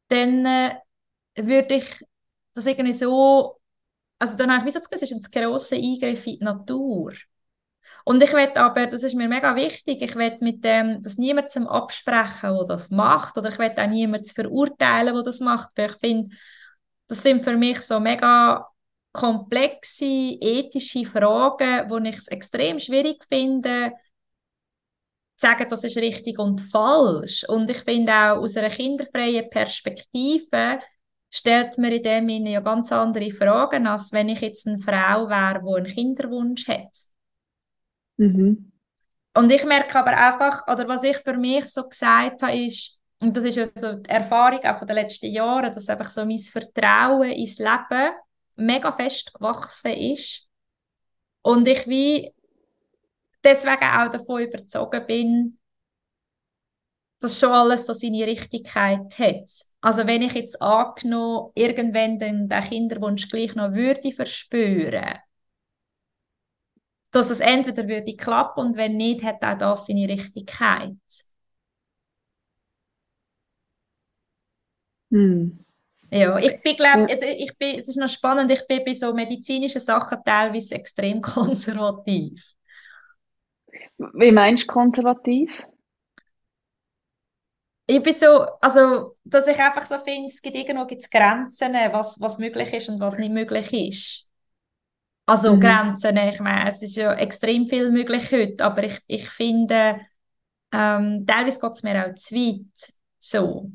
dann 0.10 0.46
äh, 0.46 0.76
würde 1.36 1.76
ich 1.76 1.86
das 2.54 2.66
irgendwie 2.66 2.94
so, 2.94 3.60
also 4.20 4.38
dann 4.38 4.52
habe 4.52 4.68
ich 4.68 4.74
so 4.74 4.82
das 4.90 5.02
ist 5.04 5.14
ein 5.14 5.22
grosser 5.32 5.76
Eingriff 5.78 6.28
in 6.28 6.40
die 6.40 6.44
Natur. 6.46 7.14
Und 8.06 8.22
ich 8.24 8.34
will 8.34 8.50
aber, 8.56 8.88
das 8.88 9.04
ist 9.04 9.16
mir 9.16 9.28
mega 9.28 9.56
wichtig, 9.56 10.02
ich 10.02 10.16
will 10.16 10.36
mit 10.42 10.64
dem, 10.64 11.02
das 11.04 11.18
niemand 11.18 11.52
zum 11.52 11.68
Absprechen, 11.68 12.56
der 12.56 12.66
das 12.68 12.92
macht, 12.92 13.38
oder 13.38 13.50
ich 13.50 13.58
will 13.60 13.72
auch 13.78 13.88
niemand 13.88 14.30
verurteilen, 14.32 15.14
der 15.14 15.24
das 15.24 15.40
macht, 15.40 15.72
weil 15.76 15.88
ich 15.92 15.98
finde, 15.98 16.36
das 17.08 17.24
sind 17.24 17.44
für 17.44 17.56
mich 17.58 17.82
so 17.82 18.00
mega 18.00 18.68
komplexe 19.12 20.06
ethische 20.06 21.06
Fragen, 21.06 21.90
wo 21.90 21.98
ich 22.00 22.18
es 22.18 22.28
extrem 22.28 22.80
schwierig 22.80 23.24
finde, 23.30 23.94
sagen, 25.36 25.68
das 25.70 25.84
ist 25.84 25.98
richtig 25.98 26.40
und 26.40 26.62
falsch. 26.62 27.44
Und 27.48 27.70
ich 27.70 27.80
finde 27.80 28.14
auch 28.14 28.38
aus 28.38 28.58
einer 28.58 28.70
kinderfreien 28.70 29.50
Perspektive 29.50 30.80
stellt 31.30 31.78
man 31.78 31.92
in 31.92 32.04
dem 32.04 32.30
Sinne 32.30 32.52
ja 32.52 32.60
ganz 32.62 32.92
andere 32.92 33.32
Fragen, 33.32 33.88
als 33.88 34.14
wenn 34.14 34.30
ich 34.30 34.42
jetzt 34.42 34.68
eine 34.68 34.80
Frau 34.80 35.28
wäre, 35.28 35.62
die 35.62 35.76
einen 35.76 35.94
Kinderwunsch 35.94 36.68
hat. 36.68 36.92
Mhm. 38.18 38.72
Und 39.34 39.52
ich 39.52 39.66
merke 39.66 40.00
aber 40.00 40.16
einfach, 40.16 40.66
oder 40.68 40.88
was 40.88 41.04
ich 41.04 41.18
für 41.18 41.36
mich 41.36 41.66
so 41.66 41.88
gesagt 41.88 42.42
habe, 42.42 42.58
ist, 42.58 43.02
und 43.20 43.36
das 43.36 43.44
ist 43.44 43.58
ja 43.58 43.66
so 43.76 43.94
die 43.94 44.10
Erfahrung 44.10 44.64
auch 44.64 44.80
von 44.80 44.88
den 44.88 44.96
letzten 44.96 45.32
Jahren, 45.32 45.74
dass 45.74 45.90
einfach 45.90 46.06
so 46.06 46.26
mein 46.26 46.38
Vertrauen 46.38 47.32
ins 47.32 47.58
Leben 47.58 48.12
mega 48.56 48.92
fest 48.94 49.34
gewachsen 49.34 49.92
ist. 49.92 50.48
Und 51.42 51.68
ich 51.68 51.86
wie 51.88 52.34
deswegen 53.46 53.84
auch 53.84 54.10
davon 54.12 54.42
überzeugt 54.44 55.08
bin, 55.08 55.58
dass 57.20 57.40
schon 57.40 57.52
alles 57.52 57.86
so 57.88 57.94
seine 57.94 58.26
Richtigkeit 58.26 59.18
hat. 59.20 59.50
Also 59.82 60.08
wenn 60.08 60.22
ich 60.22 60.34
jetzt 60.34 60.62
angenommen, 60.62 61.52
irgendwann 61.56 62.20
den, 62.20 62.50
den 62.50 62.62
Kinderwunsch 62.62 63.30
gleich 63.30 63.56
noch 63.56 63.74
würde 63.74 64.12
verspüren, 64.12 65.20
dass 67.12 67.30
es 67.32 67.40
entweder 67.40 67.88
würde 67.88 68.16
klappen 68.16 68.60
und 68.60 68.78
wenn 68.78 68.96
nicht, 68.98 69.24
hat 69.24 69.44
auch 69.44 69.58
das 69.58 69.88
seine 69.88 70.08
Richtigkeit. 70.08 70.94
Hm. 75.12 75.60
Ja, 76.12 76.38
ich 76.38 76.62
bin, 76.62 76.76
glaube, 76.78 77.08
also 77.10 77.26
ich 77.26 77.58
bin, 77.58 77.80
es 77.80 77.88
ist 77.90 77.98
noch 77.98 78.10
spannend, 78.10 78.52
ich 78.52 78.66
bin 78.68 78.84
bei 78.86 78.94
so 78.94 79.14
medizinischen 79.14 79.82
Sachen 79.82 80.20
teilweise 80.24 80.76
extrem 80.76 81.22
konservativ. 81.22 82.55
Wie 83.98 84.32
meinst 84.32 84.64
du 84.64 84.68
konservativ? 84.68 85.64
Ich 87.88 88.02
bin 88.02 88.14
so, 88.14 88.46
also, 88.62 89.16
dass 89.24 89.48
ich 89.48 89.60
einfach 89.60 89.84
so 89.84 89.98
finde, 90.00 90.30
es 90.30 90.42
gibt 90.42 90.56
irgendwo 90.56 90.86
gibt's 90.86 91.10
Grenzen, 91.10 91.74
was, 91.74 92.20
was 92.20 92.40
möglich 92.40 92.74
ist 92.74 92.90
und 92.90 93.00
was 93.00 93.18
nicht 93.18 93.32
möglich 93.32 93.72
ist. 93.74 94.32
Also 95.28 95.56
Mhm. 95.56 95.60
Grenzen, 95.60 96.18
ich 96.18 96.40
meine, 96.40 96.70
es 96.70 96.82
ist 96.82 96.96
ja 96.96 97.14
extrem 97.14 97.68
viel 97.68 97.92
möglich 97.92 98.32
heute, 98.32 98.64
aber 98.64 98.84
ich, 98.84 99.00
ich 99.08 99.30
finde, 99.30 100.02
ähm, 100.72 101.26
teilweise 101.28 101.60
geht 101.60 101.72
es 101.72 101.84
mir 101.84 102.06
auch 102.08 102.16
zu 102.16 102.36
weit. 102.36 102.94
So, 103.20 103.72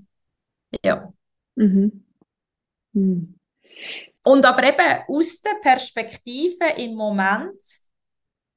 ja. 0.85 1.13
Mhm. 1.57 2.05
Hm. 2.95 3.35
Und 4.23 4.45
aber 4.45 4.65
eben 4.65 5.03
aus 5.09 5.41
der 5.41 5.57
Perspektive 5.63 6.67
im 6.77 6.95
Moment, 6.95 7.59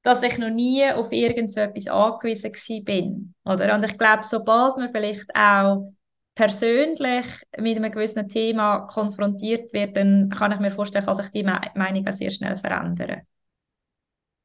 dass 0.03 0.23
ich 0.23 0.37
noch 0.37 0.49
nie 0.49 0.85
auf 0.91 1.11
irgendetwas 1.11 1.87
angewiesen 1.87 2.85
bin. 2.85 3.33
Oder? 3.45 3.75
Und 3.75 3.83
ich 3.85 3.97
glaube, 3.97 4.23
sobald 4.23 4.77
man 4.77 4.91
vielleicht 4.91 5.25
auch 5.35 5.93
persönlich 6.35 7.25
mit 7.57 7.77
einem 7.77 7.91
gewissen 7.91 8.27
Thema 8.27 8.81
konfrontiert 8.81 9.71
wird, 9.73 9.95
dann 9.97 10.29
kann 10.29 10.51
ich 10.51 10.59
mir 10.59 10.71
vorstellen, 10.71 11.05
kann 11.05 11.15
sich 11.15 11.29
die 11.29 11.43
Me 11.43 11.59
Meinung 11.75 12.07
auch 12.07 12.11
sehr 12.13 12.31
schnell 12.31 12.57
verändern. 12.57 13.21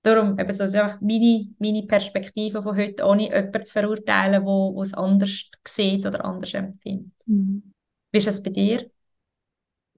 Darum, 0.03 0.39
eben 0.39 0.53
so, 0.53 0.65
ist 0.65 0.77
einfach 0.77 1.01
meine, 1.01 1.49
meine 1.59 1.83
Perspektive 1.83 2.63
von 2.63 2.77
heute, 2.77 3.05
ohne 3.05 3.25
jemanden 3.25 3.65
zu 3.65 3.73
verurteilen, 3.73 4.45
der 4.45 4.83
es 4.83 4.95
anders 4.95 5.51
sieht 5.67 6.07
oder 6.07 6.25
anders 6.25 6.55
empfindet. 6.55 7.13
Mhm. 7.27 7.73
Wie 8.13 8.19
ist 8.19 8.27
das 8.27 8.43
bei 8.43 8.51
dir? 8.51 8.91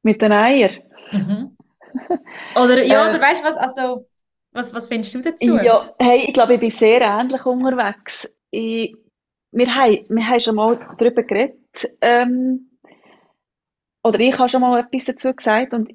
Mit 0.03 0.21
den 0.23 0.33
Eiern? 0.33 0.83
Mhm. 1.11 1.57
Oder 2.55 2.83
ja, 2.85 3.07
Äh, 3.07 3.11
oder 3.11 3.21
weißt 3.21 3.43
du 3.43 3.47
was, 3.49 3.57
also, 3.57 4.07
was, 4.53 4.75
was 4.75 4.89
findest 4.89 5.15
du 5.15 5.23
dazu? 5.23 5.59
Ja, 5.59 5.95
hey, 5.99 6.25
ich 6.27 6.35
glaube, 6.35 6.55
ich 6.55 6.61
bin 6.61 6.71
sehr 6.71 7.01
ähnlich 7.01 7.45
unterwegs. 7.45 8.33
Ich, 8.51 8.97
wir 9.53 9.75
haben, 9.75 10.07
wir 10.09 10.29
haben 10.29 10.41
schon 10.41 10.57
mal 10.57 10.95
darüber 10.99 11.23
geredet, 11.23 11.89
ähm, 12.01 12.71
oder 14.03 14.19
ich 14.21 14.39
habe 14.39 14.49
schon 14.49 14.63
mal 14.63 14.81
etwas 14.81 15.05
dazu 15.05 15.33
gesagt 15.35 15.73
und 15.73 15.95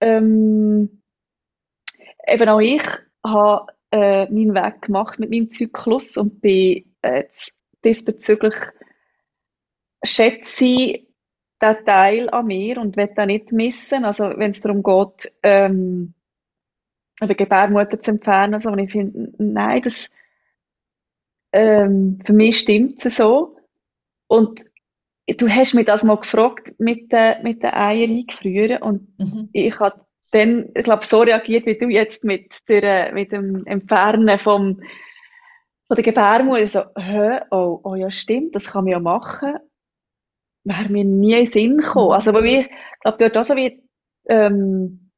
ähm, 0.00 1.02
eben 2.26 2.48
auch 2.48 2.60
ich 2.60 2.82
habe 3.24 3.72
äh, 3.92 4.24
meinen 4.26 4.54
Weg 4.54 4.82
gemacht 4.82 5.18
mit 5.18 5.30
meinem 5.30 5.50
Zyklus 5.50 6.16
und 6.16 6.40
bin 6.40 6.94
äh, 7.02 7.24
diesbezüglich 7.84 8.54
schätze 10.04 10.64
ich 10.64 11.08
den 11.60 11.84
Teil 11.86 12.28
an 12.30 12.46
mir 12.46 12.78
und 12.78 12.96
will 12.96 13.06
den 13.06 13.28
nicht 13.28 13.52
missen. 13.52 14.04
Also 14.04 14.24
wenn 14.36 14.50
es 14.50 14.60
darum 14.60 14.82
geht, 14.82 15.32
ähm, 15.44 16.14
eine 17.22 17.34
Gebärmutter 17.34 18.00
zu 18.00 18.12
entfernen, 18.12 18.54
also, 18.54 18.70
und 18.70 18.78
ich 18.78 18.92
finde, 18.92 19.32
nein, 19.38 19.82
das, 19.82 20.10
ähm, 21.52 22.18
für 22.24 22.32
mich 22.32 22.58
stimmt 22.58 23.04
es 23.04 23.16
so. 23.16 23.56
Und 24.26 24.64
du 25.28 25.48
hast 25.48 25.74
mich 25.74 25.86
das 25.86 26.04
mal 26.04 26.16
gefragt 26.16 26.74
mit 26.78 27.12
den, 27.12 27.42
mit 27.42 27.62
den 27.62 27.74
Eiern 27.74 28.10
eingefrieren 28.10 28.82
und 28.82 29.18
Mhm. 29.18 29.48
ich 29.52 29.78
habe 29.78 30.04
dann, 30.32 30.70
ich 30.74 30.84
glaube, 30.84 31.04
so 31.04 31.20
reagiert 31.20 31.66
wie 31.66 31.76
du 31.78 31.88
jetzt 31.88 32.24
mit 32.24 32.50
der, 32.68 33.12
mit 33.12 33.32
dem 33.32 33.66
Entfernen 33.66 34.38
vom, 34.38 34.80
von 35.86 35.94
der 35.96 36.02
Gebärmutter. 36.04 36.68
So, 36.68 36.80
hä, 36.96 37.40
oh, 37.50 37.80
oh 37.84 37.94
ja, 37.94 38.10
stimmt, 38.10 38.54
das 38.54 38.72
kann 38.72 38.84
man 38.84 38.92
ja 38.92 38.98
machen. 38.98 39.56
Wäre 40.64 40.88
mir 40.88 41.04
nie 41.04 41.32
in 41.32 41.36
den 41.38 41.46
Sinn 41.46 41.76
gekommen. 41.78 42.12
Also, 42.12 42.30
aber 42.30 42.42
ich 42.44 42.68
glaube, 43.02 43.40
auch 43.40 43.44
so 43.44 43.54
wie, 43.56 43.82
ähm, 44.28 45.11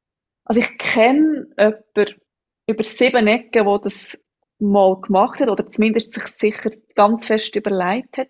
also 0.45 0.61
ich 0.61 0.79
kenne 0.79 1.47
jemanden 1.59 2.21
über 2.67 2.85
sieben 2.85 3.27
Ecken, 3.27 3.65
der 3.65 3.79
das 3.79 4.21
mal 4.59 5.01
gemacht 5.01 5.41
hat, 5.41 5.49
oder 5.49 5.67
zumindest 5.67 6.13
sich 6.13 6.25
sicher 6.25 6.71
ganz 6.95 7.27
fest 7.27 7.57
überlegt 7.57 8.17
hat. 8.17 8.29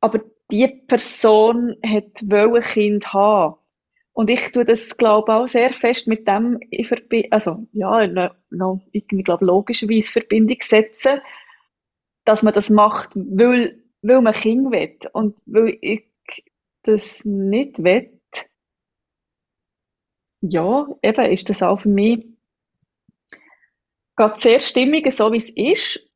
Aber 0.00 0.20
die 0.50 0.66
Person 0.66 1.76
hat 1.84 2.22
ein 2.22 2.60
Kind 2.60 3.12
haben. 3.12 3.56
Und 4.14 4.28
ich 4.28 4.52
tue 4.52 4.64
das, 4.64 4.96
glaube 4.98 5.32
auch 5.32 5.48
sehr 5.48 5.72
fest 5.72 6.06
mit 6.06 6.28
dem 6.28 6.60
also, 7.30 7.66
ja, 7.72 8.06
noch, 8.50 8.80
irgendwie, 8.92 9.22
glaube 9.22 9.46
logischerweise 9.46 10.10
Verbindung 10.12 10.58
setzen, 10.60 11.20
dass 12.24 12.42
man 12.42 12.52
das 12.52 12.68
macht, 12.68 13.10
weil, 13.14 13.82
weil 14.02 14.20
man 14.20 14.34
Kind 14.34 14.70
will. 14.70 14.98
Und 15.12 15.36
weil 15.46 15.78
ich 15.80 16.04
das 16.82 17.24
nicht 17.24 17.82
will, 17.82 18.11
ja, 20.42 20.86
eben 21.02 21.32
ist 21.32 21.48
das 21.48 21.62
auch 21.62 21.76
für 21.76 21.88
mich 21.88 22.26
gerade 24.16 24.38
sehr 24.38 24.60
stimmig, 24.60 25.10
so 25.12 25.32
wie 25.32 25.38
es 25.38 25.48
ist. 25.48 26.06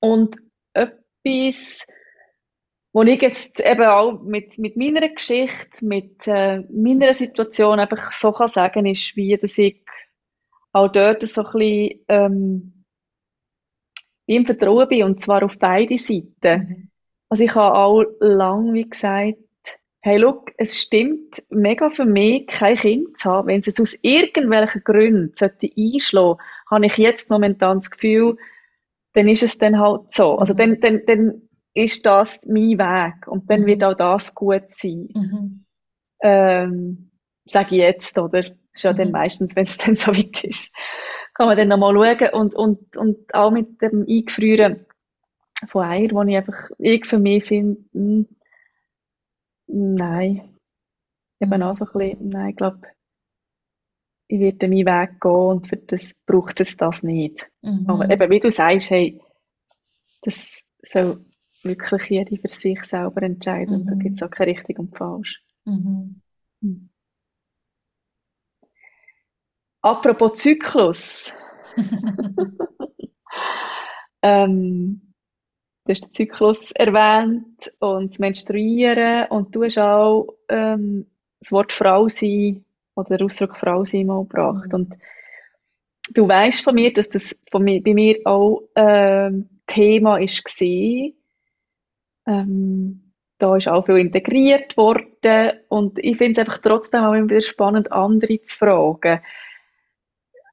Und 0.00 0.36
etwas, 0.72 1.86
wo 2.92 3.02
ich 3.02 3.20
jetzt 3.20 3.60
eben 3.60 3.84
auch 3.84 4.22
mit, 4.22 4.58
mit 4.58 4.76
meiner 4.76 5.08
Geschichte, 5.08 5.84
mit 5.84 6.26
äh, 6.26 6.60
meiner 6.70 7.12
Situation 7.14 7.80
einfach 7.80 8.12
so 8.12 8.32
kann 8.32 8.48
sagen, 8.48 8.86
ist, 8.86 9.16
wie 9.16 9.36
dass 9.36 9.58
ich 9.58 9.84
auch 10.72 10.88
dort 10.88 11.22
so 11.22 11.44
ein 11.44 11.52
bisschen 11.52 12.04
ähm, 12.08 12.84
im 14.26 14.46
Vertrauen 14.46 14.88
bin, 14.88 15.04
und 15.04 15.20
zwar 15.20 15.42
auf 15.42 15.58
beide 15.58 15.98
Seiten. 15.98 16.28
Mhm. 16.42 16.90
Also 17.28 17.44
ich 17.44 17.54
habe 17.54 17.76
auch 17.76 18.04
lang 18.20 18.74
wie 18.74 18.88
gesagt, 18.88 19.38
hey, 20.04 20.18
look, 20.18 20.52
es 20.58 20.78
stimmt 20.78 21.42
mega 21.48 21.88
für 21.88 22.04
mich, 22.04 22.46
kein 22.46 22.76
Kind 22.76 23.18
zu 23.18 23.30
haben. 23.30 23.48
Wenn 23.48 23.60
es 23.60 23.66
jetzt 23.66 23.80
aus 23.80 23.96
irgendwelchen 24.02 24.84
Gründen 24.84 25.32
sollte 25.34 25.70
einschlagen, 25.78 26.40
habe 26.70 26.84
ich 26.84 26.98
jetzt 26.98 27.30
momentan 27.30 27.78
das 27.78 27.90
Gefühl, 27.90 28.36
dann 29.14 29.28
ist 29.28 29.42
es 29.42 29.56
dann 29.56 29.80
halt 29.80 30.12
so. 30.12 30.36
Also 30.36 30.52
Mhm. 30.52 30.58
dann, 30.58 30.80
dann, 30.80 31.02
dann 31.06 31.42
ist 31.72 32.04
das 32.04 32.42
mein 32.46 32.78
Weg 32.78 33.26
und 33.28 33.50
dann 33.50 33.64
wird 33.64 33.80
Mhm. 33.80 33.84
auch 33.84 33.94
das 33.94 34.34
gut 34.34 34.64
sein. 34.68 35.08
Mhm. 35.14 35.64
Ähm, 36.20 37.10
sage 37.46 37.76
ich 37.76 37.78
jetzt, 37.80 38.18
oder? 38.18 38.44
Ist 38.74 38.84
ja 38.84 38.92
dann 38.92 39.08
Mhm. 39.08 39.12
meistens, 39.12 39.56
wenn 39.56 39.64
es 39.64 39.78
dann 39.78 39.94
so 39.94 40.14
weit 40.14 40.44
ist, 40.44 40.70
kann 41.32 41.46
man 41.46 41.56
dann 41.56 41.68
nochmal 41.68 41.94
schauen 41.94 42.28
und, 42.34 42.54
und, 42.54 42.96
und 42.98 43.34
auch 43.34 43.50
mit 43.50 43.80
dem 43.80 44.04
Eingefrieren 44.06 44.84
von 45.68 45.84
Eier, 45.86 46.10
wo 46.12 46.22
ich 46.22 46.36
einfach, 46.36 46.70
ich 46.78 47.06
für 47.06 47.18
mich 47.18 47.44
finde, 47.44 47.80
hm, 47.94 48.26
nein. 49.66 50.56
Eben 51.40 51.58
Mhm. 51.58 51.62
auch 51.62 51.74
so 51.74 51.86
ein 51.86 51.92
bisschen, 51.92 52.28
nein, 52.30 52.50
ich 52.50 52.56
glaube, 52.56 52.80
ich 54.28 54.38
werde 54.40 54.68
meinen 54.68 54.86
Weg 54.86 55.20
gehen 55.20 55.30
und 55.32 55.66
für 55.68 55.76
das 55.78 56.14
braucht 56.26 56.60
es 56.60 56.76
das 56.76 57.02
nicht. 57.02 57.50
Mhm. 57.62 57.86
Aber 57.86 58.10
eben, 58.10 58.30
wie 58.30 58.40
du 58.40 58.50
sagst, 58.50 58.90
hey, 58.90 59.20
das 60.22 60.62
soll 60.82 61.24
wirklich 61.62 62.10
jeder 62.10 62.36
für 62.36 62.48
sich 62.48 62.82
selber 62.84 63.22
entscheiden 63.22 63.74
und 63.76 63.86
da 63.86 63.94
Mhm. 63.94 63.98
gibt 64.00 64.16
es 64.16 64.22
auch 64.22 64.30
kein 64.30 64.48
richtig 64.48 64.78
und 64.78 64.96
falsch. 64.96 65.40
Mhm. 66.62 66.88
Apropos 69.84 70.34
Zyklus, 70.40 71.30
ähm, 74.22 75.03
du 75.84 75.92
hast 75.92 76.04
den 76.04 76.12
Zyklus 76.12 76.72
erwähnt 76.72 77.72
und 77.78 78.12
das 78.12 78.18
Menstruieren 78.18 79.26
und 79.28 79.54
du 79.54 79.64
hast 79.64 79.78
auch 79.78 80.28
ähm, 80.48 81.06
das 81.40 81.52
Wort 81.52 81.72
Frau 81.72 82.08
sein 82.08 82.64
oder 82.94 83.16
den 83.16 83.26
Ausdruck 83.26 83.56
Frau 83.56 83.84
sein 83.84 84.06
mal 84.06 84.22
gebracht. 84.22 84.68
Mhm. 84.68 84.74
Und 84.74 84.94
du 86.14 86.26
weißt 86.26 86.62
von 86.62 86.74
mir, 86.74 86.92
dass 86.92 87.08
das 87.10 87.38
von 87.50 87.64
mir, 87.64 87.82
bei 87.82 87.92
mir 87.92 88.18
auch 88.24 88.62
ähm, 88.74 89.48
Thema 89.66 90.18
ist 90.18 90.44
gewesen. 90.44 91.14
Ähm, 92.26 93.12
da 93.38 93.56
ist 93.56 93.68
auch 93.68 93.84
viel 93.84 93.98
integriert 93.98 94.76
worden 94.76 95.58
und 95.68 95.98
ich 95.98 96.16
finde 96.16 96.40
es 96.40 96.46
einfach 96.46 96.62
trotzdem 96.62 97.04
auch 97.04 97.12
immer 97.12 97.28
wieder 97.28 97.42
spannend, 97.42 97.92
andere 97.92 98.40
zu 98.40 98.56
fragen. 98.56 99.20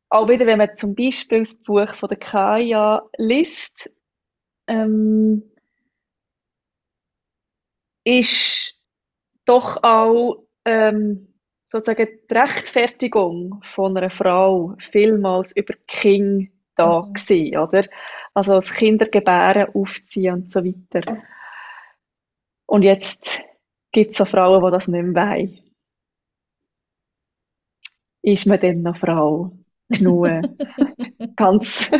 Auch 0.10 0.28
wieder, 0.28 0.46
wenn 0.46 0.58
man 0.58 0.76
zum 0.76 0.94
Beispiel 0.94 1.40
das 1.40 1.56
Buch 1.56 1.96
von 1.96 2.10
der 2.10 2.18
Kaya 2.18 3.04
liest, 3.18 3.90
ähm, 4.68 5.44
ist 8.04 8.76
doch 9.46 9.84
auch 9.84 10.44
ähm, 10.66 11.28
sozusagen 11.68 12.08
die 12.30 12.34
Rechtfertigung 12.36 13.62
von 13.64 13.98
einer 13.98 14.10
Frau 14.10 14.76
vielmals 14.80 15.52
über 15.56 15.74
King 15.88 16.52
da 16.76 17.04
Mhm. 17.04 17.14
gewesen, 17.14 17.58
oder? 17.58 17.84
Also 18.34 18.54
das 18.54 18.74
Kindergebären 18.74 19.74
aufziehen 19.76 20.36
und 20.36 20.52
so 20.52 20.64
weiter. 20.66 21.24
Und 22.66 22.82
jetzt 22.82 23.42
gibt 23.92 24.12
es 24.12 24.18
so 24.18 24.26
Frauen, 24.26 24.64
die 24.66 24.72
das 24.72 24.88
nicht 24.88 25.04
mehr 25.04 25.28
wollen. 25.28 25.60
Ist 28.24 28.46
man 28.48 28.60
denn 28.60 28.82
noch 28.82 28.98
Frau? 28.98 29.52
Genug? 29.90 30.28
Ganz 31.36 31.92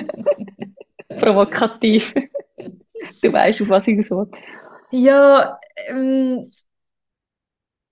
provokativ. 1.20 2.14
Du 3.22 3.32
weißt, 3.32 3.62
auf 3.62 3.70
was 3.70 3.88
ich 3.88 3.98
will. 3.98 4.28
Ja, 4.92 5.60
ähm, 5.88 6.52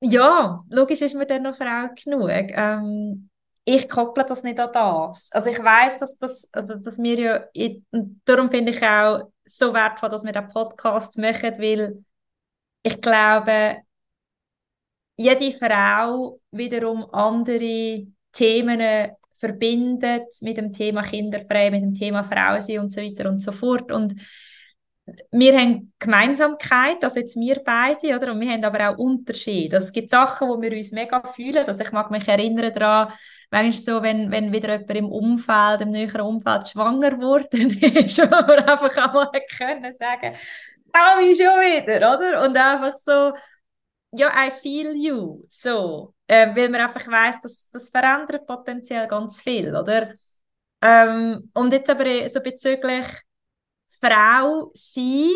ja, 0.01 0.63
logisch 0.69 1.01
ist 1.01 1.15
mir 1.15 1.25
dann 1.25 1.43
noch 1.43 1.55
Frau 1.55 1.89
genug. 2.03 2.29
Ähm, 2.29 3.29
ich 3.65 3.87
kopple 3.87 4.25
das 4.25 4.43
nicht 4.43 4.59
an 4.59 4.71
das. 4.73 5.29
Also 5.31 5.49
ich 5.49 5.63
weiß, 5.63 5.99
dass 5.99 6.17
das, 6.17 6.49
also 6.53 6.75
dass 6.75 6.97
wir 7.01 7.19
ja, 7.19 7.45
ich, 7.53 7.81
darum 8.25 8.49
finde 8.49 8.71
ich 8.71 8.81
auch 8.81 9.31
so 9.45 9.73
wertvoll, 9.73 10.09
dass 10.09 10.23
wir 10.23 10.31
den 10.31 10.47
Podcast 10.47 11.17
machen, 11.17 11.53
weil 11.59 12.03
ich 12.83 13.01
glaube, 13.01 13.77
jede 15.17 15.51
Frau 15.51 16.39
wiederum 16.51 17.05
andere 17.13 18.07
Themen 18.31 19.11
verbindet 19.33 20.27
mit 20.41 20.57
dem 20.57 20.73
Thema 20.73 21.03
kinderfrei, 21.03 21.71
mit 21.71 21.81
dem 21.81 21.93
Thema 21.93 22.23
Frau 22.23 22.59
sein 22.59 22.79
und 22.79 22.93
so 22.93 23.01
weiter 23.01 23.29
und 23.29 23.41
so 23.41 23.51
fort. 23.51 23.91
Und 23.91 24.15
wir 25.31 25.57
haben 25.57 25.93
Gemeinsamkeit, 25.99 27.03
also 27.03 27.19
jetzt 27.19 27.39
wir 27.39 27.61
beide, 27.63 28.15
oder? 28.15 28.31
Und 28.31 28.39
wir 28.41 28.51
haben 28.51 28.63
aber 28.63 28.89
auch 28.89 28.97
Unterschiede. 28.97 29.75
Also 29.75 29.87
es 29.87 29.93
gibt 29.93 30.09
Sachen, 30.09 30.49
wo 30.49 30.61
wir 30.61 30.71
uns 30.71 30.91
mega 30.91 31.21
fühlen. 31.21 31.65
Also 31.65 31.83
ich 31.83 31.91
mag 31.91 32.11
mich 32.11 32.27
erinnern 32.27 32.73
daran, 32.73 33.13
manchmal 33.51 33.73
so, 33.73 34.01
wenn, 34.01 34.31
wenn 34.31 34.51
wieder 34.51 34.73
jemand 34.73 34.95
im 34.95 35.11
Umfeld, 35.11 35.81
im 35.81 35.91
näheren 35.91 36.21
Umfeld 36.21 36.67
schwanger 36.69 37.19
wurde, 37.19 37.47
dann 37.51 37.69
ist 37.69 38.17
man 38.17 38.33
einfach 38.33 38.97
einmal 38.97 39.31
können 39.57 39.95
sagen, 39.99 40.35
da 40.91 41.15
bin 41.17 41.31
ich 41.31 41.37
schon 41.37 41.47
wieder, 41.47 41.97
oder? 41.97 42.43
Und 42.43 42.57
einfach 42.57 42.93
so, 42.93 43.33
ja, 44.11 44.31
I 44.47 44.51
feel 44.51 44.95
you, 44.95 45.45
so. 45.49 46.13
Äh, 46.27 46.55
weil 46.55 46.69
man 46.69 46.81
einfach 46.81 47.07
weiss, 47.07 47.39
dass 47.41 47.69
das 47.69 47.89
verändert 47.89 48.47
potenziell 48.47 49.07
ganz 49.07 49.41
viel, 49.41 49.75
oder? 49.75 50.13
Ähm, 50.81 51.51
und 51.53 51.73
jetzt 51.73 51.89
aber 51.89 52.29
so 52.29 52.41
bezüglich 52.41 53.05
Frau 54.01 54.71
sein, 54.73 55.29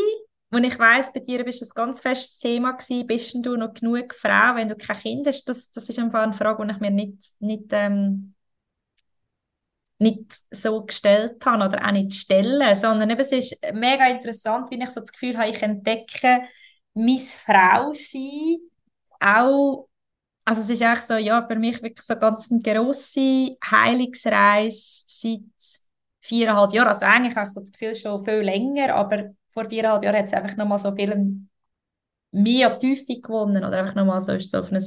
und 0.51 0.63
ich 0.65 0.77
weiss, 0.77 1.11
bei 1.11 1.19
dir 1.19 1.43
bist 1.43 1.61
das 1.61 1.73
ganz 1.73 1.99
festes 2.01 2.37
Thema 2.39 2.73
gewesen, 2.73 3.07
bist 3.07 3.35
du 3.45 3.55
noch 3.57 3.73
genug 3.73 4.13
Frau, 4.13 4.55
wenn 4.55 4.67
du 4.67 4.75
kein 4.75 4.97
Kind 4.97 5.27
hast? 5.27 5.45
Das, 5.45 5.71
das 5.71 5.89
ist 5.89 5.97
einfach 5.99 6.21
eine 6.21 6.33
Frage, 6.33 6.65
die 6.65 6.71
ich 6.73 6.79
mir 6.79 6.91
nicht, 6.91 7.17
nicht, 7.39 7.65
ähm, 7.71 8.35
nicht 9.99 10.41
so 10.51 10.83
gestellt 10.85 11.43
habe 11.45 11.65
oder 11.65 11.85
auch 11.87 11.91
nicht 11.91 12.13
stellen, 12.13 12.75
sondern 12.75 13.09
eben, 13.09 13.21
es 13.21 13.31
ist 13.31 13.57
mega 13.73 14.07
interessant, 14.07 14.69
wie 14.71 14.81
ich 14.81 14.89
so 14.89 14.99
das 15.01 15.11
Gefühl 15.13 15.37
habe, 15.37 15.49
ich 15.49 15.61
entdecke 15.61 16.41
mein 16.93 17.19
Frausein 17.19 18.57
auch, 19.19 19.87
also 20.45 20.61
es 20.61 20.69
ist 20.69 20.81
eigentlich 20.83 21.05
so, 21.05 21.15
ja, 21.15 21.47
für 21.47 21.55
mich 21.57 21.81
wirklich 21.83 22.05
so 22.05 22.15
ganz 22.17 22.51
eine 22.51 22.61
grosse 22.61 23.57
Heilungsreise 23.63 25.03
seit 25.07 25.41
viereinhalb 26.23 26.73
Jahren, 26.73 26.87
also 26.87 27.05
eigentlich 27.05 27.35
habe 27.35 27.47
ich 27.47 27.53
so 27.53 27.59
das 27.59 27.71
Gefühl 27.71 27.95
schon 27.95 28.23
viel 28.23 28.35
länger, 28.35 28.95
aber 28.95 29.31
vor 29.49 29.69
viereinhalb 29.69 30.03
Jahren 30.03 30.17
hat 30.17 30.25
es 30.25 30.33
einfach 30.33 30.57
nochmal 30.57 30.79
so 30.79 30.95
viel 30.95 31.45
mehr 32.31 32.79
Tiefe 32.79 33.21
gewonnen 33.21 33.63
oder 33.63 33.79
einfach 33.79 33.95
nochmal 33.95 34.21
so, 34.21 34.33
ist 34.33 34.51
so 34.51 34.59
auf 34.59 34.71
ein 34.71 34.83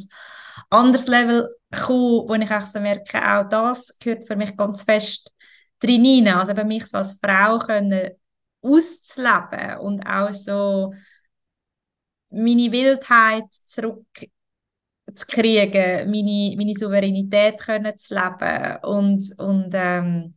anderes 0.71 1.07
Level 1.07 1.49
gekommen, 1.71 2.29
wo 2.29 2.35
ich 2.35 2.51
auch 2.51 2.67
so 2.67 2.81
merke, 2.81 3.19
auch 3.23 3.49
das 3.49 3.99
gehört 3.99 4.27
für 4.27 4.37
mich 4.37 4.57
ganz 4.57 4.83
fest 4.83 5.33
drin 5.81 6.05
hinein. 6.05 6.39
Also 6.39 6.55
bei 6.55 6.65
mich 6.65 6.87
so 6.87 6.99
als 6.99 7.19
Frau 7.23 7.59
können 7.59 8.11
auszuleben 8.63 9.79
und 9.81 10.07
auch 10.07 10.33
so 10.33 10.93
meine 12.31 12.73
Wildheit 12.73 13.45
zurückzukriegen, 13.65 16.11
meine, 16.11 16.55
meine 16.57 16.75
Souveränität 16.75 17.61
können 17.61 17.97
zu 17.99 18.15
leben 18.15 18.79
und, 18.83 19.39
und 19.39 19.71
ähm, 19.73 20.36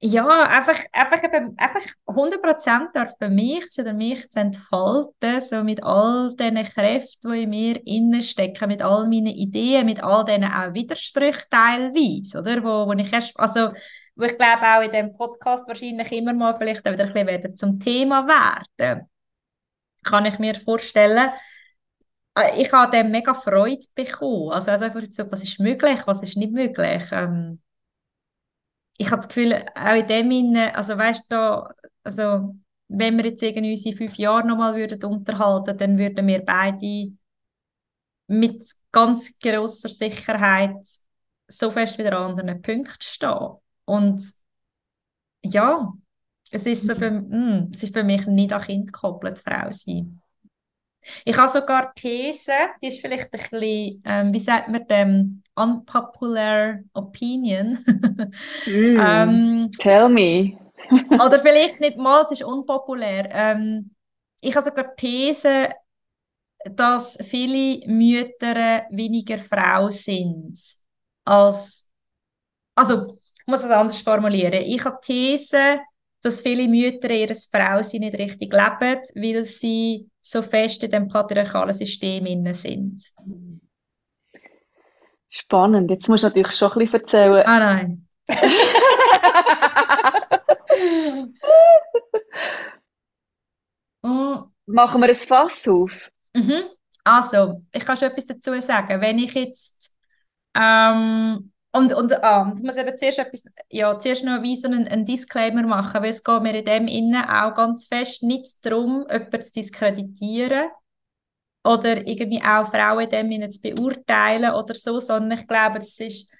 ja, 0.00 0.26
einfach, 0.48 0.78
einfach, 0.92 1.22
einfach 1.56 1.82
100% 2.06 2.92
dürfen 2.94 3.34
mich 3.34 3.66
oder 3.78 3.92
mich 3.92 4.28
zu 4.30 4.40
entfalten, 4.40 5.40
so 5.40 5.64
mit 5.64 5.82
all 5.82 6.34
diesen 6.36 6.64
Kräften, 6.64 7.32
die 7.32 7.42
in 7.42 7.50
mir 7.50 7.86
innen 7.86 8.22
stecken, 8.22 8.68
mit 8.68 8.80
all 8.82 9.08
meinen 9.08 9.26
Ideen, 9.26 9.86
mit 9.86 10.00
all 10.02 10.24
diesen 10.24 10.44
auch 10.44 10.72
Widersprüchen 10.72 11.44
teilweise, 11.50 12.38
oder? 12.40 12.62
Wo, 12.62 12.86
wo 12.88 12.92
ich 12.92 13.12
erst, 13.12 13.38
also, 13.38 13.72
wo 14.14 14.24
ich 14.24 14.38
glaube 14.38 14.62
auch 14.62 14.82
in 14.82 14.92
diesem 14.92 15.16
Podcast 15.16 15.66
wahrscheinlich 15.66 16.12
immer 16.12 16.32
mal 16.32 16.56
vielleicht 16.56 16.80
wieder 16.84 16.90
ein 17.04 17.12
bisschen 17.12 17.26
werden 17.26 17.56
zum 17.56 17.80
Thema 17.80 18.26
werden. 18.28 19.08
Kann 20.04 20.26
ich 20.26 20.38
mir 20.38 20.54
vorstellen. 20.54 21.30
Äh, 22.34 22.62
Ich 22.62 22.72
habe 22.72 22.90
dem 22.96 23.10
mega 23.10 23.34
Freude 23.34 23.86
bekommen. 23.94 24.52
Also, 24.52 24.70
also 24.70 24.86
was 25.30 25.42
ist 25.42 25.60
möglich, 25.60 26.00
was 26.06 26.22
ist 26.22 26.36
nicht 26.36 26.52
möglich. 26.52 27.04
Ähm, 27.12 27.60
ich 28.98 29.06
habe 29.10 29.18
das 29.18 29.28
Gefühl, 29.28 29.64
auch 29.74 29.94
in 29.94 30.06
dem 30.06 30.30
Sinne, 30.30 30.74
also 30.74 30.98
weißt 30.98 31.32
du, 31.32 31.74
also 32.02 32.54
wenn 32.88 33.16
wir 33.16 33.26
jetzt 33.26 33.42
irgendwie 33.42 33.70
unsere 33.70 33.96
fünf 33.96 34.16
Jahre 34.16 34.46
nochmal 34.46 34.74
würden 34.74 35.02
unterhalten, 35.04 35.78
dann 35.78 35.98
würden 35.98 36.26
wir 36.26 36.44
beide 36.44 37.12
mit 38.26 38.66
ganz 38.90 39.38
grosser 39.38 39.88
Sicherheit 39.88 40.76
so 41.46 41.70
fest 41.70 41.96
wieder 41.98 42.18
an 42.18 42.32
anderen 42.32 42.60
Punkten 42.60 43.00
stehen. 43.00 43.56
Und 43.84 44.24
ja, 45.42 45.92
es 46.50 46.66
ist 46.66 46.86
so 46.86 46.94
für, 46.94 47.10
mm, 47.10 47.70
es 47.72 47.84
ist 47.84 47.94
für 47.94 48.04
mich 48.04 48.26
nicht 48.26 48.52
an 48.52 48.62
Kind 48.62 48.92
gekoppelt, 48.92 49.38
Frau 49.38 49.70
sein. 49.70 50.20
Ich 51.24 51.36
habe 51.36 51.50
sogar 51.50 51.92
die 51.96 52.00
These, 52.32 52.52
die 52.82 52.88
ist 52.88 53.00
vielleicht 53.00 53.32
ein 53.32 53.38
bisschen, 53.38 54.02
ähm, 54.04 54.32
wie 54.32 54.40
sagt 54.40 54.68
man 54.68 54.86
dem, 54.88 55.42
unpopular 55.58 56.84
opinion. 56.94 57.84
Mm, 58.66 58.98
ähm, 59.00 59.70
tell 59.78 60.08
me. 60.08 60.58
oder 61.10 61.38
vielleicht 61.38 61.80
nicht 61.80 61.96
mal, 61.96 62.24
es 62.24 62.32
ist 62.32 62.44
unpopulär. 62.44 63.28
Ähm, 63.30 63.90
ich 64.40 64.54
habe 64.54 64.64
sogar 64.64 64.94
die 64.94 65.06
These, 65.06 65.68
dass 66.64 67.18
viele 67.28 67.86
Mütter 67.86 68.86
weniger 68.90 69.38
Frau 69.38 69.90
sind 69.90 70.58
als, 71.24 71.90
also 72.74 73.18
ich 73.40 73.46
muss 73.46 73.64
es 73.64 73.70
anders 73.70 74.00
formulieren. 74.00 74.54
Ich 74.54 74.84
habe 74.84 74.98
die 75.06 75.36
These, 75.36 75.78
dass 76.22 76.40
viele 76.40 76.68
Mütter 76.68 77.10
ihr 77.10 77.34
Frausein 77.34 78.00
nicht 78.00 78.18
richtig 78.18 78.52
leben, 78.52 79.02
weil 79.14 79.44
sie 79.44 80.08
so 80.20 80.42
fest 80.42 80.82
in 80.84 80.90
dem 80.90 81.08
patriarchalen 81.08 81.74
System 81.74 82.26
inne 82.26 82.54
sind. 82.54 83.02
Spannend. 85.30 85.90
Jetzt 85.90 86.08
musst 86.08 86.24
du 86.24 86.28
natürlich 86.28 86.54
schon 86.56 86.72
ein 86.72 86.78
bisschen 86.80 87.00
erzählen. 87.00 87.42
Ah 87.46 87.58
nein. 87.58 88.06
Mm, 94.02 94.50
Machen 94.66 95.00
wir 95.00 95.08
ein 95.08 95.14
Fass 95.14 95.66
auf? 95.68 96.10
mhm. 96.34 96.64
Also, 97.04 97.62
ich 97.72 97.84
kann 97.84 97.96
schon 97.96 98.08
etwas 98.10 98.26
dazu 98.26 98.60
sagen. 98.60 99.00
Wenn 99.00 99.18
ich 99.18 99.34
jetzt 99.34 99.94
Ähm, 100.56 101.52
und, 101.72 101.92
und 101.94 102.24
ah, 102.24 102.52
ich 102.56 102.62
muss 102.64 102.76
eben 102.76 102.98
zuerst 102.98 103.18
etwas, 103.20 103.44
ja, 103.70 103.98
zuerst 104.00 104.24
noch 104.24 104.42
wie 104.42 104.56
so 104.56 104.66
einen, 104.68 104.88
einen 104.88 105.06
Disclaimer 105.06 105.62
machen, 105.64 106.02
weil 106.02 106.10
es 106.10 106.24
geht 106.24 106.42
mir 106.42 106.56
in 106.58 106.64
dem 106.66 106.88
Innen 106.88 107.24
auch 107.24 107.54
ganz 107.54 107.86
fest 107.88 108.22
nicht 108.24 108.64
darum, 108.66 109.06
jemanden 109.10 109.42
zu 109.42 109.52
diskreditieren 109.52 110.68
oder 111.64 112.06
irgendwie 112.06 112.42
auch 112.42 112.70
Frauen 112.70 113.10
Innen 113.10 113.52
zu 113.52 113.60
beurteilen 113.60 114.52
oder 114.52 114.74
so, 114.74 114.98
sondern 115.00 115.38
ich 115.38 115.46
glaube, 115.46 115.78
es 115.78 115.98
ist 116.00 116.32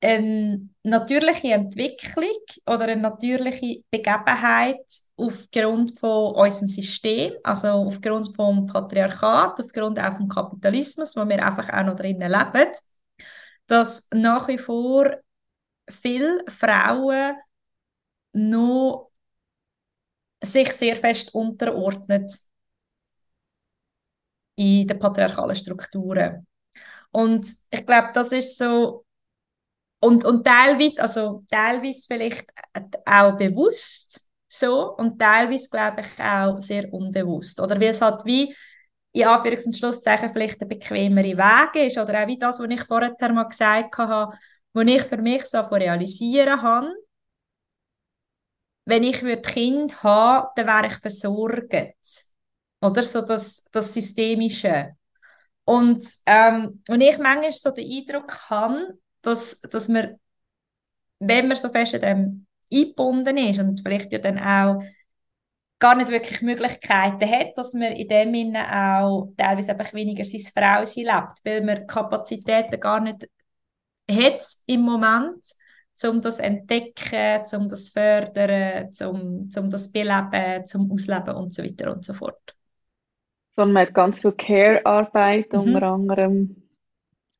eine 0.00 0.68
natürliche 0.82 1.52
Entwicklung 1.52 2.34
oder 2.66 2.84
eine 2.84 3.00
natürliche 3.00 3.84
Begebenheit 3.90 4.84
aufgrund 5.16 5.98
von 5.98 6.34
unserem 6.34 6.66
System, 6.68 7.34
also 7.44 7.68
aufgrund 7.68 8.34
vom 8.34 8.66
Patriarchat, 8.66 9.60
aufgrund 9.60 10.00
auch 10.00 10.16
vom 10.16 10.28
Kapitalismus, 10.28 11.16
wo 11.16 11.28
wir 11.28 11.44
einfach 11.46 11.72
auch 11.72 11.84
noch 11.84 11.94
drinnen 11.94 12.30
leben, 12.30 12.72
dass 13.66 14.08
nach 14.12 14.48
wie 14.48 14.58
vor 14.58 15.16
viele 15.88 16.44
Frauen 16.48 17.36
noch 18.32 19.10
sich 20.42 20.72
sehr 20.72 20.96
fest 20.96 21.34
unterordnet 21.34 22.32
in 24.56 24.86
den 24.86 24.98
patriarchalen 24.98 25.56
Strukturen. 25.56 26.46
Und 27.12 27.46
ich 27.70 27.86
glaube, 27.86 28.10
das 28.14 28.32
ist 28.32 28.58
so 28.58 29.04
und, 30.00 30.24
und 30.24 30.44
teilweise, 30.44 31.02
also 31.02 31.44
teilweise 31.50 32.06
vielleicht 32.08 32.46
auch 33.06 33.36
bewusst 33.36 34.28
so 34.48 34.94
und 34.96 35.18
teilweise 35.18 35.68
glaube 35.70 36.02
ich 36.02 36.22
auch 36.22 36.60
sehr 36.60 36.92
unbewusst. 36.92 37.60
Oder 37.60 37.78
wie 37.80 37.86
es 37.86 38.00
halt 38.02 38.24
wie 38.24 38.54
in 39.12 39.24
Anführungs- 39.26 39.66
und 39.66 39.76
Schlusszeichen 39.76 40.32
vielleicht 40.32 40.60
ein 40.62 40.68
bequemere 40.68 41.36
Weg 41.36 41.86
ist 41.86 41.98
oder 41.98 42.22
auch 42.22 42.26
wie 42.26 42.38
das, 42.38 42.58
was 42.58 42.68
ich 42.70 42.82
vorher 42.84 43.14
mal 43.32 43.44
gesagt 43.48 43.96
habe, 43.98 44.36
was 44.72 44.86
ich 44.88 45.02
für 45.02 45.18
mich 45.18 45.44
so 45.46 45.60
realisieren 45.60 46.60
habe, 46.62 46.88
wenn 48.84 49.02
ich 49.04 49.20
Kind 49.42 50.02
habe, 50.04 50.50
dann 50.56 50.66
wäre 50.66 50.86
ich 50.88 50.98
versorgt. 51.00 52.31
Oder 52.82 53.02
so 53.02 53.22
das, 53.22 53.64
das 53.72 53.94
Systemische. 53.94 54.96
Und, 55.64 56.06
ähm, 56.26 56.82
und 56.88 57.00
ich 57.00 57.18
manchmal 57.18 57.52
so 57.52 57.70
den 57.70 57.90
Eindruck 57.90 58.50
habe, 58.50 58.98
dass, 59.22 59.60
dass 59.60 59.88
man, 59.88 60.16
wenn 61.20 61.48
man 61.48 61.56
so 61.56 61.68
fest 61.68 61.94
an 61.94 62.00
dem 62.00 62.46
eingebunden 62.72 63.36
ist 63.36 63.60
und 63.60 63.80
vielleicht 63.82 64.12
ja 64.12 64.18
dann 64.18 64.38
auch 64.38 64.82
gar 65.78 65.94
nicht 65.96 66.10
wirklich 66.10 66.42
Möglichkeiten 66.42 67.28
hat, 67.28 67.58
dass 67.58 67.74
man 67.74 67.92
in 67.92 68.08
dem 68.08 68.32
Sinne 68.34 68.98
auch 68.98 69.32
teilweise 69.36 69.72
einfach 69.72 69.92
weniger 69.94 70.24
sein 70.24 70.40
Frausein 70.40 71.04
lebt, 71.04 71.44
weil 71.44 71.62
man 71.62 71.86
Kapazitäten 71.86 72.80
gar 72.80 73.00
nicht 73.00 73.28
hat 74.10 74.46
im 74.66 74.82
Moment, 74.82 75.44
um 76.04 76.20
das 76.20 76.36
zu 76.36 76.42
entdecken, 76.42 77.42
um 77.54 77.68
das 77.68 77.86
zu 77.86 77.92
fördern, 77.92 78.92
um, 79.00 79.50
um 79.56 79.70
das 79.70 79.86
zu 79.86 79.92
beleben, 79.92 80.66
zum 80.66 80.90
Ausleben 80.90 81.34
und 81.34 81.54
so 81.54 81.62
weiter 81.64 81.92
und 81.92 82.04
so 82.04 82.14
fort. 82.14 82.56
Sondern 83.54 83.72
man 83.74 83.86
hat 83.86 83.94
ganz 83.94 84.20
viel 84.20 84.32
Care-Arbeit 84.32 85.52
mhm. 85.52 85.60
unter 85.60 85.82
anderem 85.82 86.56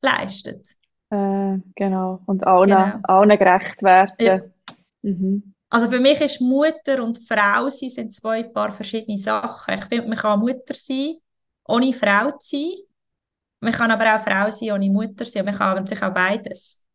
leistet. 0.01 0.69
Äh, 1.09 1.57
genau. 1.75 2.21
Und 2.25 2.45
allen, 2.45 2.69
genau. 2.69 2.99
allen 3.03 3.37
gerecht 3.37 3.81
werden. 3.83 4.13
Ja. 4.19 4.41
Mhm. 5.01 5.53
Also 5.69 5.89
für 5.89 5.99
mich 5.99 6.21
ist 6.21 6.39
Mutter 6.39 7.03
und 7.03 7.17
Frau 7.27 7.67
sein 7.67 7.89
sind 7.89 8.13
zwei 8.13 8.43
paar 8.43 8.71
verschiedene 8.71 9.17
Sachen. 9.17 9.73
Ich 9.73 9.85
finde, 9.85 10.07
man 10.07 10.17
kann 10.17 10.39
Mutter 10.39 10.75
sein, 10.75 11.15
ohne 11.65 11.93
Frau 11.93 12.31
zu 12.37 12.57
sein. 12.57 12.73
Man 13.59 13.73
kann 13.73 13.89
aber 13.89 14.15
auch 14.15 14.23
Frau 14.23 14.51
sein, 14.51 14.71
ohne 14.71 14.89
Mutter 14.89 15.25
sein. 15.25 15.41
Und 15.41 15.47
man 15.47 15.55
kann 15.55 15.75
natürlich 15.77 16.03
auch 16.03 16.13
beides. 16.13 16.85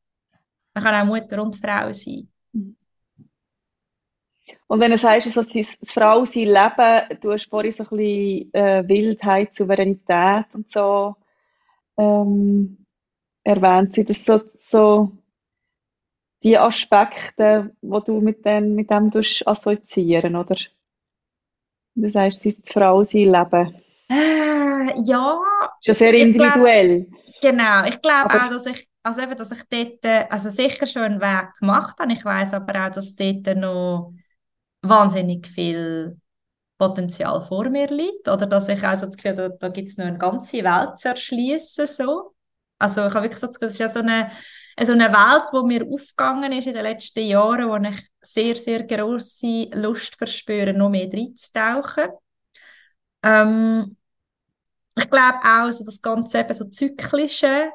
Man 0.75 0.85
kann 0.85 0.95
auch 0.95 1.07
Mutter 1.07 1.43
und 1.43 1.57
Frau 1.57 1.93
sein. 1.93 2.29
Und 4.67 4.81
wenn 4.81 4.91
du 4.91 4.99
sagst, 4.99 5.27
also 5.27 5.43
das 5.43 5.77
Frau 5.85 6.25
sein 6.25 6.45
Leben, 6.45 7.21
du 7.21 7.33
hast 7.33 7.49
vorhin 7.49 7.73
so 7.73 7.85
ein 7.85 7.89
bisschen 7.89 8.55
äh, 8.55 8.89
Wildheit, 8.89 9.55
Souveränität 9.55 10.47
und 10.53 10.71
so 10.71 11.17
ähm, 11.97 12.87
erwähnt. 13.45 13.95
Sind 13.95 14.11
das 14.11 14.25
so, 14.25 14.41
so 14.55 15.13
die 16.43 16.59
Aspekte, 16.59 17.75
die 17.81 18.01
du 18.05 18.21
mit 18.21 18.45
dem, 18.45 18.75
mit 18.75 18.91
dem 18.91 19.11
assoziieren, 19.47 20.37
oder? 20.37 20.57
Du 21.95 22.09
sagst, 22.11 22.41
es 22.41 22.47
ist 22.47 22.69
die 22.69 22.73
Frau 22.73 23.03
sein 23.03 23.33
Leben. 23.33 23.75
Äh, 24.09 25.01
ja. 25.05 25.41
Ist 25.81 25.89
ja 25.89 25.95
sehr 25.95 26.15
individuell. 26.15 27.07
Glaub, 27.07 27.41
genau. 27.43 27.85
Ich 27.87 28.01
glaube 28.01 28.35
auch, 28.35 28.49
dass 28.51 28.67
ich, 28.67 28.89
also 29.03 29.23
eben, 29.23 29.37
dass 29.37 29.51
ich 29.51 29.63
dort, 29.69 30.05
äh, 30.05 30.27
also 30.31 30.51
sicher 30.51 30.87
schon 30.87 31.03
einen 31.03 31.21
Weg 31.21 31.55
gemacht 31.59 31.99
habe. 31.99 32.13
Ich 32.13 32.25
weiß 32.25 32.55
aber 32.55 32.87
auch, 32.87 32.93
dass 32.93 33.17
dort 33.17 33.57
noch 33.57 34.13
wahnsinnig 34.83 35.47
viel 35.49 36.21
Potenzial 36.79 37.45
vor 37.47 37.69
mir 37.69 37.89
liegt. 37.89 38.29
Oder 38.29 38.47
dass 38.47 38.69
ich 38.69 38.85
auch 38.87 38.95
so 38.95 39.07
das 39.07 39.17
Gefühl 39.17 39.33
habe, 39.33 39.51
da, 39.51 39.57
da 39.59 39.69
gibt 39.69 39.89
es 39.89 39.97
noch 39.97 40.07
eine 40.07 40.19
ganze 40.19 40.65
Welt 40.65 40.99
zu 40.99 41.09
erschließen. 41.09 41.87
So. 41.87 42.35
Also 42.79 43.07
ich 43.07 43.15
habe 43.15 43.25
wirklich 43.25 43.41
so 43.41 43.49
das 43.49 43.59
Gefühl, 43.59 43.69
es 43.69 43.75
ist 43.75 43.81
ja 43.81 43.89
so 43.89 44.01
eine, 44.01 44.31
so 44.81 44.93
eine 44.93 45.13
Welt, 45.13 45.51
die 45.53 45.67
mir 45.67 45.87
aufgegangen 45.93 46.53
ist 46.53 46.67
in 46.67 46.75
den 46.75 46.85
letzten 46.85 47.27
Jahren, 47.27 47.69
wo 47.69 47.77
ich 47.89 48.09
sehr, 48.21 48.55
sehr 48.55 48.85
grosse 48.85 49.69
Lust 49.73 50.15
verspüre, 50.17 50.73
noch 50.73 50.89
mehr 50.89 51.11
reinzutauchen. 51.13 52.11
Ähm, 53.25 53.97
ich 54.97 55.11
glaube 55.11 55.39
auch, 55.45 55.71
so 55.71 55.85
das 55.85 56.01
ganze 56.01 56.41
eben 56.41 56.55
so 56.55 56.69
Zyklische 56.71 57.71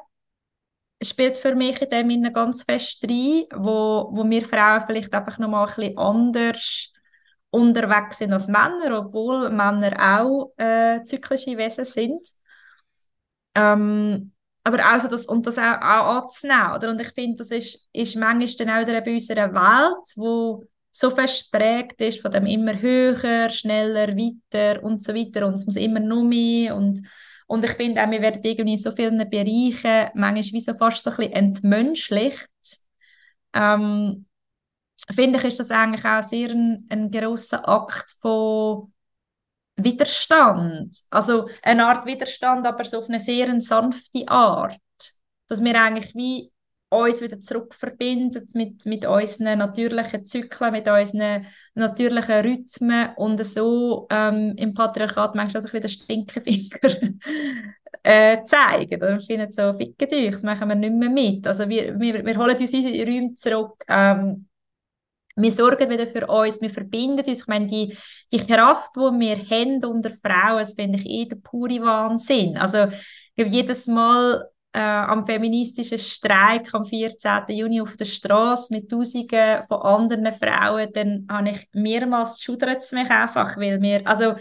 spielt 1.02 1.36
für 1.36 1.54
mich 1.54 1.80
in 1.82 1.90
dem 1.90 2.10
Sinne 2.10 2.32
ganz 2.32 2.62
fest 2.62 3.04
rein, 3.04 3.44
wo, 3.54 4.08
wo 4.12 4.28
wir 4.28 4.44
Frauen 4.44 4.84
vielleicht 4.86 5.12
einfach 5.12 5.38
noch 5.38 5.48
mal 5.48 5.66
ein 5.66 5.74
bisschen 5.74 5.98
anders 5.98 6.93
unterwegs 7.54 8.18
sind 8.18 8.32
als 8.32 8.48
Männer, 8.48 8.98
obwohl 8.98 9.50
Männer 9.50 10.20
auch 10.20 10.52
äh, 10.56 11.04
zyklische 11.04 11.56
Wesen 11.56 11.84
sind. 11.84 12.28
Ähm, 13.54 14.32
aber 14.64 14.78
auch 14.78 15.08
das, 15.08 15.26
und 15.26 15.46
das 15.46 15.58
auch, 15.58 15.62
auch 15.62 16.24
anzunehmen, 16.24 16.72
oder? 16.74 16.90
Und 16.90 17.00
ich 17.00 17.12
finde, 17.12 17.36
das 17.36 17.50
ist, 17.50 17.88
ist 17.92 18.16
manchmal 18.16 18.66
dann 18.66 18.70
auch 18.70 19.04
bei 19.04 19.14
unserer 19.14 19.52
Welt, 19.52 20.12
wo 20.16 20.64
so 20.90 21.10
fest 21.10 21.50
geprägt 21.52 22.00
ist 22.00 22.20
von 22.20 22.30
dem 22.30 22.46
immer 22.46 22.80
höher, 22.80 23.50
schneller, 23.50 24.08
weiter 24.08 24.82
und 24.82 25.02
so 25.02 25.14
weiter 25.14 25.46
und 25.46 25.54
es 25.54 25.66
muss 25.66 25.76
immer 25.76 26.00
nur 26.00 26.24
mehr 26.24 26.76
und, 26.76 27.02
und 27.46 27.64
ich 27.64 27.72
finde 27.72 28.02
auch, 28.02 28.10
wir 28.10 28.22
werden 28.22 28.42
irgendwie 28.44 28.72
in 28.72 28.78
so 28.78 28.92
vielen 28.92 29.18
Bereichen 29.28 30.10
manchmal 30.14 30.52
wie 30.52 30.60
so 30.60 30.74
fast 30.74 31.02
so 31.02 31.10
ein 31.10 31.16
bisschen 31.16 31.32
entmenschlicht. 31.32 32.48
Ähm, 33.52 34.26
finde 35.12 35.38
ich, 35.38 35.44
ist 35.44 35.60
das 35.60 35.70
eigentlich 35.70 36.04
auch 36.04 36.22
sehr 36.22 36.50
ein, 36.50 36.86
ein 36.88 37.10
grosser 37.10 37.68
Akt 37.68 38.16
von 38.20 38.92
Widerstand. 39.76 40.96
Also 41.10 41.48
eine 41.62 41.86
Art 41.86 42.06
Widerstand, 42.06 42.66
aber 42.66 42.84
so 42.84 42.98
auf 42.98 43.08
eine 43.08 43.18
sehr 43.18 43.60
sanfte 43.60 44.26
Art. 44.28 44.78
Dass 45.48 45.62
wir 45.62 45.80
eigentlich 45.80 46.14
wie 46.14 46.50
uns 46.88 47.22
wieder 47.22 47.40
zurückverbinden 47.40 48.48
mit, 48.54 48.86
mit 48.86 49.06
unseren 49.06 49.58
natürlichen 49.58 50.24
Zyklen, 50.26 50.72
mit 50.72 50.88
unseren 50.88 51.46
natürlichen 51.74 52.44
Rhythmen 52.44 53.10
und 53.16 53.44
so 53.44 54.06
ähm, 54.10 54.54
im 54.56 54.74
Patriarchat 54.74 55.34
manchmal 55.34 55.62
so 55.62 55.68
ein 55.68 55.80
bisschen 55.80 55.80
den 55.80 56.24
Stinkefinger 56.28 57.10
äh, 58.02 58.44
zeigen. 58.44 59.02
Oder 59.02 59.20
finden 59.20 59.52
so, 59.52 59.72
fickt 59.74 60.12
euch, 60.12 60.30
das 60.30 60.42
machen 60.42 60.68
wir 60.68 60.76
nicht 60.76 60.94
mehr 60.94 61.10
mit. 61.10 61.46
Also 61.46 61.68
wir, 61.68 61.98
wir, 61.98 62.24
wir 62.24 62.36
holen 62.38 62.56
uns 62.56 62.74
unsere 62.74 63.04
Räume 63.04 63.34
zurück. 63.34 63.84
Ähm, 63.88 64.46
wir 65.36 65.50
sorgen 65.50 65.90
wieder 65.90 66.06
für 66.06 66.26
uns, 66.26 66.60
wir 66.60 66.70
verbinden 66.70 67.18
uns. 67.18 67.40
Ich 67.40 67.46
meine, 67.46 67.66
die, 67.66 67.96
die 68.32 68.46
Kraft, 68.46 68.90
die 68.96 69.00
wir 69.00 69.36
haben 69.36 69.84
unter 69.84 70.10
Frauen, 70.10 70.58
das 70.58 70.74
finde 70.74 70.98
ich 70.98 71.06
eh 71.06 71.24
der 71.26 71.36
pure 71.36 71.80
Wahnsinn. 71.82 72.56
Also, 72.56 72.88
ich 73.36 73.46
jedes 73.46 73.86
Mal 73.88 74.48
äh, 74.72 74.80
am 74.80 75.26
feministischen 75.26 75.98
Streik 75.98 76.72
am 76.74 76.84
14. 76.84 77.44
Juni 77.48 77.80
auf 77.80 77.96
der 77.96 78.04
Straße 78.04 78.74
mit 78.74 78.90
Tausenden 78.90 79.64
von 79.68 79.82
anderen 79.82 80.32
Frauen, 80.34 80.92
dann 80.92 81.26
habe 81.30 81.50
ich 81.50 81.68
mehrmals 81.72 82.40
schudert 82.40 82.82
es 82.82 82.92
mich 82.92 83.08
einfach, 83.10 83.56
weil 83.56 83.80
wir, 83.80 84.06
also, 84.06 84.34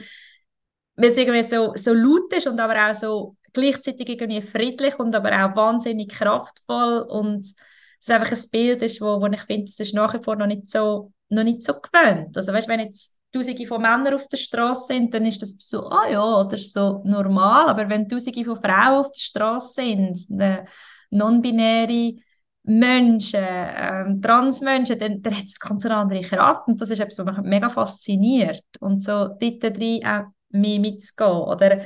weil 0.96 1.10
es 1.10 1.18
irgendwie 1.18 1.44
so, 1.44 1.74
so 1.76 1.94
laut 1.94 2.32
ist 2.34 2.48
und 2.48 2.60
aber 2.60 2.90
auch 2.90 2.96
so 2.96 3.36
gleichzeitig 3.54 4.10
irgendwie 4.10 4.42
friedlich 4.42 4.98
und 5.00 5.16
aber 5.16 5.30
auch 5.30 5.56
wahnsinnig 5.56 6.10
kraftvoll 6.10 7.00
und 7.02 7.48
es 8.04 8.10
einfach 8.10 8.32
ein 8.32 8.52
Bild 8.52 8.82
ist, 8.82 9.02
wo, 9.02 9.22
wo 9.22 9.28
ich 9.28 9.42
finde, 9.42 9.70
es 9.70 9.80
ist 9.80 9.94
nach 9.94 10.14
wie 10.14 10.24
vor 10.24 10.36
noch 10.36 10.48
nicht 10.48 10.70
so, 10.70 11.12
noch 11.30 11.44
nicht 11.44 11.64
so 11.64 11.74
gewöhnt. 11.74 12.36
Also 12.36 12.52
weißt, 12.52 12.68
wenn 12.68 12.82
jetzt 12.82 13.16
Tausende 13.32 13.66
von 13.66 13.82
Männern 13.82 14.14
auf 14.14 14.28
der 14.28 14.38
Straße 14.38 14.94
sind, 14.94 15.14
dann 15.14 15.26
ist 15.26 15.42
das 15.42 15.56
so, 15.58 15.90
ah 15.90 16.08
ja, 16.08 16.44
das 16.44 16.62
ist 16.62 16.74
so 16.74 17.02
normal. 17.04 17.68
Aber 17.68 17.90
wenn 17.90 18.08
Tausende 18.08 18.46
von 18.46 18.62
Frauen 18.62 19.00
auf 19.00 19.12
der 19.12 19.20
Straße 19.20 19.82
sind, 19.82 20.20
non-binäre 21.10 22.16
Menschen, 22.64 23.40
ähm, 23.44 24.22
Transmenschen, 24.22 25.00
dann, 25.00 25.22
dann 25.22 25.38
hat 25.38 25.46
es 25.46 25.60
ganz 25.60 25.86
eine 25.86 25.96
andere 25.96 26.22
Kraft. 26.22 26.68
Und 26.68 26.80
das 26.80 26.92
ist 26.92 27.00
etwas, 27.00 27.26
was 27.26 27.38
mich 27.38 27.46
mega 27.46 27.70
fasziniert. 27.70 28.64
Und 28.80 29.04
so 29.04 29.30
dort 29.30 29.78
drin 29.78 30.06
auch 30.06 30.26
mehr 30.50 30.80
mitzugehen. 30.80 31.32
Oder 31.32 31.82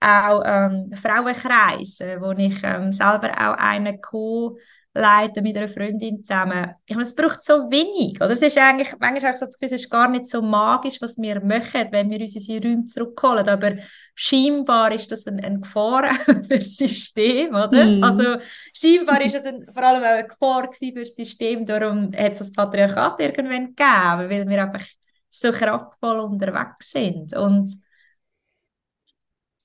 auch 0.00 0.42
ähm, 0.44 0.92
Frauenkreise, 0.94 2.20
wo 2.20 2.32
ich 2.32 2.60
ähm, 2.62 2.92
selber 2.92 3.32
auch 3.32 3.56
einen 3.58 4.00
co 4.00 4.56
leiten 4.94 5.42
mit 5.42 5.56
einer 5.56 5.68
Freundin 5.68 6.22
zusammen. 6.22 6.74
Ich 6.84 6.94
meine, 6.94 7.06
es 7.06 7.14
braucht 7.14 7.42
so 7.42 7.70
wenig. 7.70 8.16
Oder? 8.16 8.30
Es 8.30 8.42
ist 8.42 8.58
eigentlich, 8.58 8.90
manchmal 8.98 9.22
habe 9.22 9.32
ich 9.32 9.38
so 9.38 9.46
das 9.46 9.58
Gefühl, 9.58 9.74
es 9.74 9.82
ist 9.82 9.90
gar 9.90 10.08
nicht 10.08 10.28
so 10.28 10.42
magisch, 10.42 11.00
was 11.00 11.16
wir 11.16 11.42
machen, 11.42 11.88
wenn 11.90 12.10
wir 12.10 12.20
uns 12.20 12.34
unsere 12.34 12.68
Räume 12.68 12.86
zurückholen. 12.86 13.48
Aber 13.48 13.76
scheinbar 14.14 14.92
ist 14.92 15.10
das 15.10 15.26
eine, 15.26 15.42
eine 15.42 15.60
Gefahr 15.60 16.12
für 16.24 16.58
das 16.58 16.76
System, 16.76 17.54
oder? 17.54 17.86
Mm. 17.86 18.04
Also 18.04 18.36
scheinbar 18.74 19.22
ist 19.22 19.34
es 19.34 19.46
ein, 19.46 19.66
vor 19.72 19.82
allem 19.82 20.02
auch 20.02 20.06
eine 20.06 20.28
Gefahr 20.28 20.70
für 20.72 21.04
das 21.04 21.14
System. 21.14 21.64
Darum 21.64 22.12
hat 22.14 22.32
es 22.32 22.38
das 22.40 22.52
Patriarchat 22.52 23.18
irgendwann 23.20 23.74
gegeben, 23.74 24.30
weil 24.30 24.48
wir 24.48 24.62
einfach 24.62 24.86
so 25.30 25.52
kraftvoll 25.52 26.20
unterwegs 26.20 26.90
sind. 26.90 27.34
Und 27.34 27.72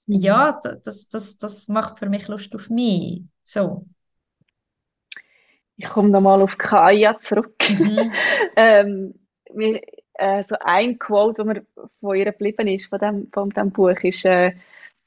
ja, 0.05 0.61
das, 0.85 1.09
das, 1.09 1.37
das 1.37 1.67
macht 1.67 1.99
für 1.99 2.07
mich 2.07 2.29
Lust 2.29 2.55
auf 2.55 2.69
mich. 2.69 3.23
So 3.43 3.85
ich 5.77 5.87
komme 5.87 6.09
nochmal 6.09 6.41
auf 6.41 6.57
Kaya 6.57 7.19
zurück. 7.19 7.55
Mhm. 7.69 8.11
ähm, 8.55 9.13
wir, 9.53 9.81
äh, 10.15 10.43
so 10.49 10.55
ein 10.59 10.97
Quote, 10.97 11.43
das 11.43 11.45
mir 11.45 11.65
von 11.99 12.15
ihr 12.15 12.25
geblieben 12.25 12.67
ist, 12.67 12.87
von 12.87 12.99
dem, 12.99 13.29
von 13.31 13.49
dem 13.49 13.71
Buch, 13.71 13.99
ist, 14.01 14.25
äh, 14.25 14.53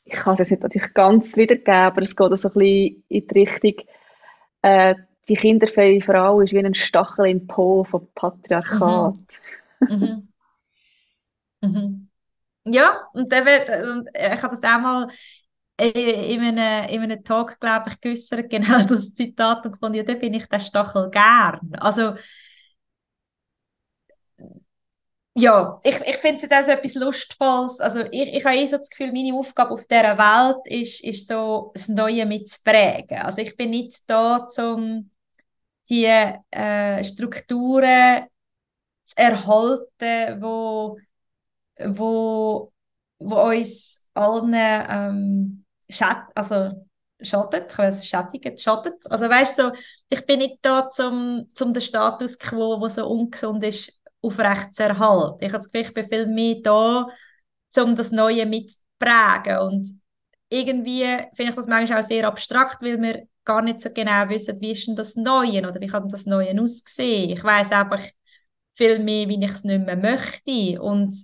ich 0.05 0.13
kann 0.13 0.35
es 0.35 0.39
jetzt 0.39 0.51
nicht 0.51 0.63
natürlich 0.63 0.95
ganz 0.95 1.37
wiedergeben, 1.37 1.75
aber 1.75 2.03
es 2.03 2.17
geht 2.17 2.39
so 2.39 2.49
ein 2.49 2.55
bisschen 2.55 3.05
in 3.09 3.27
die 3.27 3.41
Richtung, 3.41 3.85
äh, 4.63 4.95
die 5.29 5.35
kinderfreie 5.35 6.01
Frau 6.01 6.41
ist 6.41 6.53
wie 6.53 6.65
ein 6.65 6.75
Stachel 6.75 7.27
im 7.27 7.47
Po 7.47 7.85
vom 7.85 8.09
Patriarchat. 8.15 9.15
Mhm. 9.81 9.89
Mhm. 9.89 10.29
mhm. 11.69 12.09
Ja, 12.65 13.09
und, 13.13 13.33
dann, 13.33 13.91
und 13.91 14.11
ich 14.13 14.43
habe 14.43 14.55
das 14.55 14.63
auch 14.65 14.81
mal 14.81 15.09
in 15.81 16.41
einem, 16.41 16.89
in 16.89 17.03
einem 17.03 17.25
Talk, 17.25 17.59
glaube 17.61 17.91
ich, 17.91 18.01
geäußert, 18.01 18.51
genau 18.51 18.83
das 18.85 19.15
Zitat 19.15 19.65
und 19.65 19.73
gefunden, 19.73 19.97
ja, 19.99 20.03
da 20.03 20.15
bin 20.15 20.35
ich 20.35 20.47
der 20.47 20.61
Stachel 20.61 21.11
gern. 21.11 21.61
Also, 21.79 22.15
ja, 25.35 25.81
ich, 25.85 25.97
ich 26.01 26.17
finde 26.17 26.45
es 26.45 26.51
auch 26.53 26.65
so 26.65 26.71
etwas 26.73 26.95
Lustvolles. 26.95 27.81
Also, 27.81 28.01
ich, 28.11 28.35
ich 28.35 28.45
habe 28.45 28.57
eh 28.57 28.67
so 28.67 28.77
das 28.79 28.91
Gefühl, 28.91 29.13
meine 29.13 29.35
Aufgabe 29.35 29.73
auf 29.75 29.87
dieser 29.87 30.19
Welt 30.19 30.67
ist, 30.67 31.03
ist 31.05 31.27
so, 31.29 31.71
das 31.75 31.89
Neue 31.89 32.27
mitzuprägen. 32.27 33.19
Also, 33.19 33.43
ich 33.43 33.57
bin 33.57 33.71
nicht 33.71 34.09
da, 34.09 34.49
um 34.59 35.11
die 35.91 36.05
äh, 36.07 37.05
Strukturen 37.05 38.27
zu 39.05 39.17
erhalten, 39.17 40.43
wo, 40.43 40.99
wo, 41.79 42.73
wo 43.19 43.37
uns 43.51 44.09
allen 44.15 44.55
ähm, 44.55 45.65
schad, 45.91 46.27
also 46.35 46.87
schadet, 47.23 47.73
ich 47.73 47.79
weiß, 47.79 48.07
schädigt, 48.07 48.61
schadet. 48.61 49.11
Also 49.11 49.29
weißt 49.29 49.57
so, 49.57 49.73
ich 50.09 50.25
bin 50.27 50.39
nicht 50.39 50.59
da, 50.63 50.91
zum, 50.91 51.51
zum 51.55 51.73
den 51.73 51.83
Status 51.83 52.39
quo, 52.39 52.79
der 52.79 52.91
so 52.91 53.09
ungesund 53.09 53.63
ist, 53.65 53.93
aufrecht 54.23 54.75
zu 54.75 54.85
erhalten. 54.85 55.45
Ich 55.45 55.53
habe 55.53 55.59
das 55.59 55.71
Gefühl, 55.71 55.89
ich 55.89 55.95
bin 55.95 56.09
viel 56.09 56.27
mehr 56.27 56.57
da, 56.63 57.07
um 57.83 57.97
das 57.97 58.11
Neue 58.11 58.47
mitzuprägen. 58.47 59.59
Und 59.59 60.01
irgendwie 60.49 61.05
finde 61.35 61.51
ich 61.51 61.57
das 61.57 61.67
manchmal 61.67 62.01
auch 62.01 62.05
sehr 62.05 62.27
abstrakt, 62.27 62.83
weil 62.83 63.01
wir 63.01 63.27
gar 63.45 63.63
nicht 63.63 63.81
so 63.81 63.91
genau 63.93 64.29
wissen, 64.29 64.61
wie 64.61 64.73
ist 64.73 64.87
denn 64.87 64.97
das 64.97 65.17
Neue 65.17 65.67
oder 65.67 65.81
wie 65.81 65.87
kann 65.87 66.09
das 66.09 66.27
Neue 66.27 66.61
aussehen. 66.61 67.31
Ich 67.31 67.43
weiß 67.43 67.73
einfach 67.73 68.03
viel 68.75 68.99
mehr, 68.99 69.29
wie 69.29 69.43
ich 69.43 69.51
es 69.51 69.65
nicht 69.65 69.85
mehr 69.85 69.97
möchte. 69.97 70.81
Und 70.81 71.17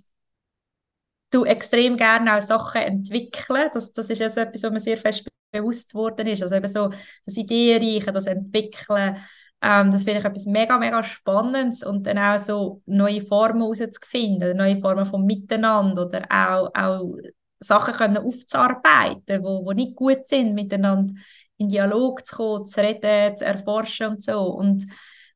du 1.31 1.45
extrem 1.45 1.97
gerne 1.97 2.37
auch 2.37 2.41
Sachen 2.41 2.81
entwickeln. 2.81 3.69
Das, 3.73 3.93
das 3.93 4.09
ist 4.09 4.21
also 4.21 4.41
etwas, 4.41 4.63
was 4.63 4.71
mir 4.71 4.79
sehr 4.79 4.97
fest 4.97 5.27
bewusst 5.51 5.93
worden 5.95 6.27
ist. 6.27 6.43
Also 6.43 6.55
eben 6.55 6.67
so 6.67 6.91
das 7.25 7.37
Ideenreichen, 7.37 8.13
das 8.13 8.27
Entwickeln, 8.27 9.17
ähm, 9.61 9.91
das 9.91 10.03
finde 10.03 10.19
ich 10.19 10.25
etwas 10.25 10.45
mega, 10.45 10.77
mega 10.77 11.03
Spannendes 11.03 11.83
und 11.83 12.05
dann 12.05 12.17
auch 12.17 12.37
so 12.37 12.81
neue 12.85 13.23
Formen 13.23 13.61
herauszufinden, 13.61 14.57
neue 14.57 14.79
Formen 14.79 15.05
von 15.05 15.25
Miteinander 15.25 16.05
oder 16.07 16.25
auch, 16.29 16.69
auch 16.73 17.15
Sachen 17.59 17.93
können 17.95 18.17
aufzuarbeiten, 18.17 19.43
wo, 19.43 19.65
wo 19.65 19.73
nicht 19.73 19.95
gut 19.95 20.27
sind, 20.27 20.53
miteinander 20.53 21.13
in 21.57 21.69
Dialog 21.69 22.25
zu 22.27 22.35
kommen, 22.35 22.67
zu 22.67 22.81
reden, 22.81 23.35
zu 23.37 23.45
erforschen 23.45 24.07
und 24.07 24.23
so. 24.23 24.41
Und 24.41 24.85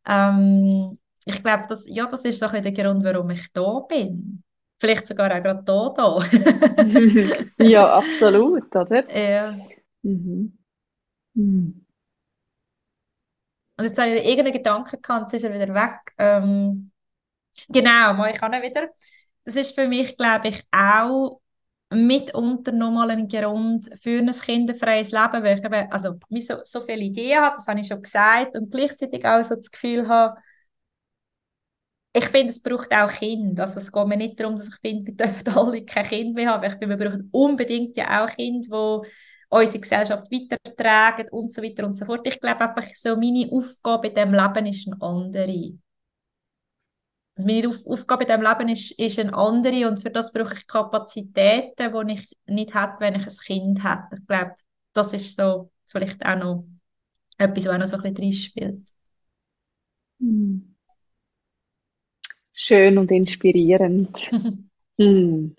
ähm, 0.06 1.00
ich 1.26 1.42
glaube, 1.44 1.66
das, 1.70 1.86
ja, 1.88 2.06
das 2.06 2.26
ist 2.26 2.42
doch 2.42 2.52
der 2.52 2.72
Grund, 2.72 3.04
warum 3.04 3.30
ich 3.32 3.52
da 3.54 3.80
bin. 3.80 4.44
Vielleicht 4.82 5.08
sogar 5.08 5.28
auch 5.32 5.44
gerade 5.44 5.64
da, 5.64 5.90
da. 5.96 6.20
ja, 7.60 7.94
absolut, 7.94 8.76
oder? 8.76 9.06
Ja. 9.16 9.56
Mhm. 10.02 10.58
Mhm. 11.36 11.86
Und 13.78 13.86
jetzt 13.86 14.00
habe 14.00 14.12
ich 14.16 14.26
irgendeinen 14.26 14.54
Gedanken 14.54 15.02
gehabt, 15.02 15.32
jetzt 15.34 15.44
ist 15.44 15.50
er 15.50 15.54
wieder 15.60 15.74
weg. 15.74 16.14
Ähm, 16.18 16.92
genau, 17.70 18.14
mal 18.14 18.32
ich 18.34 18.44
auch 18.44 18.52
wieder. 18.52 18.90
Das 19.46 19.56
ist 19.56 19.76
für 19.76 19.88
mich, 19.88 20.18
glaube 20.18 20.50
ich, 20.50 20.64
auch 20.72 21.42
mitunter 21.92 22.72
nochmal 22.72 23.12
ein 23.12 23.28
Grund 23.28 23.90
für 24.02 24.20
ein 24.20 24.32
kinderfreies 24.32 25.12
Leben, 25.12 25.44
weil 25.44 25.60
ich 25.60 25.66
eben, 25.66 25.92
also, 25.92 26.18
so, 26.40 26.56
so 26.64 26.82
viele 26.82 27.02
Ideen 27.04 27.42
habe, 27.42 27.56
das 27.56 27.68
habe 27.68 27.82
ich 27.82 27.88
schon 27.88 28.02
gesagt, 28.02 28.56
und 28.56 28.72
gleichzeitig 28.72 29.26
auch 29.26 29.44
so 29.44 29.56
das 29.56 29.72
Gefühl 29.72 30.08
habe, 30.08 30.40
ich 32.14 32.26
finde, 32.26 32.52
es 32.52 32.62
braucht 32.62 32.92
auch 32.92 33.10
Kinder. 33.10 33.64
Also 33.64 33.80
es 33.80 33.92
geht 33.92 34.08
mir 34.08 34.18
nicht 34.18 34.40
darum, 34.40 34.58
dass 34.58 34.68
ich 34.68 34.76
finde, 34.82 35.08
wir 35.08 35.16
dürfen 35.16 35.48
alle 35.58 35.86
kein 35.86 36.06
Kind 36.06 36.36
mehr 36.36 36.52
haben. 36.52 36.64
Ich 36.64 36.78
finde, 36.78 37.00
wir 37.00 37.10
brauchen 37.10 37.30
unbedingt 37.32 37.96
ja 37.98 38.24
auch 38.26 38.30
Kinder, 38.36 39.02
die 39.04 39.10
unsere 39.50 39.80
Gesellschaft 39.80 40.28
weitertragen 40.32 41.30
und 41.30 41.54
so 41.54 41.62
weiter 41.62 41.86
und 41.86 41.96
so 41.98 42.06
fort. 42.06 42.28
Ich 42.28 42.40
glaube 42.40 42.62
einfach, 42.62 42.88
so 42.94 43.16
meine 43.16 43.50
Aufgabe 43.52 44.08
in 44.08 44.16
diesem 44.16 44.34
Leben 44.34 44.66
ist 44.66 44.88
eine 44.88 45.02
andere. 45.02 45.74
Also 47.36 47.48
meine 47.48 47.70
Auf 47.70 47.86
Aufgabe 47.88 48.24
in 48.24 48.28
diesem 48.28 48.42
Leben 48.44 48.70
ist, 48.70 48.92
ist 49.00 49.20
eine 49.20 49.34
andere 49.34 49.88
und 49.88 50.02
für 50.02 50.10
das 50.12 50.32
brauche 50.34 50.54
ich 50.54 50.68
Kapazitäten, 50.68 52.08
die 52.08 52.14
ich 52.14 52.38
nicht 52.46 52.74
hätte, 52.76 52.96
wenn 53.00 53.16
ich 53.16 53.26
ein 53.28 53.38
Kind 53.46 53.84
hätte. 53.84 54.18
Ich 54.20 54.28
glaube, 54.28 54.56
das 54.94 55.14
ist 55.14 55.36
so 55.38 55.72
vielleicht 55.88 56.26
auch 56.26 56.36
noch 56.38 56.66
etwas, 57.38 57.66
was 57.66 57.74
auch 57.74 57.78
noch 57.80 57.88
so 57.88 57.96
ein 57.98 58.02
bisschen 58.04 58.16
drin 58.16 58.34
spielt. 58.34 58.90
Mhm 60.20 60.71
schön 62.62 62.98
und 63.00 63.10
inspirierend. 63.12 64.30
hm. 65.00 65.56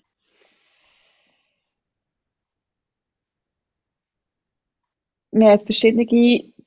Wir 5.31 5.49
haben 5.49 5.65
verschiedene 5.65 6.05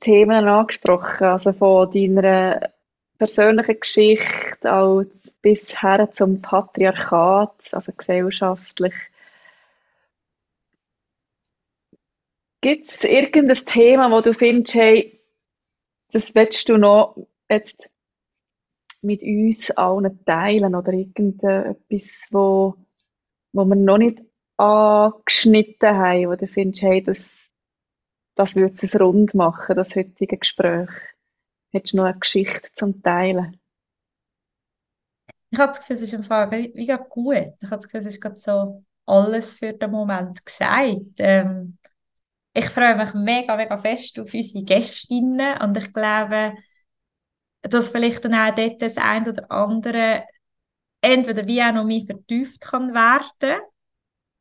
Themen 0.01 0.45
angesprochen, 0.45 1.25
also 1.25 1.53
von 1.53 1.91
deiner 1.91 2.73
persönlichen 3.17 3.81
Geschichte 3.81 4.71
als 4.71 5.35
bis 5.41 5.83
her 5.83 6.11
zum 6.13 6.43
Patriarchat, 6.43 7.73
also 7.73 7.93
gesellschaftlich. 7.97 8.95
Gibt 12.61 12.89
es 12.89 13.05
irgendein 13.05 13.65
Thema, 13.65 14.11
wo 14.11 14.21
du 14.21 14.35
findest, 14.35 14.75
hey, 14.75 15.21
das 16.11 16.35
willst 16.35 16.69
du 16.69 16.77
noch 16.77 17.17
jetzt 17.49 17.89
mit 19.07 19.23
uns 19.23 19.71
allen 19.71 20.25
teilen 20.25 20.75
oder 20.75 20.93
irgendetwas, 20.93 22.19
wo, 22.31 22.75
wo 23.53 23.65
wir 23.65 23.77
noch 23.77 23.99
nicht 23.99 24.21
angeschnitten 24.57 25.97
haben, 25.97 26.29
wo 26.29 26.35
du 26.35 26.47
findest, 26.47 26.83
hey, 26.83 27.03
das, 27.03 27.51
das 28.35 28.57
würde 28.57 28.75
es 28.75 29.01
rund 29.01 29.35
machen, 29.35 29.77
das 29.77 29.95
heutige 29.95 30.39
Gespräch. 30.39 30.91
Hättest 31.73 31.95
du 31.95 31.99
noch 31.99 32.05
eine 32.05 32.19
Geschichte 32.19 32.69
zum 32.75 33.03
Teilen? 33.03 33.61
Ich 35.51 35.59
habe 35.59 35.69
das 35.69 35.81
Gefühl, 35.81 35.97
es 35.97 36.03
ist 36.03 36.13
im 36.13 36.25
Fall 36.25 36.51
wie, 36.51 36.73
wie 36.75 36.87
gut. 37.09 37.55
Ich 37.61 37.71
habe 37.71 37.77
das 37.77 37.85
Gefühl, 37.85 38.01
es 38.01 38.07
ist 38.07 38.21
gerade 38.21 38.39
so 38.39 38.85
alles 39.07 39.55
für 39.55 39.73
den 39.73 39.91
Moment 39.91 40.45
gesagt. 40.45 41.01
Ähm, 41.19 41.79
ich 42.53 42.67
freue 42.71 42.97
mich 42.97 43.13
mega, 43.15 43.55
mega 43.57 43.79
fest 43.79 44.19
auf 44.19 44.33
unsere 44.33 44.65
Gästinnen 44.65 45.61
und 45.61 45.77
ich 45.77 45.93
glaube, 45.93 46.55
dass 47.69 47.91
vielleicht 47.91 48.25
dann 48.25 48.35
auch 48.35 48.55
dort 48.55 48.81
das 48.83 48.97
ein 48.97 49.29
oder 49.29 49.51
andere 49.51 50.25
entweder 51.01 51.47
wie 51.47 51.63
auch 51.63 51.73
noch 51.73 51.85
mehr 51.85 52.03
vertieft 52.03 52.61
kann 52.61 52.95
werden 52.95 53.61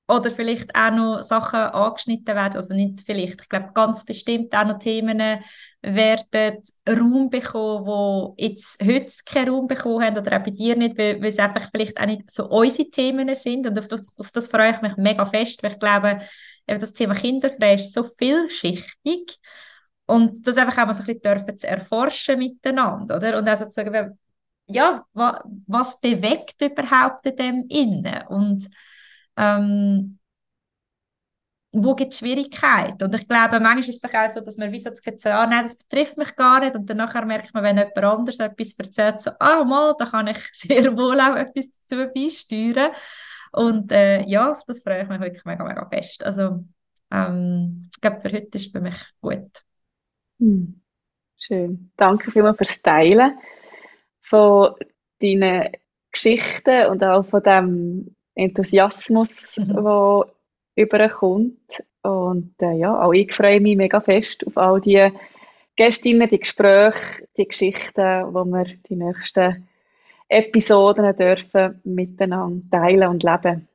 oder 0.07 0.29
vielleicht 0.29 0.75
auch 0.75 0.91
noch 0.91 1.23
Sachen 1.23 1.59
angeschnitten 1.59 2.35
werden, 2.35 2.57
also 2.57 2.73
nicht 2.73 3.01
vielleicht, 3.01 3.41
ich 3.41 3.49
glaube 3.49 3.71
ganz 3.73 4.05
bestimmt 4.05 4.53
auch 4.55 4.65
noch 4.65 4.79
Themen 4.79 5.41
werden 5.81 6.63
Raum 6.87 7.29
bekommen, 7.29 7.85
wo 7.85 8.35
jetzt 8.37 8.83
heute 8.83 9.11
keinen 9.25 9.49
Raum 9.49 9.67
bekommen 9.67 10.03
haben 10.03 10.17
oder 10.17 10.37
auch 10.37 10.43
bei 10.43 10.51
dir 10.51 10.75
nicht, 10.75 10.97
weil, 10.97 11.21
weil 11.21 11.27
es 11.27 11.39
einfach 11.39 11.69
vielleicht 11.71 11.99
auch 11.99 12.05
nicht 12.05 12.29
so 12.29 12.49
unsere 12.49 12.89
Themen 12.89 13.33
sind. 13.35 13.67
Und 13.67 13.77
auf 13.77 13.87
das, 13.87 14.07
auf 14.17 14.31
das 14.31 14.47
freue 14.47 14.71
ich 14.71 14.81
mich 14.81 14.97
mega 14.97 15.25
fest, 15.25 15.61
weil 15.61 15.73
ich 15.73 15.79
glaube, 15.79 16.21
das 16.65 16.93
Thema 16.93 17.13
Kinderfrei 17.13 17.75
ist 17.75 17.93
so 17.93 18.03
vielschichtig 18.03 19.39
und 20.05 20.45
das 20.47 20.57
einfach 20.57 20.77
auch 20.77 20.87
mal 20.87 20.93
so 20.93 21.03
ein 21.03 21.07
bisschen 21.07 21.21
dürfen 21.21 21.59
zu 21.59 21.67
erforschen 21.67 22.39
miteinander, 22.39 23.17
oder? 23.17 23.37
Und 23.37 23.47
also 23.47 23.65
zu 23.65 23.71
sagen, 23.71 24.17
ja, 24.67 25.05
was, 25.13 25.41
was 25.67 25.99
bewegt 26.01 26.61
überhaupt 26.61 27.25
in 27.25 27.35
dem 27.35 27.67
Innen? 27.69 28.27
Und 28.27 28.67
ähm, 29.37 30.19
wo 31.71 31.93
gibt 31.95 32.13
es 32.13 32.19
Schwierigkeiten? 32.19 33.03
Und 33.03 33.13
ich 33.15 33.27
glaube, 33.27 33.59
manchmal 33.59 33.89
ist 33.89 34.03
es 34.03 34.13
auch 34.13 34.29
so, 34.29 34.39
dass 34.41 34.57
man 34.57 34.71
wie 34.71 34.79
so 34.79 34.89
Gefühl 34.91 35.31
ah, 35.31 35.45
nein, 35.45 35.63
das 35.63 35.77
betrifft 35.77 36.17
mich 36.17 36.35
gar 36.35 36.61
nicht. 36.61 36.75
Und 36.75 36.89
dann 36.89 36.97
merkt 37.27 37.53
man, 37.53 37.63
wenn 37.63 37.77
jemand 37.77 37.97
anderes 37.97 38.39
etwas 38.39 38.73
erzählt, 38.79 39.21
so, 39.21 39.31
ah, 39.39 39.63
mal, 39.63 39.93
da 39.97 40.05
kann 40.05 40.27
ich 40.27 40.37
sehr 40.53 40.95
wohl 40.95 41.19
auch 41.19 41.35
etwas 41.35 41.67
dazu 41.87 42.07
beisteuern. 42.13 42.91
Und 43.51 43.91
äh, 43.91 44.23
ja, 44.25 44.57
das 44.67 44.83
freue 44.83 45.03
ich 45.03 45.09
mich 45.09 45.19
wirklich 45.19 45.45
mega, 45.45 45.63
mega 45.63 45.87
fest. 45.89 46.23
Also, 46.23 46.65
ähm, 47.11 47.89
ich 47.93 48.01
glaube, 48.01 48.21
für 48.21 48.31
heute 48.31 48.57
ist 48.57 48.65
es 48.67 48.71
für 48.71 48.81
mich 48.81 48.97
gut. 49.21 49.64
Hm. 50.39 50.81
Schön. 51.37 51.91
Danke 51.97 52.31
vielmals 52.31 52.57
fürs 52.57 52.81
Teilen 52.81 53.37
von 54.21 54.75
deinen 55.21 55.69
Geschichten 56.11 56.87
und 56.87 57.03
auch 57.03 57.25
von 57.25 57.43
dem 57.43 58.15
Enthusiasmus, 58.33 59.57
mhm. 59.57 59.83
der 59.83 60.25
überkommt. 60.75 61.83
Und 62.01 62.55
äh, 62.61 62.77
ja, 62.77 63.01
auch 63.01 63.13
ich 63.13 63.33
freue 63.33 63.61
mich 63.61 63.77
mega 63.77 63.99
fest 63.99 64.45
auf 64.47 64.57
all 64.57 64.81
die 64.81 65.11
Gästinnen, 65.75 66.29
die 66.29 66.39
Gespräche, 66.39 67.27
die 67.37 67.47
Geschichten, 67.47 68.33
wo 68.33 68.45
wir 68.45 68.65
die 68.89 68.95
nächsten 68.95 69.67
Episoden 70.27 71.15
dürfen 71.15 71.81
miteinander 71.83 72.63
teilen 72.71 73.09
und 73.09 73.23
leben. 73.23 73.67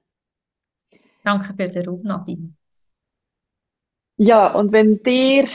Danke 1.23 1.55
für 1.55 1.69
den 1.69 1.89
Raum, 1.89 2.03
Nadine. 2.03 2.55
Ja, 4.17 4.53
und 4.55 4.73
wenn 4.73 5.03
dir 5.03 5.47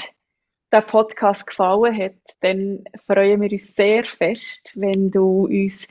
der 0.71 0.81
Podcast 0.81 1.47
gefallen 1.47 1.97
hat, 1.97 2.15
dann 2.41 2.83
freuen 3.05 3.41
wir 3.41 3.51
uns 3.51 3.75
sehr 3.75 4.05
fest, 4.05 4.73
wenn 4.75 5.11
du 5.11 5.45
uns 5.45 5.87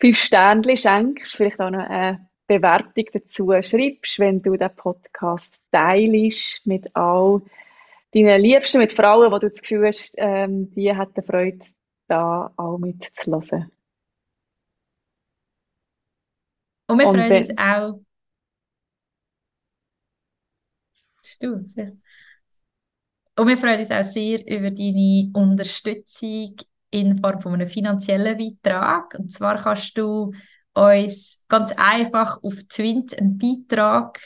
fünf 0.00 0.18
Sternchen 0.18 0.76
schenkst, 0.76 1.36
vielleicht 1.36 1.60
auch 1.60 1.70
noch 1.70 1.88
eine 1.88 2.28
Bewertung 2.46 3.04
dazu 3.12 3.52
schreibst, 3.62 4.18
wenn 4.18 4.42
du 4.42 4.56
den 4.56 4.74
Podcast 4.74 5.58
teilst 5.70 6.66
mit 6.66 6.94
all 6.94 7.42
deinen 8.12 8.40
Liebsten, 8.40 8.78
mit 8.78 8.92
Frauen, 8.92 9.32
wo 9.32 9.38
du 9.38 9.50
das 9.50 9.60
Gefühl 9.60 9.86
hast, 9.86 10.14
ähm, 10.16 10.70
die 10.70 10.94
hätten 10.94 11.22
Freude, 11.22 11.66
da 12.08 12.52
auch 12.56 12.78
mitzulassen. 12.78 13.70
Und 16.88 16.98
wir 16.98 17.08
Und 17.08 17.16
freuen 17.16 17.30
wenn, 17.30 17.36
uns 17.36 17.58
auch. 17.58 18.00
Du, 21.40 21.68
sehr. 21.68 21.96
Und 23.38 23.48
wir 23.48 23.58
freuen 23.58 23.78
uns 23.80 23.90
auch 23.90 24.02
sehr 24.02 24.40
über 24.46 24.70
deine 24.70 25.30
Unterstützung 25.34 26.56
in 26.90 27.18
Form 27.18 27.40
von 27.40 27.54
einem 27.54 27.68
finanziellen 27.68 28.38
Beitrag. 28.38 29.14
Und 29.18 29.32
zwar 29.32 29.56
kannst 29.62 29.96
du 29.98 30.32
uns 30.72 31.44
ganz 31.48 31.72
einfach 31.76 32.42
auf 32.42 32.54
Twint 32.68 33.18
einen 33.18 33.38
Beitrag 33.38 34.20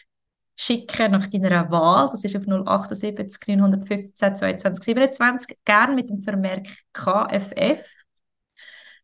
schicken 0.54 1.12
nach 1.12 1.26
deiner 1.26 1.70
Wahl. 1.70 2.10
Das 2.10 2.22
ist 2.22 2.36
auf 2.36 2.46
078 2.46 3.56
915 3.56 4.36
22 4.36 4.84
27, 4.84 5.58
gerne 5.64 5.94
mit 5.94 6.08
dem 6.08 6.20
Vermerk 6.20 6.68
KFF. 6.92 7.88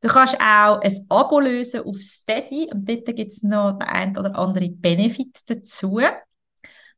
Du 0.03 0.09
kannst 0.09 0.35
auch 0.41 0.81
ein 0.83 1.07
Abo 1.09 1.41
lösen 1.41 1.81
auf 1.81 2.01
Steady 2.01 2.69
und 2.73 2.89
dort 2.89 3.07
gibt 3.07 3.31
es 3.33 3.43
noch 3.43 3.79
den 3.79 3.89
ein 3.89 4.17
oder 4.17 4.37
anderen 4.37 4.81
Benefit 4.81 5.41
dazu. 5.47 5.99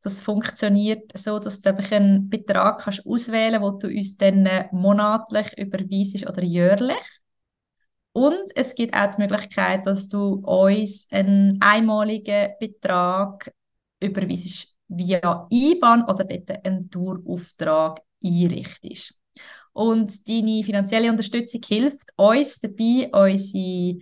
Das 0.02 0.22
funktioniert 0.22 1.10
so, 1.16 1.38
dass 1.38 1.60
du 1.60 1.76
einen 1.76 2.30
Betrag 2.30 2.80
kannst 2.80 3.04
auswählen 3.06 3.60
kannst, 3.60 3.82
den 3.82 3.90
du 3.90 3.96
uns 3.96 4.16
dann 4.16 4.48
monatlich 4.72 5.58
überweisest 5.58 6.28
oder 6.28 6.42
jährlich. 6.42 7.04
Und 8.12 8.50
es 8.54 8.74
gibt 8.74 8.94
auch 8.94 9.14
die 9.14 9.22
Möglichkeit, 9.22 9.86
dass 9.86 10.08
du 10.08 10.34
uns 10.44 11.06
einen 11.10 11.58
einmaligen 11.60 12.50
Betrag 12.58 13.52
überweisest 14.00 14.76
via 14.88 15.46
IBAN 15.50 16.02
oder 16.04 16.24
dort 16.24 16.64
einen 16.64 16.90
Tourauftrag 16.90 18.00
einrichtest. 18.24 19.18
Und 19.72 20.28
deine 20.28 20.64
finanzielle 20.64 21.10
Unterstützung 21.10 21.60
hilft 21.64 22.10
uns 22.16 22.58
dabei, 22.60 23.10
unsere 23.12 23.98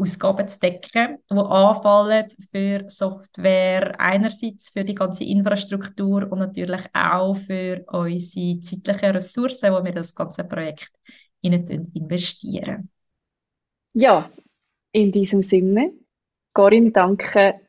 Ausgaben 0.00 0.48
zu 0.48 0.58
decken, 0.58 1.18
die 1.30 1.36
anfallen 1.36 2.26
für 2.50 2.88
Software 2.88 3.98
einerseits 4.00 4.70
für 4.70 4.84
die 4.84 4.94
ganze 4.94 5.24
Infrastruktur 5.24 6.30
und 6.30 6.38
natürlich 6.38 6.82
auch 6.92 7.36
für 7.36 7.84
unsere 7.86 8.60
zeitlichen 8.60 9.10
Ressourcen, 9.10 9.72
wo 9.72 9.84
wir 9.84 9.92
das 9.92 10.14
ganze 10.14 10.44
Projekt 10.44 10.92
investieren. 11.42 12.90
Ja, 13.92 14.30
in 14.92 15.12
diesem 15.12 15.42
Sinne, 15.42 15.92
Corinne, 16.52 16.92
danke 16.92 17.60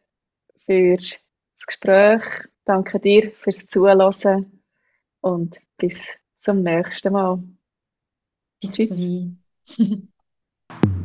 für 0.66 0.98
das 0.98 1.68
Gespräch, 1.68 2.24
danke 2.66 3.00
dir 3.00 3.32
fürs 3.32 3.68
Zuhören 3.68 4.62
und 5.22 5.60
bis 5.78 6.08
zum 6.38 6.64
nächsten 6.64 7.14
Mal. 7.14 7.44
Tschüss. 8.62 8.92